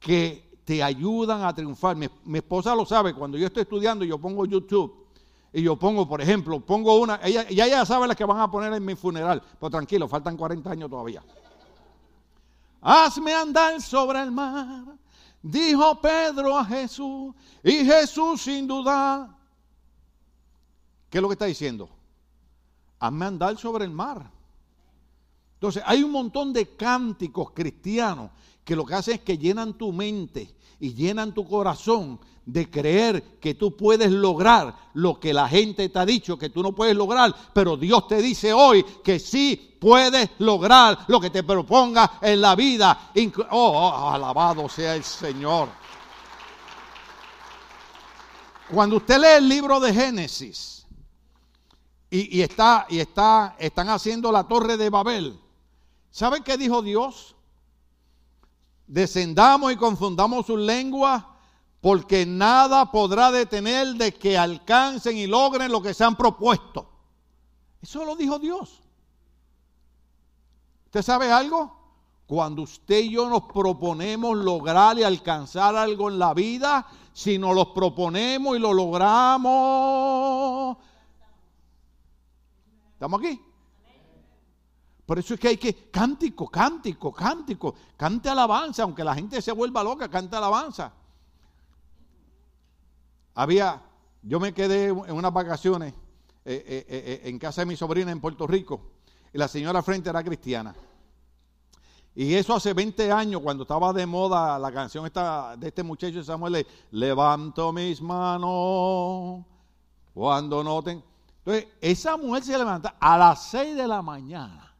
que 0.00 0.58
te 0.64 0.82
ayudan 0.82 1.44
a 1.44 1.54
triunfar. 1.54 1.94
Mi, 1.94 2.08
esposa 2.38 2.74
lo 2.74 2.84
sabe, 2.84 3.14
cuando 3.14 3.38
yo 3.38 3.46
estoy 3.46 3.62
estudiando 3.62 4.04
yo 4.04 4.18
pongo 4.18 4.46
YouTube 4.46 5.06
y 5.52 5.62
yo 5.62 5.76
pongo, 5.76 6.08
por 6.08 6.20
ejemplo, 6.20 6.58
pongo 6.58 6.98
una, 6.98 7.20
ella, 7.22 7.48
ya 7.50 7.66
ella 7.66 7.86
sabe 7.86 8.08
las 8.08 8.16
que 8.16 8.24
van 8.24 8.40
a 8.40 8.50
poner 8.50 8.72
en 8.72 8.84
mi 8.84 8.96
funeral, 8.96 9.40
pero 9.60 9.70
tranquilo, 9.70 10.08
faltan 10.08 10.36
40 10.36 10.68
años 10.68 10.90
todavía. 10.90 11.22
Hazme 12.80 13.32
andar 13.32 13.80
sobre 13.80 14.20
el 14.22 14.32
mar, 14.32 14.86
dijo 15.40 16.00
Pedro 16.00 16.58
a 16.58 16.64
Jesús, 16.64 17.32
y 17.62 17.84
Jesús 17.84 18.42
sin 18.42 18.66
duda, 18.66 19.38
¿qué 21.08 21.18
es 21.18 21.22
lo 21.22 21.28
que 21.28 21.34
está 21.34 21.44
diciendo? 21.44 22.01
Hazme 23.02 23.24
andar 23.26 23.58
sobre 23.58 23.84
el 23.84 23.90
mar. 23.90 24.30
Entonces, 25.54 25.82
hay 25.84 26.04
un 26.04 26.12
montón 26.12 26.52
de 26.52 26.76
cánticos 26.76 27.50
cristianos 27.50 28.30
que 28.64 28.76
lo 28.76 28.86
que 28.86 28.94
hacen 28.94 29.14
es 29.14 29.20
que 29.22 29.36
llenan 29.36 29.74
tu 29.74 29.92
mente 29.92 30.54
y 30.78 30.94
llenan 30.94 31.34
tu 31.34 31.44
corazón 31.44 32.20
de 32.46 32.70
creer 32.70 33.40
que 33.40 33.54
tú 33.54 33.76
puedes 33.76 34.12
lograr 34.12 34.72
lo 34.94 35.18
que 35.18 35.34
la 35.34 35.48
gente 35.48 35.88
te 35.88 35.98
ha 35.98 36.06
dicho 36.06 36.38
que 36.38 36.50
tú 36.50 36.62
no 36.62 36.76
puedes 36.76 36.94
lograr, 36.94 37.34
pero 37.52 37.76
Dios 37.76 38.06
te 38.06 38.22
dice 38.22 38.52
hoy 38.52 38.84
que 39.02 39.18
sí 39.18 39.76
puedes 39.80 40.30
lograr 40.38 41.04
lo 41.08 41.20
que 41.20 41.30
te 41.30 41.42
proponga 41.42 42.18
en 42.20 42.40
la 42.40 42.54
vida. 42.54 43.10
Oh, 43.50 43.90
oh, 43.96 44.10
alabado 44.10 44.68
sea 44.68 44.94
el 44.94 45.02
Señor. 45.02 45.70
Cuando 48.72 48.98
usted 48.98 49.18
lee 49.18 49.38
el 49.38 49.48
libro 49.48 49.80
de 49.80 49.92
Génesis 49.92 50.81
y, 52.14 52.42
está, 52.42 52.86
y 52.88 52.98
está, 52.98 53.56
están 53.58 53.88
haciendo 53.88 54.30
la 54.30 54.44
torre 54.44 54.76
de 54.76 54.90
Babel, 54.90 55.40
¿saben 56.10 56.42
qué 56.42 56.56
dijo 56.56 56.82
Dios? 56.82 57.34
descendamos 58.92 59.72
y 59.72 59.76
confundamos 59.76 60.46
su 60.46 60.56
lengua 60.56 61.28
porque 61.80 62.26
nada 62.26 62.90
podrá 62.92 63.30
detener 63.32 63.94
de 63.94 64.12
que 64.12 64.36
alcancen 64.36 65.16
y 65.16 65.26
logren 65.26 65.72
lo 65.72 65.80
que 65.80 65.94
se 65.94 66.04
han 66.04 66.14
propuesto. 66.14 66.86
Eso 67.80 68.04
lo 68.04 68.14
dijo 68.14 68.38
Dios. 68.38 68.80
¿Usted 70.84 71.00
sabe 71.02 71.32
algo? 71.32 71.74
Cuando 72.26 72.62
usted 72.62 73.00
y 73.00 73.12
yo 73.12 73.28
nos 73.30 73.44
proponemos 73.44 74.36
lograr 74.36 74.98
y 74.98 75.04
alcanzar 75.04 75.74
algo 75.74 76.10
en 76.10 76.18
la 76.18 76.34
vida, 76.34 76.86
si 77.14 77.38
nos 77.38 77.54
lo 77.54 77.72
proponemos 77.72 78.56
y 78.56 78.60
lo 78.60 78.74
logramos, 78.74 79.46
¿estamos 83.02 83.18
aquí? 83.18 83.42
Por 85.04 85.18
eso 85.18 85.34
es 85.34 85.40
que 85.40 85.48
hay 85.48 85.56
que 85.56 85.90
cántico, 85.90 86.48
cántico, 86.48 87.12
cántico, 87.12 87.74
cante 87.96 88.28
alabanza, 88.28 88.84
aunque 88.84 89.02
la 89.02 89.12
gente 89.12 89.42
se 89.42 89.50
vuelva 89.50 89.82
loca, 89.82 90.08
cante 90.08 90.36
alabanza. 90.36 90.92
Había, 93.34 93.82
yo 94.22 94.38
me 94.38 94.54
quedé 94.54 94.86
en 94.86 95.10
unas 95.10 95.32
vacaciones 95.32 95.92
eh, 96.44 96.64
eh, 96.64 96.84
eh, 96.88 97.20
en 97.24 97.40
casa 97.40 97.62
de 97.62 97.66
mi 97.66 97.74
sobrina 97.74 98.12
en 98.12 98.20
Puerto 98.20 98.46
Rico 98.46 98.92
y 99.32 99.38
la 99.38 99.48
señora 99.48 99.82
frente 99.82 100.08
era 100.08 100.22
cristiana. 100.22 100.72
Y 102.14 102.34
eso 102.34 102.54
hace 102.54 102.72
20 102.72 103.10
años, 103.10 103.40
cuando 103.40 103.64
estaba 103.64 103.92
de 103.92 104.06
moda 104.06 104.60
la 104.60 104.70
canción 104.70 105.06
esta, 105.06 105.56
de 105.56 105.66
este 105.66 105.82
muchacho 105.82 106.22
Samuel, 106.22 106.64
levanto 106.92 107.72
mis 107.72 108.00
manos 108.00 109.44
cuando 110.14 110.62
no 110.62 110.80
tengo. 110.84 111.11
Entonces, 111.44 111.68
esa 111.80 112.16
mujer 112.16 112.44
se 112.44 112.56
levanta 112.56 112.96
a 113.00 113.18
las 113.18 113.50
6 113.50 113.76
de 113.76 113.88
la 113.88 114.00
mañana 114.02 114.72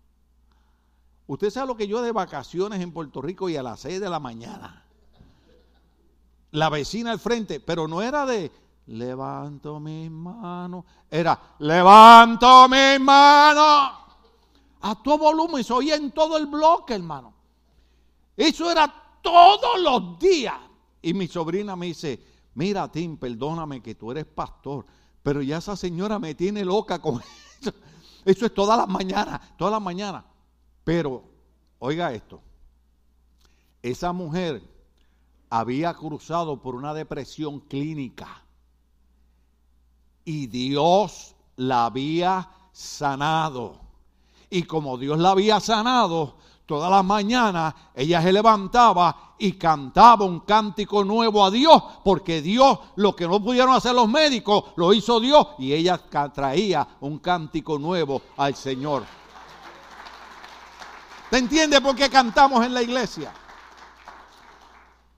Usted 1.32 1.50
sabe 1.50 1.68
lo 1.68 1.76
que 1.76 1.88
yo 1.88 2.02
de 2.02 2.12
vacaciones 2.12 2.80
en 2.82 2.92
Puerto 2.92 3.22
Rico 3.22 3.48
y 3.48 3.56
a 3.56 3.62
las 3.62 3.80
6 3.80 4.00
de 4.00 4.10
la 4.10 4.20
mañana. 4.20 4.84
La 6.50 6.68
vecina 6.68 7.10
al 7.10 7.20
frente, 7.20 7.58
pero 7.58 7.88
no 7.88 8.02
era 8.02 8.26
de 8.26 8.50
levanto 8.88 9.80
mis 9.80 10.10
manos, 10.10 10.84
era 11.10 11.40
levanto 11.60 12.68
mis 12.68 13.00
manos. 13.00 13.92
A 14.82 14.94
todo 15.02 15.16
volumen, 15.16 15.64
se 15.64 15.72
oía 15.72 15.94
en 15.94 16.10
todo 16.10 16.36
el 16.36 16.46
bloque, 16.48 16.94
hermano. 16.94 17.32
Eso 18.36 18.70
era 18.70 18.92
todos 19.22 19.80
los 19.80 20.18
días. 20.18 20.58
Y 21.00 21.14
mi 21.14 21.28
sobrina 21.28 21.76
me 21.76 21.86
dice, 21.86 22.22
mira 22.56 22.92
Tim, 22.92 23.16
perdóname 23.16 23.80
que 23.80 23.94
tú 23.94 24.10
eres 24.10 24.26
pastor, 24.26 24.84
pero 25.22 25.42
ya 25.42 25.58
esa 25.58 25.76
señora 25.76 26.18
me 26.18 26.34
tiene 26.34 26.64
loca 26.64 27.00
con 27.00 27.20
eso. 27.60 27.72
Eso 28.24 28.46
es 28.46 28.54
todas 28.54 28.78
las 28.78 28.88
mañanas, 28.88 29.40
todas 29.56 29.72
las 29.72 29.82
mañanas. 29.82 30.24
Pero, 30.84 31.24
oiga 31.78 32.12
esto, 32.12 32.40
esa 33.82 34.12
mujer 34.12 34.62
había 35.50 35.94
cruzado 35.94 36.60
por 36.60 36.74
una 36.74 36.94
depresión 36.94 37.60
clínica 37.60 38.42
y 40.24 40.46
Dios 40.46 41.34
la 41.56 41.86
había 41.86 42.50
sanado. 42.72 43.80
Y 44.50 44.64
como 44.64 44.98
Dios 44.98 45.18
la 45.18 45.30
había 45.30 45.60
sanado, 45.60 46.36
todas 46.72 46.90
las 46.90 47.04
mañanas 47.04 47.74
ella 47.94 48.22
se 48.22 48.32
levantaba 48.32 49.34
y 49.36 49.52
cantaba 49.58 50.24
un 50.24 50.40
cántico 50.40 51.04
nuevo 51.04 51.44
a 51.44 51.50
Dios, 51.50 51.82
porque 52.02 52.40
Dios, 52.40 52.78
lo 52.96 53.14
que 53.14 53.28
no 53.28 53.42
pudieron 53.42 53.74
hacer 53.74 53.94
los 53.94 54.08
médicos, 54.08 54.72
lo 54.76 54.94
hizo 54.94 55.20
Dios, 55.20 55.48
y 55.58 55.74
ella 55.74 56.00
traía 56.32 56.88
un 57.00 57.18
cántico 57.18 57.78
nuevo 57.78 58.22
al 58.38 58.54
Señor. 58.54 59.04
¿Te 61.28 61.36
entiende 61.36 61.78
por 61.82 61.94
qué 61.94 62.08
cantamos 62.08 62.64
en 62.64 62.72
la 62.72 62.80
iglesia? 62.80 63.34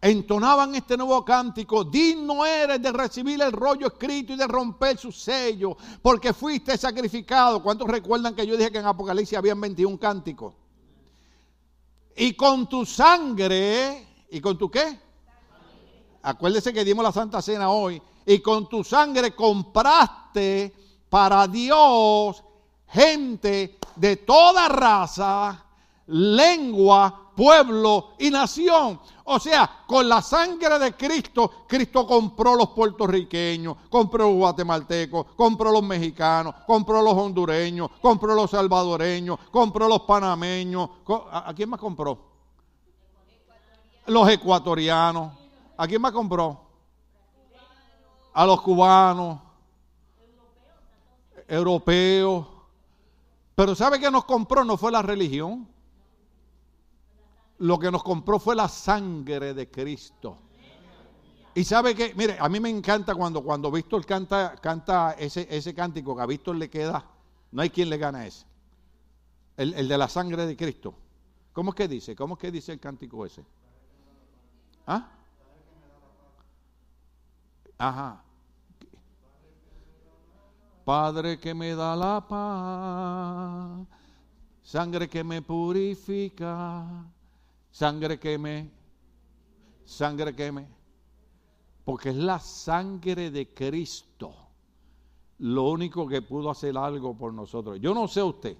Entonaban 0.00 0.74
este 0.74 0.96
nuevo 0.96 1.24
cántico, 1.24 1.84
digno 1.84 2.44
eres 2.44 2.82
de 2.82 2.90
recibir 2.90 3.40
el 3.40 3.52
rollo 3.52 3.86
escrito 3.86 4.32
y 4.32 4.36
de 4.36 4.48
romper 4.48 4.98
su 4.98 5.12
sello, 5.12 5.76
porque 6.02 6.32
fuiste 6.32 6.76
sacrificado. 6.76 7.62
¿Cuántos 7.62 7.86
recuerdan 7.86 8.34
que 8.34 8.44
yo 8.44 8.56
dije 8.56 8.72
que 8.72 8.78
en 8.78 8.86
Apocalipsis 8.86 9.38
habían 9.38 9.60
21 9.60 9.96
cánticos? 10.00 10.63
Y 12.16 12.34
con 12.34 12.68
tu 12.68 12.86
sangre, 12.86 14.06
¿y 14.30 14.40
con 14.40 14.56
tu 14.56 14.70
qué? 14.70 14.98
Acuérdese 16.22 16.72
que 16.72 16.84
dimos 16.84 17.04
la 17.04 17.12
Santa 17.12 17.42
Cena 17.42 17.70
hoy. 17.70 18.00
Y 18.26 18.38
con 18.40 18.68
tu 18.68 18.82
sangre 18.82 19.34
compraste 19.34 20.72
para 21.08 21.46
Dios 21.46 22.42
gente 22.88 23.78
de 23.96 24.16
toda 24.18 24.68
raza, 24.68 25.64
lengua, 26.06 27.32
pueblo 27.34 28.14
y 28.18 28.30
nación. 28.30 29.00
O 29.26 29.40
sea, 29.40 29.84
con 29.86 30.06
la 30.06 30.20
sangre 30.20 30.78
de 30.78 30.94
Cristo, 30.94 31.64
Cristo 31.66 32.06
compró 32.06 32.54
los 32.56 32.70
puertorriqueños, 32.70 33.76
compró 33.88 34.28
los 34.28 34.36
guatemaltecos, 34.36 35.28
compró 35.34 35.72
los 35.72 35.82
mexicanos, 35.82 36.54
compró 36.66 37.00
los 37.00 37.14
hondureños, 37.14 37.90
compró 38.02 38.34
los 38.34 38.50
salvadoreños, 38.50 39.38
compró 39.50 39.88
los 39.88 40.02
panameños. 40.02 40.90
¿A, 41.30 41.54
quién 41.56 41.70
más 41.70 41.80
compró? 41.80 42.18
Los 44.06 44.28
ecuatorianos. 44.28 45.32
¿A 45.78 45.88
quién 45.88 46.02
más 46.02 46.12
compró? 46.12 46.60
A 48.34 48.44
los 48.44 48.60
cubanos, 48.60 49.38
europeos. 51.48 52.46
Pero 53.54 53.74
¿sabe 53.74 53.98
qué 53.98 54.10
nos 54.10 54.26
compró? 54.26 54.64
No 54.64 54.76
fue 54.76 54.92
la 54.92 55.00
religión 55.00 55.73
lo 57.64 57.78
que 57.78 57.90
nos 57.90 58.02
compró 58.02 58.38
fue 58.38 58.54
la 58.54 58.68
sangre 58.68 59.54
de 59.54 59.70
Cristo. 59.70 60.36
Y 61.54 61.64
sabe 61.64 61.94
que, 61.94 62.14
mire, 62.14 62.36
a 62.38 62.46
mí 62.50 62.60
me 62.60 62.68
encanta 62.68 63.14
cuando, 63.14 63.42
cuando 63.42 63.70
Víctor 63.70 64.04
canta, 64.04 64.54
canta 64.56 65.12
ese, 65.12 65.46
ese 65.50 65.74
cántico 65.74 66.14
que 66.14 66.20
a 66.20 66.26
Víctor 66.26 66.56
le 66.56 66.68
queda, 66.68 67.02
no 67.52 67.62
hay 67.62 67.70
quien 67.70 67.88
le 67.88 67.96
gana 67.96 68.26
ese. 68.26 68.44
El, 69.56 69.72
el, 69.72 69.88
de 69.88 69.96
la 69.96 70.08
sangre 70.08 70.44
de 70.44 70.54
Cristo. 70.58 70.94
¿Cómo 71.54 71.70
es 71.70 71.76
que 71.76 71.88
dice? 71.88 72.14
¿Cómo 72.14 72.34
es 72.34 72.40
que 72.40 72.50
dice 72.50 72.72
el 72.72 72.80
cántico 72.80 73.24
ese? 73.24 73.42
¿Ah? 74.86 75.08
Ajá. 77.78 78.22
Padre 80.84 81.40
que 81.40 81.54
me 81.54 81.74
da 81.74 81.96
la 81.96 82.26
paz, 82.28 83.88
sangre 84.62 85.08
que 85.08 85.24
me 85.24 85.40
purifica, 85.40 87.06
Sangre 87.74 88.20
que 88.20 88.38
me, 88.38 88.70
sangre 89.84 90.32
que 90.32 90.52
me, 90.52 90.68
porque 91.84 92.10
es 92.10 92.14
la 92.14 92.38
sangre 92.38 93.32
de 93.32 93.52
Cristo 93.52 94.32
lo 95.38 95.64
único 95.64 96.06
que 96.06 96.22
pudo 96.22 96.50
hacer 96.50 96.78
algo 96.78 97.18
por 97.18 97.34
nosotros. 97.34 97.80
Yo 97.80 97.92
no 97.92 98.06
sé 98.06 98.22
usted, 98.22 98.56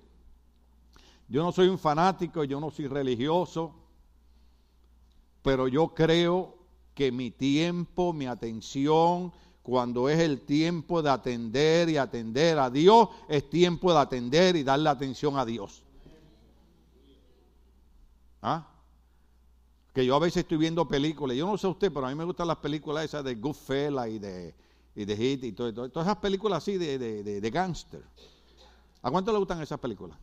yo 1.29 1.45
no 1.45 1.53
soy 1.53 1.69
un 1.69 1.79
fanático, 1.79 2.43
yo 2.43 2.59
no 2.59 2.73
soy 2.73 2.89
religioso, 2.89 3.73
pero 5.43 5.69
yo 5.69 5.95
creo 5.95 6.57
que 6.93 7.13
mi 7.13 7.31
tiempo, 7.31 8.13
mi 8.13 8.27
atención, 8.27 9.33
cuando 9.63 10.09
es 10.09 10.19
el 10.19 10.41
tiempo 10.41 11.03
de 11.03 11.11
atender 11.11 11.89
y 11.89 11.99
atender 11.99 12.59
a 12.59 12.69
Dios, 12.69 13.11
es 13.29 13.49
tiempo 13.49 13.93
de 13.93 14.01
atender 14.01 14.57
y 14.57 14.65
darle 14.65 14.89
atención 14.89 15.39
a 15.39 15.45
Dios. 15.45 15.85
¿Ah? 18.43 18.74
Que 19.95 20.05
yo 20.05 20.17
a 20.17 20.19
veces 20.19 20.39
estoy 20.39 20.59
viendo 20.59 20.87
películas, 20.89 21.37
yo 21.37 21.47
no 21.47 21.57
sé 21.57 21.69
usted, 21.69 21.93
pero 21.93 22.07
a 22.07 22.09
mí 22.09 22.17
me 22.17 22.25
gustan 22.25 22.49
las 22.49 22.57
películas 22.57 23.05
esas 23.05 23.23
de 23.23 23.37
Goodfellas 23.37 24.09
y 24.09 24.19
de, 24.19 24.53
y 24.97 25.05
de 25.05 25.17
Hit 25.17 25.45
y 25.45 25.53
todo, 25.53 25.73
todas 25.89 26.09
esas 26.09 26.19
películas 26.19 26.59
así 26.59 26.77
de, 26.77 26.99
de, 26.99 27.23
de. 27.23 27.59
¿A 29.03 29.11
cuánto 29.11 29.33
le 29.33 29.39
gustan 29.39 29.63
esas 29.63 29.79
películas? 29.79 30.19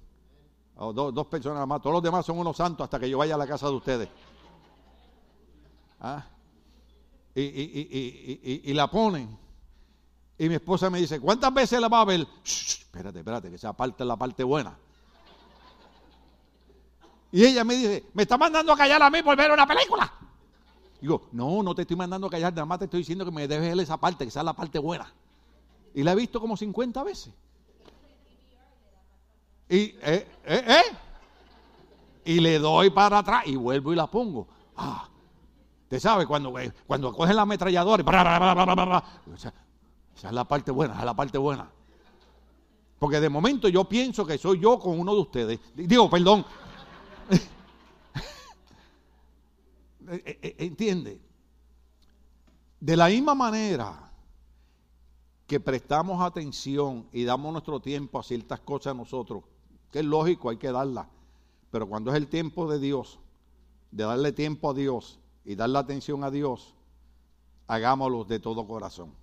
O 0.75 0.91
dos 0.91 1.27
personas 1.27 1.65
más, 1.65 1.81
todos 1.81 1.93
los 1.93 2.03
demás 2.03 2.25
son 2.25 2.37
unos 2.37 2.57
santos 2.57 2.83
hasta 2.83 2.99
que 2.99 3.09
yo 3.09 3.17
vaya 3.17 3.35
a 3.35 3.37
la 3.37 3.47
casa 3.47 3.67
de 3.67 3.73
ustedes. 3.73 4.09
¿Ah? 6.01 6.25
Y, 7.33 7.41
y, 7.41 8.61
y, 8.65 8.73
la 8.73 8.91
ponen. 8.91 9.37
Y 10.37 10.49
mi 10.49 10.55
esposa 10.55 10.89
me 10.89 10.99
dice, 10.99 11.19
¿cuántas 11.21 11.53
veces 11.53 11.79
la 11.79 11.87
va 11.87 12.01
a 12.01 12.05
ver? 12.05 12.27
espérate, 12.43 13.19
espérate, 13.19 13.49
que 13.49 13.55
esa 13.55 13.71
parte 13.71 14.03
la 14.03 14.17
parte 14.17 14.43
buena. 14.43 14.77
Y 17.31 17.45
ella 17.45 17.63
me 17.63 17.75
dice, 17.75 18.05
¿me 18.13 18.23
está 18.23 18.37
mandando 18.37 18.73
a 18.73 18.77
callar 18.77 19.01
a 19.01 19.09
mí 19.09 19.23
por 19.23 19.37
ver 19.37 19.51
una 19.51 19.65
película? 19.65 20.11
Digo, 20.99 21.29
no, 21.31 21.63
no 21.63 21.73
te 21.73 21.83
estoy 21.83 21.95
mandando 21.95 22.27
a 22.27 22.29
callar, 22.29 22.53
nada 22.53 22.65
más 22.65 22.79
te 22.79 22.85
estoy 22.85 22.99
diciendo 22.99 23.23
que 23.23 23.31
me 23.31 23.47
debes 23.47 23.77
esa 23.79 23.97
parte, 23.97 24.25
que 24.25 24.29
esa 24.29 24.41
es 24.41 24.45
la 24.45 24.53
parte 24.53 24.77
buena. 24.79 25.11
Y 25.93 26.03
la 26.03 26.11
he 26.11 26.15
visto 26.15 26.39
como 26.39 26.57
50 26.57 27.03
veces. 27.03 27.33
Y, 29.69 29.95
eh, 30.01 30.27
eh, 30.45 30.63
eh, 30.67 30.81
y 32.25 32.39
le 32.39 32.59
doy 32.59 32.89
para 32.89 33.19
atrás 33.19 33.43
y 33.47 33.55
vuelvo 33.55 33.93
y 33.93 33.95
la 33.95 34.07
pongo. 34.07 34.47
Ah, 34.75 35.07
te 35.87 35.99
sabe, 35.99 36.27
cuando, 36.27 36.57
eh, 36.59 36.73
cuando 36.85 37.13
cogen 37.13 37.35
la 37.35 37.43
ametralladora, 37.43 38.03
y 38.03 39.33
esa, 39.33 39.53
esa 40.15 40.27
es 40.27 40.33
la 40.33 40.43
parte 40.43 40.71
buena, 40.71 40.93
esa 40.93 41.01
es 41.01 41.05
la 41.05 41.15
parte 41.15 41.37
buena. 41.37 41.69
Porque 42.99 43.19
de 43.19 43.29
momento 43.29 43.69
yo 43.69 43.85
pienso 43.85 44.25
que 44.25 44.37
soy 44.37 44.59
yo 44.59 44.77
con 44.77 44.99
uno 44.99 45.15
de 45.15 45.21
ustedes. 45.21 45.59
Digo, 45.73 46.09
perdón, 46.09 46.45
Eh, 46.45 46.45
eh, 46.45 46.60
¿Entiende? 50.57 51.21
De 52.79 52.97
la 52.97 53.07
misma 53.07 53.35
manera 53.35 54.11
que 55.47 55.59
prestamos 55.59 56.21
atención 56.21 57.07
y 57.11 57.23
damos 57.23 57.51
nuestro 57.51 57.79
tiempo 57.79 58.19
a 58.19 58.23
ciertas 58.23 58.59
cosas 58.61 58.95
nosotros, 58.95 59.43
que 59.91 59.99
es 59.99 60.05
lógico, 60.05 60.49
hay 60.49 60.57
que 60.57 60.71
darla, 60.71 61.09
pero 61.69 61.87
cuando 61.87 62.11
es 62.11 62.17
el 62.17 62.27
tiempo 62.27 62.71
de 62.71 62.79
Dios, 62.79 63.19
de 63.91 64.03
darle 64.03 64.31
tiempo 64.31 64.71
a 64.71 64.73
Dios 64.73 65.19
y 65.43 65.55
darle 65.55 65.79
atención 65.79 66.23
a 66.23 66.31
Dios, 66.31 66.73
hagámoslo 67.67 68.23
de 68.23 68.39
todo 68.39 68.65
corazón. 68.65 69.13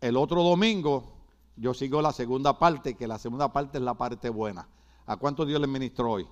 El 0.00 0.16
otro 0.16 0.42
domingo 0.42 1.12
yo 1.56 1.72
sigo 1.72 2.02
la 2.02 2.12
segunda 2.12 2.58
parte, 2.58 2.94
que 2.94 3.06
la 3.06 3.18
segunda 3.18 3.52
parte 3.52 3.78
es 3.78 3.84
la 3.84 3.94
parte 3.94 4.28
buena. 4.28 4.68
¿A 5.06 5.16
cuánto 5.16 5.46
Dios 5.46 5.60
le 5.60 5.66
ministró 5.66 6.12
hoy? 6.12 6.26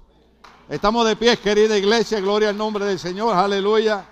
Estamos 0.68 1.06
de 1.06 1.16
pie, 1.16 1.36
querida 1.36 1.76
iglesia, 1.76 2.20
gloria 2.20 2.48
al 2.48 2.56
nombre 2.56 2.84
del 2.84 2.98
Señor, 2.98 3.36
aleluya. 3.36 4.06